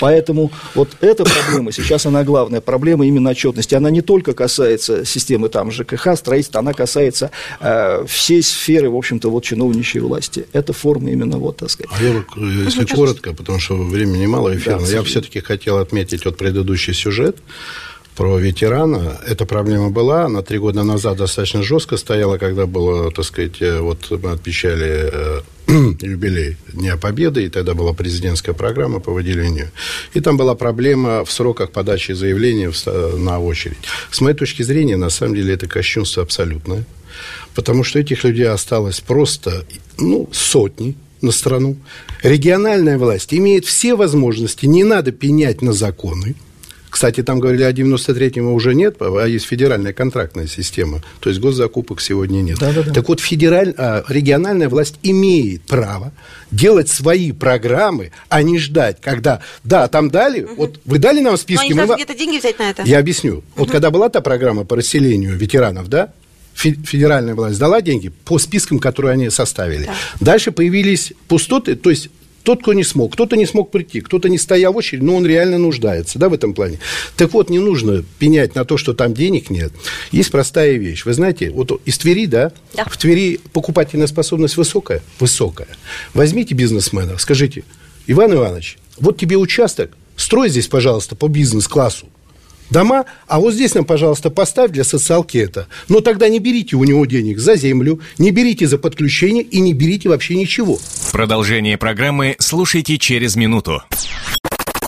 Поэтому 0.00 0.50
вот 0.74 0.96
эта 1.00 1.24
проблема, 1.24 1.72
сейчас 1.72 2.06
она 2.06 2.24
главная 2.24 2.60
проблема 2.60 3.06
именно 3.06 3.30
отчетности. 3.30 3.74
Она 3.74 3.90
не 3.90 4.02
только 4.02 4.32
касается 4.32 5.04
системы 5.04 5.48
там 5.48 5.70
ЖКХ, 5.70 6.16
строительства, 6.16 6.60
она 6.60 6.72
касается 6.72 7.30
э, 7.60 8.04
всей 8.06 8.42
сферы, 8.42 8.90
в 8.90 8.96
общем-то, 8.96 9.30
вот 9.30 9.44
чиновничьей 9.44 10.02
власти. 10.02 10.46
Это 10.52 10.72
форма 10.72 11.10
именно 11.10 11.38
вот, 11.38 11.58
так 11.58 11.70
сказать. 11.70 11.90
А 11.98 12.02
я, 12.02 12.24
если 12.64 12.86
ну, 12.88 12.96
коротко, 12.96 13.32
потому 13.34 13.58
что 13.58 13.76
времени 13.76 14.26
мало 14.26 14.54
эфирно, 14.56 14.86
да, 14.86 14.92
я 14.92 15.02
все-таки 15.02 15.40
хотел 15.40 15.78
отметить 15.78 16.24
вот 16.24 16.36
предыдущий 16.36 16.94
сюжет 16.94 17.36
про 18.16 18.38
ветерана. 18.38 19.18
Эта 19.26 19.46
проблема 19.46 19.90
была, 19.90 20.24
она 20.24 20.42
три 20.42 20.58
года 20.58 20.82
назад 20.82 21.16
достаточно 21.16 21.62
жестко 21.62 21.96
стояла, 21.96 22.38
когда 22.38 22.66
было, 22.66 23.10
так 23.10 23.24
сказать, 23.24 23.60
э, 23.60 23.80
вот 23.80 24.10
мы 24.10 24.32
отмечали 24.32 25.10
э, 25.12 25.40
юбилей 26.00 26.56
Дня 26.72 26.96
Победы, 26.96 27.44
и 27.44 27.48
тогда 27.48 27.74
была 27.74 27.92
президентская 27.94 28.54
программа 28.54 29.00
по 29.00 29.12
выделению. 29.12 29.70
И 30.12 30.20
там 30.20 30.36
была 30.36 30.54
проблема 30.54 31.24
в 31.24 31.32
сроках 31.32 31.70
подачи 31.70 32.12
заявления 32.12 32.70
на 33.16 33.40
очередь. 33.40 33.78
С 34.10 34.20
моей 34.20 34.36
точки 34.36 34.62
зрения, 34.62 34.96
на 34.96 35.10
самом 35.10 35.34
деле, 35.34 35.54
это 35.54 35.66
кощунство 35.66 36.22
абсолютное, 36.22 36.84
потому 37.54 37.82
что 37.82 37.98
этих 37.98 38.24
людей 38.24 38.48
осталось 38.48 39.00
просто 39.00 39.64
ну, 39.98 40.28
сотни 40.32 40.96
на 41.22 41.30
страну. 41.30 41.76
Региональная 42.22 42.98
власть 42.98 43.32
имеет 43.32 43.64
все 43.64 43.94
возможности, 43.94 44.66
не 44.66 44.84
надо 44.84 45.12
пенять 45.12 45.62
на 45.62 45.72
законы, 45.72 46.34
кстати, 47.02 47.24
там 47.24 47.40
говорили 47.40 47.64
о 47.64 47.72
93-м 47.72 48.52
уже 48.52 48.76
нет, 48.76 48.94
а 49.00 49.24
есть 49.26 49.44
федеральная 49.44 49.92
контрактная 49.92 50.46
система. 50.46 51.02
То 51.18 51.30
есть 51.30 51.40
госзакупок 51.40 52.00
сегодня 52.00 52.42
нет. 52.42 52.58
Да, 52.60 52.72
да, 52.72 52.84
да. 52.84 52.92
Так 52.92 53.08
вот, 53.08 53.18
федераль... 53.18 53.74
а, 53.76 54.04
региональная 54.06 54.68
власть 54.68 55.00
имеет 55.02 55.62
право 55.62 56.12
делать 56.52 56.88
свои 56.88 57.32
программы, 57.32 58.12
а 58.28 58.44
не 58.44 58.60
ждать, 58.60 58.98
когда, 59.00 59.40
да, 59.64 59.88
там 59.88 60.12
дали, 60.12 60.44
угу. 60.44 60.54
вот 60.54 60.80
вы 60.84 60.98
дали 60.98 61.18
нам 61.18 61.36
списки. 61.36 61.72
Но 61.72 61.82
они 61.82 61.90
мы... 61.90 61.96
где-то 61.96 62.14
деньги 62.14 62.38
взять 62.38 62.60
на 62.60 62.70
это. 62.70 62.82
Я 62.84 63.00
объясню. 63.00 63.38
Угу. 63.38 63.44
Вот 63.56 63.70
когда 63.72 63.90
была 63.90 64.08
та 64.08 64.20
программа 64.20 64.64
по 64.64 64.76
расселению 64.76 65.36
ветеранов, 65.36 65.88
да, 65.88 66.12
федеральная 66.54 67.34
власть 67.34 67.58
дала 67.58 67.82
деньги 67.82 68.10
по 68.10 68.38
спискам, 68.38 68.78
которые 68.78 69.14
они 69.14 69.28
составили. 69.28 69.86
Да. 69.86 69.94
Дальше 70.20 70.52
появились 70.52 71.14
пустоты, 71.26 71.74
то 71.74 71.90
есть 71.90 72.10
тот, 72.42 72.62
кто 72.62 72.72
не 72.72 72.84
смог, 72.84 73.12
кто-то 73.12 73.36
не 73.36 73.46
смог 73.46 73.70
прийти, 73.70 74.00
кто-то 74.00 74.28
не 74.28 74.38
стоял 74.38 74.72
в 74.72 74.76
очереди, 74.76 75.02
но 75.02 75.16
он 75.16 75.26
реально 75.26 75.58
нуждается, 75.58 76.18
да, 76.18 76.28
в 76.28 76.34
этом 76.34 76.54
плане. 76.54 76.78
Так 77.16 77.32
вот, 77.32 77.50
не 77.50 77.58
нужно 77.58 78.04
пенять 78.18 78.54
на 78.54 78.64
то, 78.64 78.76
что 78.76 78.94
там 78.94 79.14
денег 79.14 79.50
нет. 79.50 79.72
Есть 80.10 80.30
простая 80.30 80.72
вещь. 80.72 81.04
Вы 81.04 81.12
знаете, 81.14 81.50
вот 81.50 81.80
из 81.84 81.98
Твери, 81.98 82.26
да, 82.26 82.52
да. 82.74 82.84
в 82.84 82.96
Твери 82.96 83.40
покупательная 83.52 84.06
способность 84.06 84.56
высокая? 84.56 85.02
Высокая. 85.20 85.68
Возьмите 86.14 86.54
бизнесмена, 86.54 87.18
скажите, 87.18 87.64
Иван 88.06 88.34
Иванович, 88.34 88.78
вот 88.98 89.18
тебе 89.18 89.36
участок, 89.36 89.96
строй 90.16 90.48
здесь, 90.48 90.68
пожалуйста, 90.68 91.14
по 91.14 91.28
бизнес-классу 91.28 92.08
дома, 92.70 93.04
а 93.26 93.40
вот 93.40 93.54
здесь 93.54 93.74
нам, 93.74 93.84
пожалуйста, 93.84 94.30
поставь 94.30 94.70
для 94.70 94.84
социалки 94.84 95.38
это. 95.38 95.66
Но 95.88 96.00
тогда 96.00 96.28
не 96.28 96.38
берите 96.38 96.76
у 96.76 96.84
него 96.84 97.04
денег 97.06 97.38
за 97.38 97.56
землю, 97.56 98.00
не 98.18 98.30
берите 98.30 98.66
за 98.66 98.78
подключение 98.78 99.42
и 99.42 99.60
не 99.60 99.72
берите 99.72 100.08
вообще 100.08 100.34
ничего. 100.34 100.78
Продолжение 101.12 101.76
программы 101.76 102.36
слушайте 102.38 102.98
через 102.98 103.36
минуту. 103.36 103.82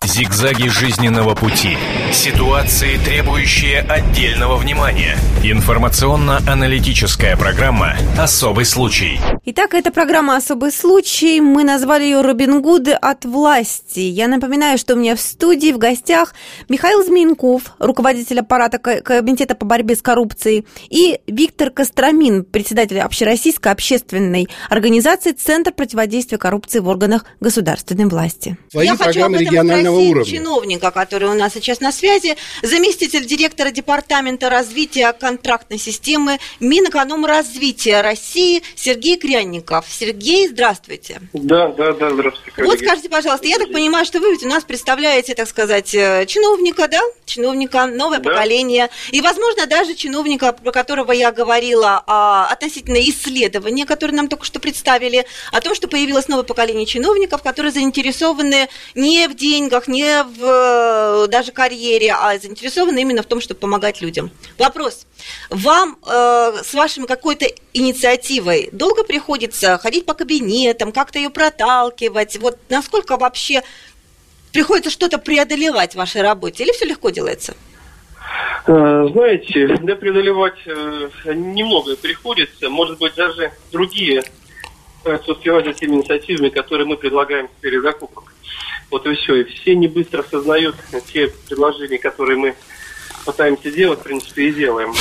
Зигзаги 0.06 0.68
жизненного 0.68 1.34
пути. 1.34 1.78
Ситуации, 2.12 2.98
требующие 2.98 3.80
отдельного 3.80 4.56
внимания. 4.56 5.16
Информационно-аналитическая 5.42 7.36
программа 7.36 7.96
«Особый 8.18 8.66
случай». 8.66 9.18
Итак, 9.46 9.72
это 9.72 9.90
программа 9.90 10.36
«Особый 10.36 10.72
случай». 10.72 11.40
Мы 11.40 11.64
назвали 11.64 12.04
ее 12.04 12.20
«Робин 12.20 12.60
Гуды 12.60 12.92
от 12.92 13.24
власти». 13.24 14.00
Я 14.00 14.28
напоминаю, 14.28 14.76
что 14.76 14.94
у 14.94 14.96
меня 14.98 15.16
в 15.16 15.20
студии 15.20 15.72
в 15.72 15.78
гостях 15.78 16.34
Михаил 16.68 17.02
Змеенков, 17.02 17.62
руководитель 17.78 18.40
аппарата 18.40 18.78
Комитета 18.78 19.54
по 19.54 19.64
борьбе 19.64 19.96
с 19.96 20.02
коррупцией, 20.02 20.66
и 20.90 21.20
Виктор 21.26 21.70
Костромин, 21.70 22.44
председатель 22.44 23.00
Общероссийской 23.00 23.72
общественной 23.72 24.48
организации 24.68 25.32
«Центр 25.32 25.72
противодействия 25.72 26.36
коррупции 26.36 26.80
в 26.80 26.88
органах 26.88 27.24
государственной 27.40 28.04
власти». 28.04 28.58
Свои 28.70 28.86
Я 28.86 28.96
программы 28.96 29.38
хочу 29.38 29.50
регионального 29.94 30.20
уровня. 30.20 30.24
чиновника, 30.32 30.90
который 30.90 31.28
у 31.28 31.34
нас 31.34 31.52
сейчас 31.54 31.80
на 31.80 31.92
связи, 31.92 32.36
заместитель 32.62 33.24
директора 33.24 33.70
Департамента 33.70 34.50
развития 34.50 35.12
контрактной 35.12 35.78
системы 35.78 36.38
Минэкономразвития 36.60 38.02
России 38.02 38.62
Сергей 38.74 39.16
Крянников. 39.16 39.86
Сергей, 39.88 40.48
здравствуйте. 40.48 41.20
Да, 41.32 41.68
да, 41.68 41.92
да, 41.92 42.10
здравствуйте, 42.10 42.50
коллеги. 42.52 42.70
Вот 42.70 42.80
скажите, 42.80 43.08
пожалуйста, 43.08 43.46
я 43.46 43.58
так 43.58 43.72
понимаю, 43.72 44.04
что 44.06 44.20
вы 44.20 44.32
ведь 44.32 44.44
у 44.44 44.48
нас 44.48 44.64
представляете, 44.64 45.34
так 45.34 45.48
сказать, 45.48 45.94
э, 45.94 46.24
чиновника, 46.26 46.88
да? 46.88 47.00
Чиновника, 47.26 47.86
новое 47.86 48.18
Да. 48.18 48.30
поколение. 48.30 48.88
И, 49.10 49.20
возможно, 49.20 49.66
даже 49.66 49.94
чиновника, 49.94 50.52
про 50.52 50.72
которого 50.72 51.12
я 51.12 51.32
говорила 51.32 52.02
а, 52.06 52.46
относительно 52.46 52.98
исследования, 53.08 53.86
которое 53.86 54.12
нам 54.12 54.28
только 54.28 54.44
что 54.44 54.60
представили, 54.60 55.26
о 55.52 55.60
том, 55.60 55.74
что 55.74 55.88
появилось 55.88 56.28
новое 56.28 56.44
поколение 56.44 56.86
чиновников, 56.86 57.42
которые 57.42 57.72
заинтересованы 57.72 58.68
не 58.94 59.26
в 59.28 59.34
деньгах, 59.34 59.83
не 59.88 60.22
в 60.22 61.24
э, 61.24 61.28
даже 61.28 61.52
карьере, 61.52 62.12
а 62.12 62.38
заинтересованы 62.38 63.00
именно 63.00 63.22
в 63.22 63.26
том, 63.26 63.40
чтобы 63.40 63.60
помогать 63.60 64.00
людям. 64.00 64.30
Вопрос. 64.58 65.06
Вам 65.50 65.98
э, 66.06 66.62
с 66.64 66.74
вашей 66.74 67.06
какой-то 67.06 67.46
инициативой 67.72 68.68
долго 68.72 69.04
приходится 69.04 69.78
ходить 69.78 70.06
по 70.06 70.14
кабинетам, 70.14 70.92
как-то 70.92 71.18
ее 71.18 71.30
проталкивать? 71.30 72.36
Вот 72.38 72.58
насколько 72.68 73.16
вообще 73.16 73.62
приходится 74.52 74.90
что-то 74.90 75.18
преодолевать 75.18 75.92
в 75.92 75.96
вашей 75.96 76.22
работе? 76.22 76.64
Или 76.64 76.72
все 76.72 76.84
легко 76.86 77.10
делается? 77.10 77.54
Э, 78.66 79.08
Знаете, 79.12 79.76
да, 79.82 79.96
преодолевать 79.96 80.58
э, 80.66 81.08
немного 81.34 81.96
приходится. 81.96 82.68
Может 82.70 82.98
быть, 82.98 83.14
даже 83.14 83.52
другие 83.72 84.22
успевать 85.26 85.66
за 85.66 85.74
теми 85.74 85.96
инициативами, 85.96 86.48
которые 86.48 86.86
мы 86.86 86.96
предлагаем 86.96 87.48
в 87.48 87.58
сфере 87.58 87.80
закупок. 87.80 88.32
Вот 88.90 89.06
и 89.06 89.14
все. 89.14 89.36
И 89.36 89.44
все 89.44 89.74
не 89.74 89.88
быстро 89.88 90.20
осознают 90.20 90.76
те 91.12 91.28
предложения, 91.48 91.98
которые 91.98 92.38
мы 92.38 92.54
пытаемся 93.24 93.70
делать, 93.70 94.00
в 94.00 94.04
принципе, 94.04 94.48
и 94.48 94.52
делаем. 94.52 94.92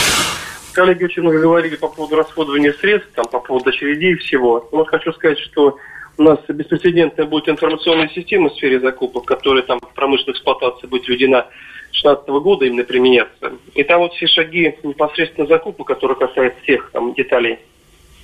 Коллеги 0.73 1.03
очень 1.03 1.21
много 1.21 1.39
говорили 1.39 1.75
по 1.75 1.87
поводу 1.87 2.15
расходования 2.15 2.73
средств, 2.73 3.09
там, 3.13 3.25
по 3.25 3.39
поводу 3.39 3.69
очередей 3.69 4.13
и 4.13 4.17
всего. 4.17 4.67
Вот 4.71 4.89
хочу 4.89 5.13
сказать, 5.13 5.37
что 5.39 5.77
у 6.17 6.23
нас 6.23 6.39
беспрецедентная 6.47 7.25
будет 7.25 7.49
информационная 7.49 8.09
система 8.09 8.49
в 8.49 8.55
сфере 8.55 8.79
закупок, 8.79 9.25
которая 9.25 9.63
там 9.63 9.79
в 9.79 9.93
промышленной 9.93 10.33
эксплуатации 10.33 10.87
будет 10.87 11.07
введена 11.07 11.47
2016 11.91 12.27
года 12.43 12.65
именно 12.65 12.83
применяться. 12.83 13.53
И 13.75 13.83
там 13.83 14.01
вот 14.01 14.13
все 14.13 14.27
шаги 14.27 14.75
непосредственно 14.83 15.47
закупок, 15.47 15.87
которые 15.87 16.17
касаются 16.17 16.59
всех 16.63 16.89
там 16.91 17.13
деталей, 17.13 17.59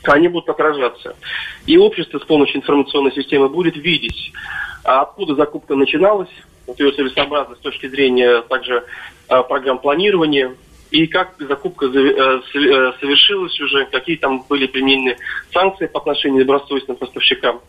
они 0.04 0.28
будут 0.28 0.50
отражаться. 0.50 1.16
И 1.66 1.78
общество 1.78 2.20
с 2.20 2.24
помощью 2.24 2.58
информационной 2.58 3.12
системы 3.12 3.50
будет 3.50 3.76
видеть, 3.76 4.32
а 4.84 5.02
откуда 5.02 5.36
закупка 5.36 5.76
начиналась, 5.76 6.30
вот 6.68 6.80
ее 6.80 6.92
целесообразность 6.92 7.62
с 7.62 7.64
точки 7.64 7.88
зрения 7.88 8.42
также 8.44 8.86
а, 9.28 9.44
программ 9.44 9.80
планирования, 9.80 10.56
и 10.92 11.06
как 11.06 11.36
закупка 11.40 11.86
э, 11.86 11.90
э, 11.90 12.42
совершилась 13.00 13.60
уже, 13.60 13.86
какие 13.86 14.16
там 14.16 14.44
были 14.50 14.66
применены 14.66 15.18
санкции 15.54 15.86
по 15.86 16.00
отношению 16.00 16.44
к 16.44 16.48
добросовестным 16.48 16.98
поставщикам. 16.98 17.62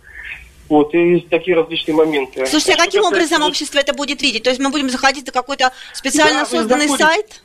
Вот, 0.70 0.94
и 0.94 1.20
такие 1.28 1.56
различные 1.56 1.96
моменты. 1.96 2.46
Слушайте, 2.46 2.74
а 2.74 2.84
каким 2.84 3.04
образом 3.04 3.42
общество 3.42 3.78
это 3.78 3.92
будет 3.92 4.22
видеть? 4.22 4.44
То 4.44 4.50
есть 4.50 4.60
мы 4.60 4.70
будем 4.70 4.88
заходить 4.88 5.26
на 5.26 5.32
какой-то 5.32 5.72
специально 5.92 6.40
Да, 6.40 6.46
созданный 6.46 6.86
заходите. 6.86 7.04
сайт? 7.04 7.42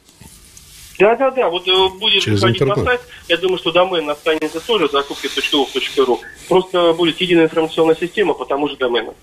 Да, 0.99 1.15
да, 1.15 1.31
да. 1.31 1.49
Вот 1.49 1.67
э, 1.67 1.89
будет 1.99 2.23
Через 2.23 2.39
заходить 2.39 2.61
на 2.61 2.65
интернет. 2.65 2.85
сайт. 2.87 3.01
Я 3.27 3.37
думаю, 3.37 3.57
что 3.57 3.71
домен 3.71 4.09
останется 4.09 4.59
тоже 4.65 4.87
закупки.ов.ру. 4.89 6.21
Просто 6.47 6.93
будет 6.93 7.19
единая 7.19 7.45
информационная 7.45 7.95
система 7.95 8.33
по 8.33 8.45
тому 8.45 8.69
же 8.69 8.77
домену. 8.77 9.13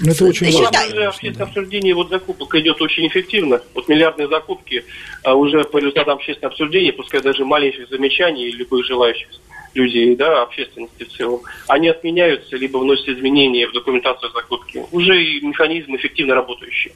Ну, 0.00 0.12
Это 0.12 0.24
очень 0.26 0.46
важно. 0.52 0.70
да. 0.70 0.86
Уже 0.86 1.04
общественное 1.04 1.46
обсуждение 1.46 1.94
вот 1.94 2.10
закупок 2.10 2.54
идет 2.54 2.80
очень 2.80 3.06
эффективно. 3.08 3.62
Вот 3.74 3.88
миллиардные 3.88 4.28
закупки 4.28 4.84
а, 5.24 5.34
уже 5.34 5.64
по 5.64 5.78
результатам 5.78 6.14
общественного 6.14 6.52
обсуждения, 6.52 6.92
пускай 6.92 7.20
даже 7.20 7.44
маленьких 7.44 7.88
замечаний 7.88 8.50
любых 8.50 8.86
желающих 8.86 9.28
людей, 9.74 10.14
да, 10.14 10.42
общественности 10.42 11.04
в 11.04 11.12
целом, 11.12 11.40
они 11.66 11.88
отменяются, 11.88 12.56
либо 12.56 12.78
вносят 12.78 13.08
изменения 13.08 13.66
в 13.66 13.72
документацию 13.72 14.30
закупки. 14.32 14.84
Уже 14.92 15.22
и 15.22 15.40
механизм 15.44 15.96
эффективно 15.96 16.34
работающий. 16.34 16.92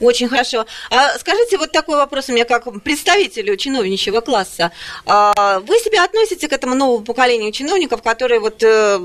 Очень 0.00 0.28
хорошо. 0.28 0.66
А 0.90 1.18
скажите, 1.18 1.56
вот 1.56 1.72
такой 1.72 1.96
вопрос 1.96 2.28
у 2.28 2.32
меня 2.32 2.44
как 2.44 2.64
представителю 2.82 3.56
чиновничьего 3.56 4.20
класса. 4.20 4.72
А 5.06 5.60
вы 5.60 5.78
себя 5.78 6.04
относите 6.04 6.48
к 6.48 6.52
этому 6.52 6.74
новому 6.74 7.04
поколению 7.04 7.52
чиновников, 7.52 8.02
которые 8.02 8.40
вот 8.40 8.62
э, 8.62 8.98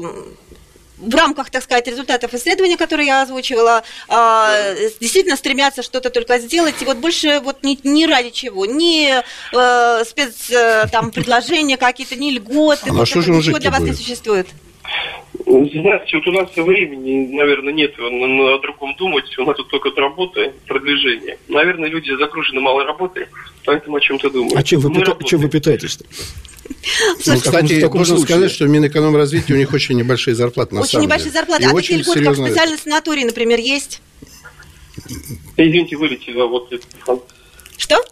в 0.99 1.15
рамках, 1.15 1.49
так 1.49 1.63
сказать, 1.63 1.87
результатов 1.87 2.33
исследования, 2.33 2.77
которые 2.77 3.07
я 3.07 3.21
озвучивала, 3.21 3.83
а, 4.07 4.73
действительно 4.99 5.37
стремятся 5.37 5.81
что-то 5.81 6.09
только 6.09 6.39
сделать, 6.39 6.81
и 6.81 6.85
вот 6.85 6.97
больше 6.97 7.39
вот 7.39 7.63
ни, 7.63 7.79
ни 7.87 8.05
ради 8.05 8.31
чего, 8.31 8.65
ни 8.65 9.09
э, 9.09 10.03
спец 10.05 10.49
э, 10.51 10.87
там 10.91 11.11
предложения 11.11 11.77
какие-то, 11.77 12.15
ни 12.15 12.31
льготы, 12.31 12.89
А 12.89 12.93
вот 12.93 13.07
что 13.07 13.21
же 13.21 13.31
ничего 13.31 13.59
для 13.59 13.71
вас 13.71 13.79
не 13.79 13.87
будет? 13.87 13.97
существует. 13.97 14.47
Знаете, 15.49 16.17
вот 16.17 16.27
у 16.27 16.31
нас 16.31 16.49
времени, 16.55 17.35
наверное, 17.35 17.73
нет 17.73 17.97
на, 17.97 18.09
на- 18.09 18.53
о 18.55 18.59
другом 18.59 18.95
думать. 18.97 19.25
У 19.39 19.43
нас 19.45 19.57
тут 19.57 19.67
только 19.69 19.89
работа, 19.99 20.53
продвижение. 20.67 21.39
Наверное, 21.47 21.89
люди 21.89 22.11
загружены 22.17 22.61
малой 22.61 22.85
работой, 22.85 23.25
поэтому 23.65 23.97
о 23.97 23.99
чем-то 23.99 24.29
думают. 24.29 24.55
А 24.55 24.61
чем 24.61 24.79
вы, 24.81 24.93
пита- 24.93 25.17
чем 25.25 25.39
вы 25.39 25.49
питаетесь-то? 25.49 26.05
Ну, 26.69 26.75
в 27.17 27.23
таком- 27.23 27.39
кстати, 27.41 27.73
в 27.83 27.93
можно 27.95 28.05
случае. 28.17 28.25
сказать, 28.25 28.51
что 28.51 28.67
Минэкономразвития 28.67 29.55
у 29.55 29.57
них 29.57 29.73
очень 29.73 29.97
небольшие 29.97 30.35
зарплаты 30.35 30.75
на 30.75 30.81
Очень 30.81 30.91
самом 30.91 31.05
небольшие 31.07 31.31
деле. 31.31 31.39
зарплаты. 31.39 31.63
И 31.63 31.65
а 31.65 31.73
очень 31.73 31.87
такие 31.97 31.99
льготы, 32.03 32.13
как 32.19 32.23
серьезно- 32.35 32.45
специальный 32.47 32.77
санаторий, 32.77 33.23
например, 33.23 33.59
есть? 33.59 34.01
Извините, 35.57 35.95
вылетело 35.97 36.45
вот. 36.45 36.71
Что? 37.77 38.03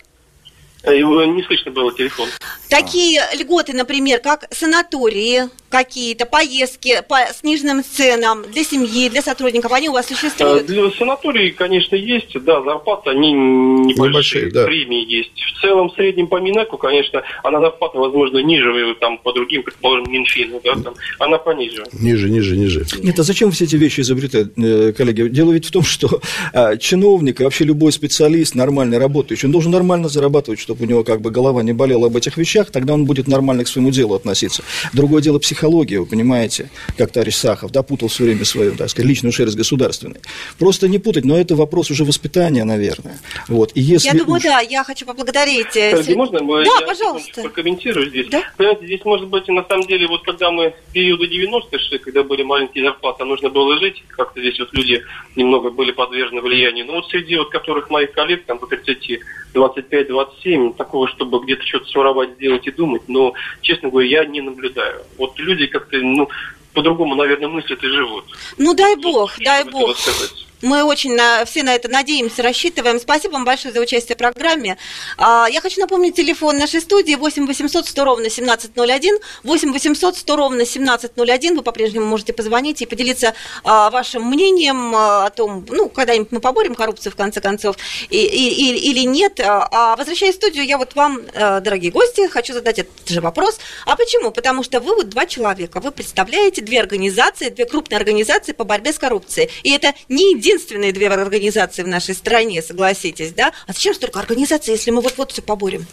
Э, 0.88 0.98
его 0.98 1.24
Не 1.26 1.44
слышно 1.44 1.72
было 1.72 1.94
телефон. 1.94 2.28
Такие 2.70 3.22
льготы, 3.38 3.74
например, 3.74 4.20
как 4.20 4.48
санатории, 4.52 5.44
какие-то 5.70 6.26
поездки 6.26 7.04
по 7.08 7.18
сниженным 7.34 7.84
ценам 7.84 8.44
для 8.52 8.64
семьи, 8.64 9.10
для 9.10 9.22
сотрудников, 9.22 9.72
они 9.72 9.90
у 9.90 9.94
вас 9.94 10.08
Э, 10.12 10.16
существуют? 10.16 10.66
Для 10.66 10.90
санаторий, 10.92 11.52
конечно, 11.52 11.96
есть, 11.96 12.40
да, 12.44 12.62
зарплаты, 12.64 13.10
они 13.10 13.32
небольшие, 13.32 14.10
Небольшие, 14.10 14.52
да. 14.52 14.66
премии 14.66 15.06
есть. 15.10 15.32
В 15.58 15.62
целом, 15.62 15.90
в 15.90 15.94
среднем 15.96 16.28
по 16.28 16.40
Минеку, 16.40 16.78
конечно, 16.78 17.22
она 17.44 17.60
зарплата, 17.60 17.98
возможно, 17.98 18.38
ниже, 18.40 18.70
э, 18.70 18.96
там, 19.00 19.18
по 19.18 19.34
другим, 19.34 19.64
предположим, 19.64 20.12
Минфину, 20.12 20.62
да, 20.64 20.76
там, 20.76 20.94
она 21.20 21.38
пониже. 21.38 21.84
Ниже, 21.94 22.30
ниже, 22.30 22.56
ниже. 22.56 22.86
Нет, 23.04 23.20
а 23.20 23.24
зачем 23.24 23.52
все 23.52 23.66
эти 23.66 23.76
вещи 23.76 24.02
изобретать, 24.02 24.48
э, 24.58 24.94
коллеги? 24.94 25.28
Дело 25.28 25.52
ведь 25.52 25.66
в 25.66 25.72
том, 25.72 25.84
что 25.84 26.22
а, 26.54 26.78
чиновник 26.78 27.42
и 27.42 27.44
вообще 27.44 27.66
любой 27.66 27.92
специалист, 27.92 28.56
нормальный 28.56 28.98
работающий, 28.98 29.48
он 29.48 29.52
должен 29.52 29.72
нормально 29.72 30.10
зарабатывать, 30.10 30.60
чтобы 30.60 30.77
у 30.80 30.86
него 30.86 31.04
как 31.04 31.22
бы 31.22 31.32
голова 31.32 31.64
не 31.64 31.74
болела 31.74 32.08
об 32.08 32.16
этих 32.18 32.38
вещах, 32.38 32.72
тогда 32.72 32.94
он 32.94 33.06
будет 33.06 33.28
нормально 33.28 33.64
к 33.64 33.68
своему 33.68 33.92
делу 33.92 34.16
относиться. 34.16 34.64
Другое 34.94 35.22
дело 35.22 35.40
психология, 35.40 36.00
вы 36.00 36.06
понимаете, 36.06 36.70
как 36.98 37.12
товарищ 37.12 37.36
Сахов, 37.36 37.72
да, 37.72 37.84
путал 37.84 38.08
все 38.10 38.24
время 38.26 38.46
свою, 38.46 38.76
так 38.76 38.90
сказать, 38.90 39.08
личную 39.10 39.32
шерсть 39.32 39.56
государственной. 39.56 40.20
Просто 40.60 40.88
не 40.88 41.00
путать, 41.00 41.26
но 41.26 41.38
это 41.38 41.56
вопрос 41.56 41.92
уже 41.92 42.04
воспитания, 42.04 42.64
наверное. 42.64 43.18
Вот. 43.48 43.72
И 43.76 43.82
если 43.82 44.08
Я 44.08 44.14
думаю, 44.14 44.38
уж- 44.38 44.44
да, 44.44 44.60
я 44.60 44.84
хочу 44.84 45.06
поблагодарить. 45.06 45.76
э, 45.76 45.92
Коллеги, 45.92 46.08
Сер- 46.08 46.18
можно 46.18 46.44
мы- 46.44 46.64
Да, 46.66 46.72
я 46.82 46.86
пожалуйста. 46.88 47.42
прокомментирую 47.42 48.10
здесь? 48.10 48.28
Да. 48.30 48.42
Понимаете, 48.58 48.86
здесь 48.86 49.02
может 49.06 49.28
быть, 49.28 49.48
на 49.48 49.64
самом 49.68 49.86
деле, 49.88 50.08
вот 50.08 50.24
когда 50.24 50.52
мы 50.52 50.74
в 50.90 50.94
периоды 50.94 51.28
90-х 51.28 51.80
шли, 51.80 51.98
когда 51.98 52.24
были 52.24 52.44
маленькие 52.44 52.84
зарплаты, 52.86 53.24
а 53.24 53.26
нужно 53.26 53.50
было 53.50 53.78
жить, 53.80 54.04
как-то 54.10 54.40
здесь 54.40 54.60
вот 54.60 54.74
люди 54.74 55.02
немного 55.36 55.70
были 55.70 55.92
подвержены 55.92 56.42
влиянию. 56.42 56.86
Но 56.86 56.94
вот 56.94 57.08
среди 57.10 57.36
вот 57.38 57.50
которых 57.50 57.90
моих 57.90 58.12
коллег, 58.12 58.46
там, 58.46 58.60
до 58.60 58.66
30, 58.68 59.20
25, 59.54 60.08
27, 60.08 60.67
такого, 60.74 61.08
чтобы 61.08 61.40
где-то 61.40 61.64
что-то 61.66 61.86
своровать, 61.88 62.36
сделать 62.36 62.68
и 62.68 62.72
думать, 62.72 63.04
но, 63.08 63.34
честно 63.62 63.90
говоря, 63.90 64.08
я 64.08 64.26
не 64.26 64.42
наблюдаю. 64.42 65.04
Вот 65.18 65.38
люди 65.40 65.68
как-то, 65.68 65.98
ну, 65.98 66.30
по-другому, 66.74 67.16
наверное, 67.16 67.50
мыслят 67.50 67.84
и 67.84 67.88
живут. 67.88 68.26
Ну, 68.58 68.74
дай 68.74 68.96
бог, 68.96 69.34
дай 69.40 69.64
бог. 69.64 69.98
сказать. 69.98 70.47
Мы 70.62 70.84
очень 70.84 71.16
на, 71.16 71.46
все 71.46 71.64
на 71.64 71.76
это 71.76 71.88
надеемся, 71.88 72.42
рассчитываем. 72.42 73.00
Спасибо 73.00 73.34
вам 73.34 73.46
большое 73.46 73.74
за 73.74 73.80
участие 73.80 74.16
в 74.16 74.18
программе. 74.18 74.78
А, 75.18 75.48
я 75.50 75.62
хочу 75.62 75.80
напомнить 75.80 76.16
телефон 76.16 76.58
нашей 76.58 76.82
студии 76.82 77.16
8 77.16 77.46
800 77.46 77.88
100 77.88 78.04
ровно 78.04 78.28
1701. 78.28 79.20
8 79.44 79.72
800 79.74 80.18
100 80.18 80.36
ровно 80.36 80.64
1701. 80.64 81.56
Вы 81.58 81.62
по-прежнему 81.62 82.06
можете 82.06 82.34
позвонить 82.34 82.82
и 82.82 82.86
поделиться 82.86 83.36
а, 83.64 83.90
вашим 83.92 84.24
мнением 84.24 84.96
а, 84.96 85.28
о 85.28 85.30
том, 85.30 85.66
ну, 85.70 85.90
когда-нибудь 85.90 86.32
мы 86.32 86.40
поборем 86.40 86.74
коррупцию 86.74 87.14
в 87.14 87.16
конце 87.16 87.40
концов 87.40 87.76
и, 88.10 88.18
и, 88.18 88.50
и, 88.50 88.92
или 88.92 89.06
нет. 89.06 89.40
А, 89.40 89.68
а 89.72 89.96
возвращаясь 89.96 90.36
в 90.36 90.38
студию, 90.38 90.66
я 90.66 90.80
вот 90.80 90.96
вам, 90.96 91.22
а, 91.36 91.60
дорогие 91.60 91.92
гости, 91.92 92.28
хочу 92.28 92.54
задать 92.54 92.80
этот 92.80 93.08
же 93.08 93.22
вопрос. 93.22 93.60
А 93.86 93.96
почему? 93.96 94.32
Потому 94.32 94.64
что 94.64 94.80
вы 94.80 94.96
вот 94.96 95.10
два 95.10 95.28
человека, 95.28 95.80
вы 95.80 95.92
представляете 95.92 96.62
две 96.62 96.80
организации, 96.80 97.50
две 97.50 97.66
крупные 97.66 97.98
организации 97.98 98.54
по 98.54 98.64
борьбе 98.64 98.92
с 98.92 98.98
коррупцией. 98.98 99.52
И 99.62 99.72
это 99.72 99.94
не 100.10 100.34
единственные 100.48 100.94
две 100.94 101.10
организации 101.10 101.84
в 101.84 101.88
нашей 101.88 102.16
стране, 102.16 102.62
согласитесь, 102.62 103.34
да? 103.34 103.52
А 103.68 103.74
зачем 103.74 103.94
столько 103.94 104.20
организаций, 104.20 104.74
если 104.74 104.92
мы 104.92 105.02
вот-вот 105.02 105.32
все 105.32 105.42
поборем? 105.42 105.86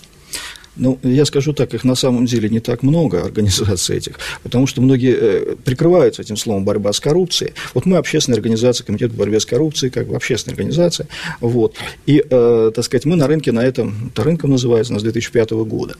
Ну, 0.76 0.98
я 1.02 1.24
скажу 1.24 1.52
так, 1.52 1.72
их 1.72 1.84
на 1.84 1.94
самом 1.94 2.26
деле 2.26 2.48
не 2.48 2.60
так 2.60 2.82
много, 2.82 3.22
организаций 3.24 3.96
этих, 3.96 4.18
потому 4.42 4.66
что 4.66 4.80
многие 4.80 5.14
э, 5.16 5.56
прикрываются 5.64 6.22
этим 6.22 6.36
словом 6.36 6.64
«борьба 6.64 6.92
с 6.92 6.98
коррупцией». 6.98 7.52
Вот 7.74 7.86
мы 7.86 7.96
общественная 7.96 8.38
организация, 8.38 8.84
комитет 8.84 9.12
по 9.12 9.18
борьбе 9.18 9.38
с 9.38 9.46
коррупцией, 9.46 9.90
как 9.90 10.08
бы 10.08 10.16
общественная 10.16 10.54
организация, 10.54 11.06
вот, 11.40 11.76
и, 12.06 12.24
э, 12.28 12.72
так 12.74 12.84
сказать, 12.84 13.04
мы 13.04 13.14
на 13.14 13.28
рынке 13.28 13.52
на 13.52 13.60
этом, 13.60 14.10
это 14.12 14.24
рынком 14.24 14.50
называется, 14.50 14.92
у 14.92 14.94
нас 14.94 15.02
2005 15.04 15.64
года, 15.64 15.94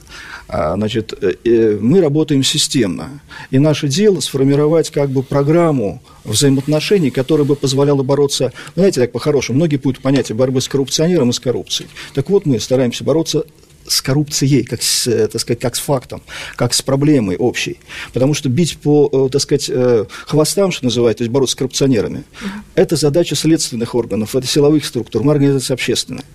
а, 0.49 0.75
значит, 0.75 1.13
э, 1.21 1.35
э, 1.45 1.77
мы 1.79 2.01
работаем 2.01 2.43
системно, 2.43 3.21
и 3.51 3.59
наше 3.59 3.87
дело 3.87 4.19
сформировать 4.19 4.89
как 4.89 5.09
бы 5.09 5.23
программу 5.23 6.01
взаимоотношений, 6.25 7.11
которая 7.11 7.45
бы 7.45 7.55
позволяла 7.55 8.03
бороться, 8.03 8.51
ну, 8.75 8.81
знаете, 8.81 8.99
так 8.99 9.13
по-хорошему, 9.13 9.57
многие 9.57 9.77
путают 9.77 10.03
понятие 10.03 10.35
борьбы 10.35 10.59
с 10.59 10.67
коррупционером 10.67 11.29
и 11.29 11.33
с 11.33 11.39
коррупцией. 11.39 11.89
Так 12.13 12.29
вот, 12.29 12.45
мы 12.45 12.59
стараемся 12.59 13.03
бороться 13.03 13.45
с 13.87 14.01
коррупцией, 14.01 14.63
как 14.63 14.81
с, 14.81 15.07
э, 15.07 15.27
так 15.27 15.41
сказать, 15.41 15.59
как 15.59 15.75
с 15.75 15.79
фактом, 15.79 16.21
как 16.55 16.73
с 16.73 16.81
проблемой 16.81 17.37
общей. 17.37 17.77
Потому 18.13 18.33
что 18.33 18.49
бить 18.49 18.77
по, 18.77 19.09
э, 19.11 19.29
так 19.31 19.41
сказать, 19.41 19.69
э, 19.69 20.05
хвостам, 20.25 20.71
что 20.71 20.85
называется, 20.85 21.19
то 21.19 21.23
есть 21.23 21.31
бороться 21.31 21.53
с 21.53 21.55
коррупционерами, 21.55 22.23
это 22.75 22.95
задача 22.95 23.35
следственных 23.35 23.95
органов, 23.95 24.35
это 24.35 24.47
силовых 24.47 24.85
структур, 24.85 25.23
мы 25.23 25.33
организация 25.33 25.75
общественная. 25.75 26.25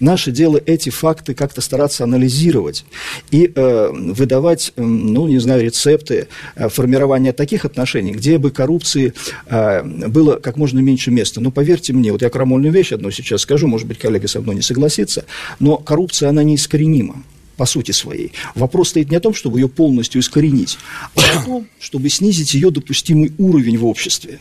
Наше 0.00 0.30
дело 0.30 0.60
эти 0.64 0.90
факты 0.90 1.34
как-то 1.34 1.60
стараться 1.60 2.04
анализировать 2.04 2.84
и 3.30 3.50
э, 3.52 3.90
выдавать, 3.92 4.72
ну, 4.76 5.26
не 5.26 5.38
знаю, 5.38 5.62
рецепты 5.62 6.28
э, 6.54 6.68
формирования 6.68 7.32
таких 7.32 7.64
отношений, 7.64 8.12
где 8.12 8.38
бы 8.38 8.50
коррупции 8.50 9.12
э, 9.46 9.82
было 9.82 10.36
как 10.36 10.56
можно 10.56 10.78
меньше 10.78 11.10
места. 11.10 11.40
Но 11.40 11.50
поверьте 11.50 11.92
мне, 11.92 12.12
вот 12.12 12.22
я 12.22 12.30
крамольную 12.30 12.72
вещь 12.72 12.92
одну 12.92 13.10
сейчас 13.10 13.42
скажу, 13.42 13.66
может 13.66 13.88
быть, 13.88 13.98
коллега 13.98 14.28
со 14.28 14.40
мной 14.40 14.54
не 14.54 14.62
согласится, 14.62 15.24
но 15.58 15.76
коррупция, 15.76 16.28
она 16.28 16.44
неискоренима 16.44 17.24
по 17.56 17.66
сути 17.66 17.90
своей. 17.90 18.32
Вопрос 18.54 18.90
стоит 18.90 19.10
не 19.10 19.16
о 19.16 19.20
том, 19.20 19.34
чтобы 19.34 19.58
ее 19.58 19.68
полностью 19.68 20.20
искоренить, 20.20 20.78
а 21.16 21.40
о 21.40 21.44
том, 21.44 21.66
чтобы 21.80 22.08
снизить 22.08 22.54
ее 22.54 22.70
допустимый 22.70 23.32
уровень 23.36 23.76
в 23.76 23.84
обществе. 23.84 24.38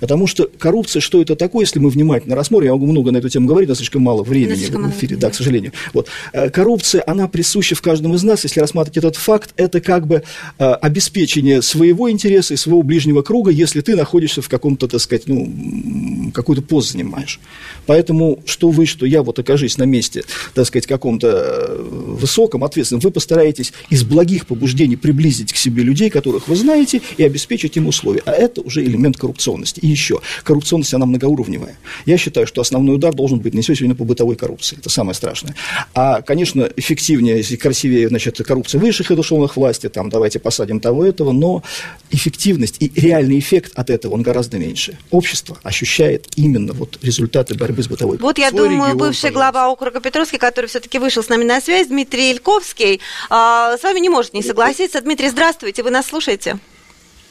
Потому 0.00 0.26
что 0.26 0.50
коррупция, 0.58 1.00
что 1.00 1.20
это 1.20 1.36
такое, 1.36 1.64
если 1.64 1.78
мы 1.78 1.90
внимательно 1.90 2.36
рассмотрим, 2.36 2.66
я 2.66 2.72
могу 2.72 2.86
много 2.86 3.10
на 3.12 3.18
эту 3.18 3.28
тему 3.28 3.46
говорить, 3.46 3.68
но 3.68 3.74
слишком 3.74 4.02
мало 4.02 4.22
времени 4.22 4.54
слишком 4.54 4.90
в 4.90 4.90
эфире, 4.90 5.16
да, 5.16 5.30
к 5.30 5.34
сожалению. 5.34 5.72
Вот. 5.92 6.08
Э, 6.32 6.50
коррупция, 6.50 7.02
она 7.06 7.28
присуща 7.28 7.74
в 7.74 7.82
каждом 7.82 8.14
из 8.14 8.22
нас, 8.22 8.44
если 8.44 8.60
рассматривать 8.60 8.98
этот 8.98 9.16
факт, 9.16 9.52
это 9.56 9.80
как 9.80 10.06
бы 10.06 10.22
э, 10.58 10.64
обеспечение 10.64 11.62
своего 11.62 12.10
интереса 12.10 12.54
и 12.54 12.56
своего 12.56 12.82
ближнего 12.82 13.22
круга, 13.22 13.50
если 13.50 13.80
ты 13.80 13.96
находишься 13.96 14.42
в 14.42 14.48
каком-то, 14.48 14.88
так 14.88 15.00
сказать, 15.00 15.24
ну, 15.26 16.30
какую-то 16.32 16.62
пост 16.62 16.92
занимаешь. 16.92 17.40
Поэтому, 17.86 18.40
что 18.46 18.70
вы, 18.70 18.86
что 18.86 19.06
я, 19.06 19.22
вот 19.22 19.38
окажись 19.38 19.78
на 19.78 19.84
месте, 19.84 20.24
так 20.54 20.66
сказать, 20.66 20.86
каком-то 20.86 21.28
э, 21.28 21.82
высоком, 21.82 22.64
ответственном, 22.64 23.00
вы 23.00 23.10
постараетесь 23.10 23.72
из 23.90 24.04
благих 24.04 24.46
побуждений 24.46 24.96
приблизить 24.96 25.52
к 25.52 25.56
себе 25.56 25.82
людей, 25.82 26.10
которых 26.10 26.48
вы 26.48 26.56
знаете, 26.56 27.00
и 27.16 27.22
обеспечить 27.22 27.76
им 27.76 27.86
условия. 27.86 28.22
А 28.26 28.32
это 28.32 28.60
уже 28.60 28.84
элемент 28.84 29.16
коррупционности. 29.64 29.80
И 29.80 29.86
еще, 29.86 30.20
коррупционность, 30.42 30.94
она 30.94 31.06
многоуровневая. 31.06 31.76
Я 32.06 32.18
считаю, 32.18 32.46
что 32.46 32.60
основной 32.60 32.96
удар 32.96 33.14
должен 33.14 33.38
быть 33.38 33.54
нанесен 33.54 33.74
сегодня 33.74 33.94
по 33.94 34.04
бытовой 34.04 34.36
коррупции. 34.36 34.78
Это 34.78 34.90
самое 34.90 35.14
страшное. 35.14 35.54
А, 35.94 36.22
конечно, 36.22 36.68
эффективнее 36.76 37.40
и 37.40 37.56
красивее, 37.56 38.08
значит, 38.08 38.38
коррупция 38.38 38.80
высших 38.80 39.10
эшелонах 39.10 39.56
власти, 39.56 39.88
там, 39.88 40.10
давайте 40.10 40.38
посадим 40.38 40.80
того 40.80 41.04
этого, 41.04 41.32
но 41.32 41.62
эффективность 42.10 42.76
и 42.80 42.92
реальный 42.94 43.38
эффект 43.38 43.72
от 43.74 43.90
этого, 43.90 44.14
он 44.14 44.22
гораздо 44.22 44.58
меньше. 44.58 44.98
Общество 45.10 45.58
ощущает 45.62 46.28
именно 46.36 46.72
вот 46.72 46.98
результаты 47.02 47.54
борьбы 47.54 47.82
с 47.82 47.88
бытовой 47.88 48.18
Вот 48.18 48.38
я 48.38 48.50
думаю, 48.50 48.70
регион, 48.70 48.98
бывший 48.98 49.30
пожалуйста. 49.30 49.32
глава 49.32 49.72
округа 49.72 50.00
Петровский, 50.00 50.38
который 50.38 50.66
все-таки 50.66 50.98
вышел 50.98 51.22
с 51.22 51.28
нами 51.28 51.44
на 51.44 51.60
связь, 51.60 51.88
Дмитрий 51.88 52.32
Ильковский, 52.32 53.00
а, 53.30 53.76
с 53.78 53.82
вами 53.82 54.00
не 54.00 54.08
может 54.08 54.34
не 54.34 54.42
согласиться. 54.42 55.00
Дмитрий, 55.00 55.28
здравствуйте, 55.28 55.82
вы 55.82 55.90
нас 55.90 56.06
слушаете? 56.06 56.58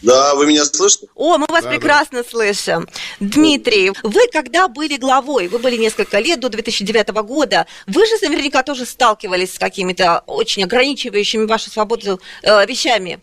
Да, 0.04 0.36
вы 0.36 0.46
меня 0.46 0.66
слышите? 0.66 1.08
О, 1.16 1.38
мы 1.38 1.46
вас 1.50 1.64
да, 1.64 1.70
прекрасно 1.70 2.24
да. 2.24 2.30
слышим. 2.30 2.88
Дмитрий, 3.20 3.92
вы 4.04 4.28
когда 4.32 4.68
были 4.68 4.98
главой, 4.98 5.48
вы 5.48 5.60
были 5.60 5.78
несколько 5.78 6.20
лет, 6.20 6.40
до 6.40 6.50
2009 6.50 7.10
года, 7.24 7.66
вы 7.88 8.06
же 8.06 8.14
наверняка 8.22 8.64
тоже 8.64 8.86
сталкивались 8.86 9.56
с 9.56 9.60
какими-то 9.60 10.24
очень 10.28 10.64
ограничивающими 10.66 11.46
вашу 11.46 11.72
свободу 11.72 12.20
э, 12.42 12.66
вещами. 12.66 13.22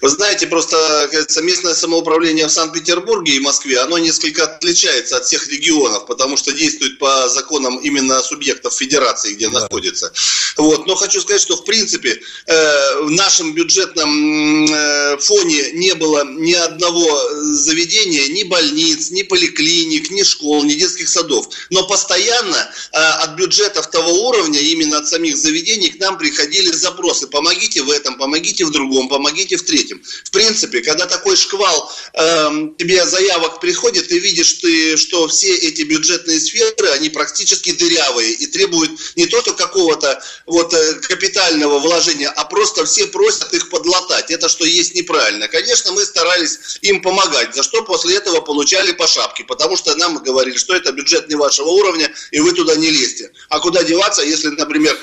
Вы 0.00 0.08
знаете, 0.08 0.46
просто 0.46 1.08
кажется, 1.10 1.42
местное 1.42 1.74
самоуправление 1.74 2.46
в 2.46 2.50
Санкт-Петербурге 2.50 3.34
и 3.34 3.40
Москве, 3.40 3.78
оно 3.80 3.98
несколько 3.98 4.44
отличается 4.44 5.18
от 5.18 5.26
всех 5.26 5.46
регионов, 5.48 6.06
потому 6.06 6.36
что 6.36 6.52
действует 6.52 6.98
по 6.98 7.28
законам 7.28 7.78
именно 7.78 8.22
субъектов 8.22 8.74
федерации, 8.74 9.34
где 9.34 9.48
да. 9.48 9.60
находится. 9.60 10.12
Вот. 10.56 10.86
Но 10.86 10.94
хочу 10.94 11.20
сказать, 11.20 11.42
что 11.42 11.56
в 11.56 11.64
принципе 11.64 12.20
э, 12.46 13.00
в 13.02 13.10
нашем 13.10 13.52
бюджетном 13.52 14.72
э, 14.72 15.18
фоне 15.18 15.72
не 15.72 15.94
было 15.94 16.24
ни 16.24 16.54
одного 16.54 17.06
заведения, 17.52 18.28
ни 18.28 18.44
больниц, 18.44 19.10
ни 19.10 19.22
поликлиник, 19.22 20.10
ни 20.10 20.22
школ, 20.22 20.64
ни 20.64 20.74
детских 20.74 21.08
садов. 21.08 21.48
Но 21.70 21.86
постоянно 21.86 22.56
э, 22.92 22.96
от 22.96 23.36
бюджетов 23.36 23.90
того 23.90 24.28
уровня, 24.28 24.60
именно 24.60 24.98
от 24.98 25.08
самих 25.08 25.36
заведений, 25.36 25.90
к 25.90 26.00
нам 26.00 26.18
приходили 26.18 26.70
запросы. 26.70 27.26
Помогите 27.26 27.82
в 27.82 27.90
этом, 27.90 28.16
помогите 28.16 28.64
в 28.64 28.70
другом, 28.70 29.08
помогите 29.08 29.49
третьем, 29.50 29.58
в 29.58 29.62
третьем. 29.62 30.02
В 30.24 30.30
принципе, 30.30 30.80
когда 30.80 31.06
такой 31.06 31.36
шквал 31.36 31.92
э, 32.14 32.50
тебе 32.78 33.04
заявок 33.06 33.60
приходит, 33.60 34.08
ты 34.08 34.18
видишь, 34.18 34.54
ты, 34.54 34.96
что 34.96 35.28
все 35.28 35.54
эти 35.54 35.82
бюджетные 35.82 36.40
сферы, 36.40 36.88
они 36.90 37.08
практически 37.10 37.72
дырявые 37.72 38.32
и 38.32 38.46
требуют 38.46 38.92
не 39.16 39.26
только 39.26 39.52
какого-то 39.52 40.22
вот 40.46 40.72
э, 40.74 40.94
капитального 40.94 41.78
вложения, 41.78 42.28
а 42.28 42.44
просто 42.44 42.84
все 42.84 43.06
просят 43.06 43.52
их 43.54 43.70
подлатать. 43.70 44.30
Это 44.30 44.48
что 44.48 44.64
есть 44.64 44.94
неправильно. 44.94 45.48
Конечно, 45.48 45.92
мы 45.92 46.04
старались 46.04 46.58
им 46.82 47.02
помогать, 47.02 47.54
за 47.54 47.62
что 47.62 47.82
после 47.82 48.16
этого 48.16 48.40
получали 48.40 48.92
по 48.92 49.06
шапке, 49.06 49.44
потому 49.44 49.76
что 49.76 49.94
нам 49.96 50.18
говорили, 50.18 50.56
что 50.56 50.74
это 50.74 50.92
бюджет 50.92 51.28
не 51.28 51.34
вашего 51.34 51.68
уровня, 51.68 52.12
и 52.30 52.40
вы 52.40 52.52
туда 52.52 52.76
не 52.76 52.90
лезьте. 52.90 53.30
А 53.48 53.60
куда 53.60 53.82
деваться, 53.82 54.22
если, 54.22 54.48
например, 54.48 54.96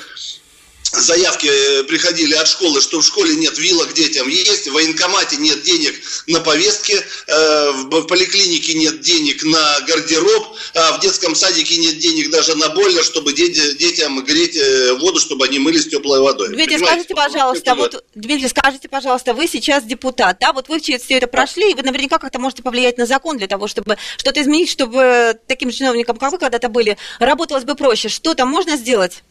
заявки 0.92 1.46
э, 1.46 1.84
приходили 1.84 2.34
от 2.34 2.48
школы, 2.48 2.80
что 2.80 3.00
в 3.00 3.04
школе 3.04 3.34
нет 3.36 3.58
вилок 3.58 3.92
детям 3.92 4.28
есть, 4.28 4.68
в 4.68 4.72
военкомате 4.72 5.36
нет 5.36 5.62
денег 5.62 5.94
на 6.26 6.40
повестки, 6.40 6.94
э, 7.26 7.70
в 7.72 8.02
поликлинике 8.02 8.74
нет 8.74 9.00
денег 9.00 9.44
на 9.44 9.80
гардероб, 9.80 10.56
а 10.74 10.96
в 10.96 11.00
детском 11.00 11.34
садике 11.34 11.76
нет 11.76 11.98
денег 11.98 12.30
даже 12.30 12.56
на 12.56 12.70
бойлер, 12.70 13.04
чтобы 13.04 13.32
детям 13.32 14.24
греть 14.24 14.56
э, 14.56 14.94
воду, 14.94 15.20
чтобы 15.20 15.44
они 15.44 15.58
мылись 15.58 15.88
теплой 15.88 16.20
водой. 16.20 16.48
Дмитрий, 16.48 16.78
Понимаете, 16.78 17.04
скажите, 17.04 17.14
пожалуйста, 17.14 17.74
вот, 17.74 18.04
Дмитрий, 18.14 18.48
скажите, 18.48 18.88
пожалуйста, 18.88 19.34
вы 19.34 19.46
сейчас 19.46 19.84
депутат, 19.84 20.38
да, 20.40 20.52
вот 20.52 20.68
вы 20.68 20.80
все 20.80 20.96
это 20.96 21.26
прошли, 21.26 21.72
и 21.72 21.74
вы 21.74 21.82
наверняка 21.82 22.18
как-то 22.18 22.38
можете 22.38 22.62
повлиять 22.62 22.98
на 22.98 23.06
закон 23.06 23.36
для 23.36 23.46
того, 23.46 23.68
чтобы 23.68 23.98
что-то 24.16 24.40
изменить, 24.42 24.70
чтобы 24.70 25.38
таким 25.46 25.70
чиновникам, 25.70 26.16
как 26.16 26.32
вы 26.32 26.38
когда-то 26.38 26.68
были, 26.68 26.96
работалось 27.18 27.64
бы 27.64 27.74
проще. 27.74 28.08
Что 28.08 28.34
там 28.34 28.48
можно 28.48 28.76
сделать? 28.76 29.22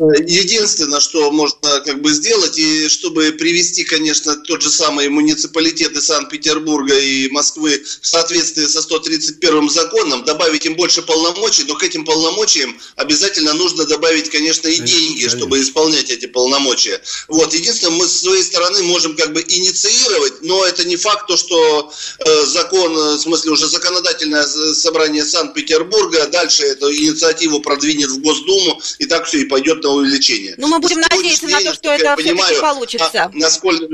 Единственное, 0.00 0.98
что 0.98 1.30
можно 1.30 1.82
как 1.84 2.00
бы 2.00 2.10
сделать, 2.14 2.58
и 2.58 2.88
чтобы 2.88 3.32
привести, 3.32 3.84
конечно, 3.84 4.34
тот 4.34 4.62
же 4.62 4.70
самый 4.70 5.10
муниципалитеты 5.10 6.00
Санкт-Петербурга 6.00 6.98
и 6.98 7.28
Москвы 7.28 7.82
в 8.00 8.06
соответствии 8.06 8.64
со 8.64 8.80
131 8.80 9.68
законом, 9.68 10.24
добавить 10.24 10.64
им 10.64 10.74
больше 10.74 11.02
полномочий, 11.02 11.64
но 11.64 11.74
к 11.74 11.82
этим 11.82 12.06
полномочиям 12.06 12.80
обязательно 12.96 13.52
нужно 13.52 13.84
добавить, 13.84 14.30
конечно, 14.30 14.68
и 14.68 14.78
деньги, 14.78 15.28
чтобы 15.28 15.60
исполнять 15.60 16.08
эти 16.08 16.24
полномочия. 16.24 17.02
Вот, 17.28 17.52
единственное, 17.52 17.98
мы 17.98 18.06
с 18.06 18.20
своей 18.20 18.42
стороны 18.42 18.82
можем 18.84 19.14
как 19.16 19.34
бы 19.34 19.42
инициировать, 19.46 20.40
но 20.40 20.64
это 20.64 20.86
не 20.86 20.96
факт, 20.96 21.26
то, 21.26 21.36
что 21.36 21.92
э, 22.24 22.46
закон, 22.46 22.94
в 22.94 23.18
смысле 23.18 23.50
уже 23.50 23.68
законодательное 23.68 24.44
собрание 24.44 25.26
Санкт-Петербурга 25.26 26.26
дальше 26.28 26.62
эту 26.62 26.90
инициативу 26.90 27.60
продвинет 27.60 28.08
в 28.08 28.20
Госдуму, 28.22 28.80
и 28.98 29.04
так 29.04 29.26
все 29.26 29.42
и 29.42 29.44
пойдет 29.44 29.82
на 29.82 29.89
этого 29.90 30.00
увеличения. 30.00 30.54
Ну, 30.56 30.68
мы 30.68 30.78
будем 30.78 31.00
надеяться 31.00 31.46
на 31.48 31.60
то, 31.60 31.74
что 31.74 31.90
это 31.90 32.16
все-таки 32.16 32.60
получится. 32.60 33.24
А, 33.24 33.30
насколько... 33.32 33.86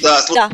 Да, 0.00 0.24
да. 0.34 0.50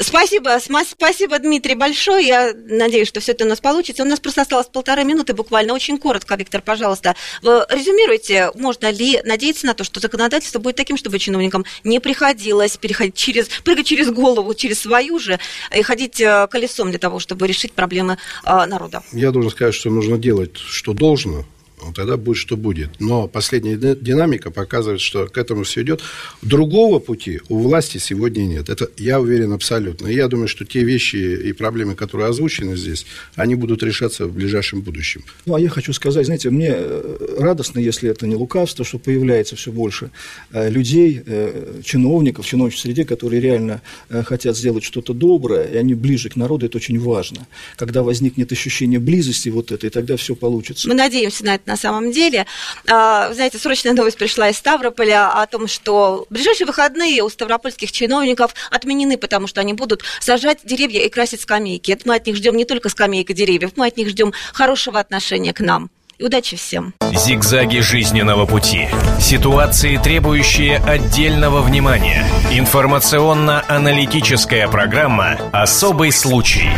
Спасибо, 0.00 0.58
спасибо, 0.60 1.38
Дмитрий, 1.38 1.74
большое. 1.74 2.26
Я 2.26 2.52
надеюсь, 2.54 3.08
что 3.08 3.20
все 3.20 3.32
это 3.32 3.46
у 3.46 3.48
нас 3.48 3.60
получится. 3.60 4.02
У 4.02 4.06
нас 4.06 4.20
просто 4.20 4.42
осталось 4.42 4.66
полторы 4.66 5.02
минуты 5.02 5.32
буквально. 5.32 5.72
Очень 5.72 5.98
коротко, 5.98 6.34
Виктор, 6.34 6.60
пожалуйста. 6.60 7.16
Вы 7.40 7.64
резюмируете, 7.70 8.50
можно 8.54 8.90
ли 8.90 9.20
надеяться 9.24 9.66
на 9.66 9.72
то, 9.72 9.84
что 9.84 9.98
законодательство 10.00 10.58
будет 10.58 10.76
таким, 10.76 10.98
чтобы 10.98 11.18
чиновникам 11.18 11.64
не 11.84 12.00
приходилось 12.00 12.76
переходить 12.76 13.14
через, 13.14 13.48
прыгать 13.48 13.86
через 13.86 14.10
голову, 14.10 14.52
через 14.52 14.80
свою 14.80 15.18
же, 15.18 15.40
и 15.74 15.82
ходить 15.82 16.20
э, 16.20 16.46
колесом 16.50 16.90
для 16.90 16.98
того, 16.98 17.18
чтобы 17.18 17.46
решить 17.46 17.72
проблемы 17.72 18.18
э, 18.44 18.66
народа? 18.66 19.02
Я 19.12 19.30
должен 19.30 19.50
сказать, 19.50 19.74
что 19.74 19.88
нужно 19.88 20.18
делать, 20.18 20.56
что 20.56 20.92
должно, 20.92 21.46
тогда 21.94 22.16
будет, 22.16 22.36
что 22.36 22.56
будет. 22.56 22.90
Но 23.00 23.28
последняя 23.28 23.76
динамика 23.76 24.50
показывает, 24.50 25.00
что 25.00 25.26
к 25.26 25.36
этому 25.38 25.64
все 25.64 25.82
идет. 25.82 26.02
Другого 26.42 26.98
пути 26.98 27.40
у 27.48 27.58
власти 27.58 27.98
сегодня 27.98 28.42
нет. 28.42 28.68
Это 28.68 28.90
я 28.96 29.20
уверен 29.20 29.52
абсолютно. 29.52 30.08
И 30.08 30.14
я 30.14 30.28
думаю, 30.28 30.48
что 30.48 30.64
те 30.64 30.84
вещи 30.84 31.16
и 31.16 31.52
проблемы, 31.52 31.94
которые 31.94 32.28
озвучены 32.28 32.76
здесь, 32.76 33.06
они 33.34 33.54
будут 33.54 33.82
решаться 33.82 34.26
в 34.26 34.32
ближайшем 34.32 34.80
будущем. 34.80 35.24
Ну, 35.46 35.54
а 35.54 35.60
я 35.60 35.68
хочу 35.68 35.92
сказать, 35.92 36.26
знаете, 36.26 36.50
мне 36.50 36.70
э, 36.70 37.36
радостно, 37.38 37.78
если 37.78 38.10
это 38.10 38.26
не 38.26 38.36
лукавство, 38.36 38.84
что 38.84 38.98
появляется 38.98 39.56
все 39.56 39.72
больше 39.72 40.10
э, 40.52 40.70
людей, 40.70 41.22
э, 41.24 41.80
чиновников, 41.84 42.46
в 42.46 42.48
чиновнической 42.48 42.88
среде, 42.92 43.04
которые 43.04 43.40
реально 43.40 43.80
хотят 44.24 44.56
сделать 44.56 44.84
что-то 44.84 45.12
доброе, 45.12 45.64
и 45.64 45.76
они 45.76 45.94
ближе 45.94 46.28
к 46.28 46.36
народу, 46.36 46.66
это 46.66 46.78
очень 46.78 46.98
важно. 46.98 47.46
Когда 47.76 48.02
возникнет 48.02 48.52
ощущение 48.52 49.00
близости 49.00 49.48
вот 49.48 49.72
этой, 49.72 49.90
тогда 49.90 50.16
все 50.16 50.34
получится. 50.34 50.88
Мы 50.88 50.94
надеемся 50.94 51.44
на 51.44 51.54
это 51.54 51.67
на 51.68 51.76
самом 51.76 52.10
деле. 52.10 52.46
А, 52.88 53.32
знаете, 53.32 53.58
срочная 53.58 53.92
новость 53.92 54.18
пришла 54.18 54.48
из 54.48 54.56
Ставрополя 54.56 55.30
о 55.30 55.46
том, 55.46 55.68
что 55.68 56.26
ближайшие 56.30 56.66
выходные 56.66 57.22
у 57.22 57.28
ставропольских 57.28 57.92
чиновников 57.92 58.54
отменены, 58.70 59.16
потому 59.16 59.46
что 59.46 59.60
они 59.60 59.74
будут 59.74 60.02
сажать 60.20 60.60
деревья 60.64 61.02
и 61.02 61.08
красить 61.08 61.42
скамейки. 61.42 61.96
Мы 62.04 62.16
от 62.16 62.26
них 62.26 62.34
ждем 62.36 62.56
не 62.56 62.64
только 62.64 62.88
скамейка 62.88 63.34
деревьев, 63.34 63.72
мы 63.76 63.86
от 63.86 63.96
них 63.96 64.08
ждем 64.08 64.32
хорошего 64.52 64.98
отношения 64.98 65.52
к 65.52 65.60
нам. 65.60 65.90
И 66.18 66.24
удачи 66.24 66.56
всем. 66.56 66.94
Зигзаги 67.12 67.78
жизненного 67.78 68.44
пути. 68.44 68.88
Ситуации, 69.20 69.98
требующие 69.98 70.78
отдельного 70.78 71.62
внимания. 71.62 72.26
Информационно-аналитическая 72.50 74.66
программа 74.66 75.38
«Особый 75.52 76.10
случай». 76.10 76.72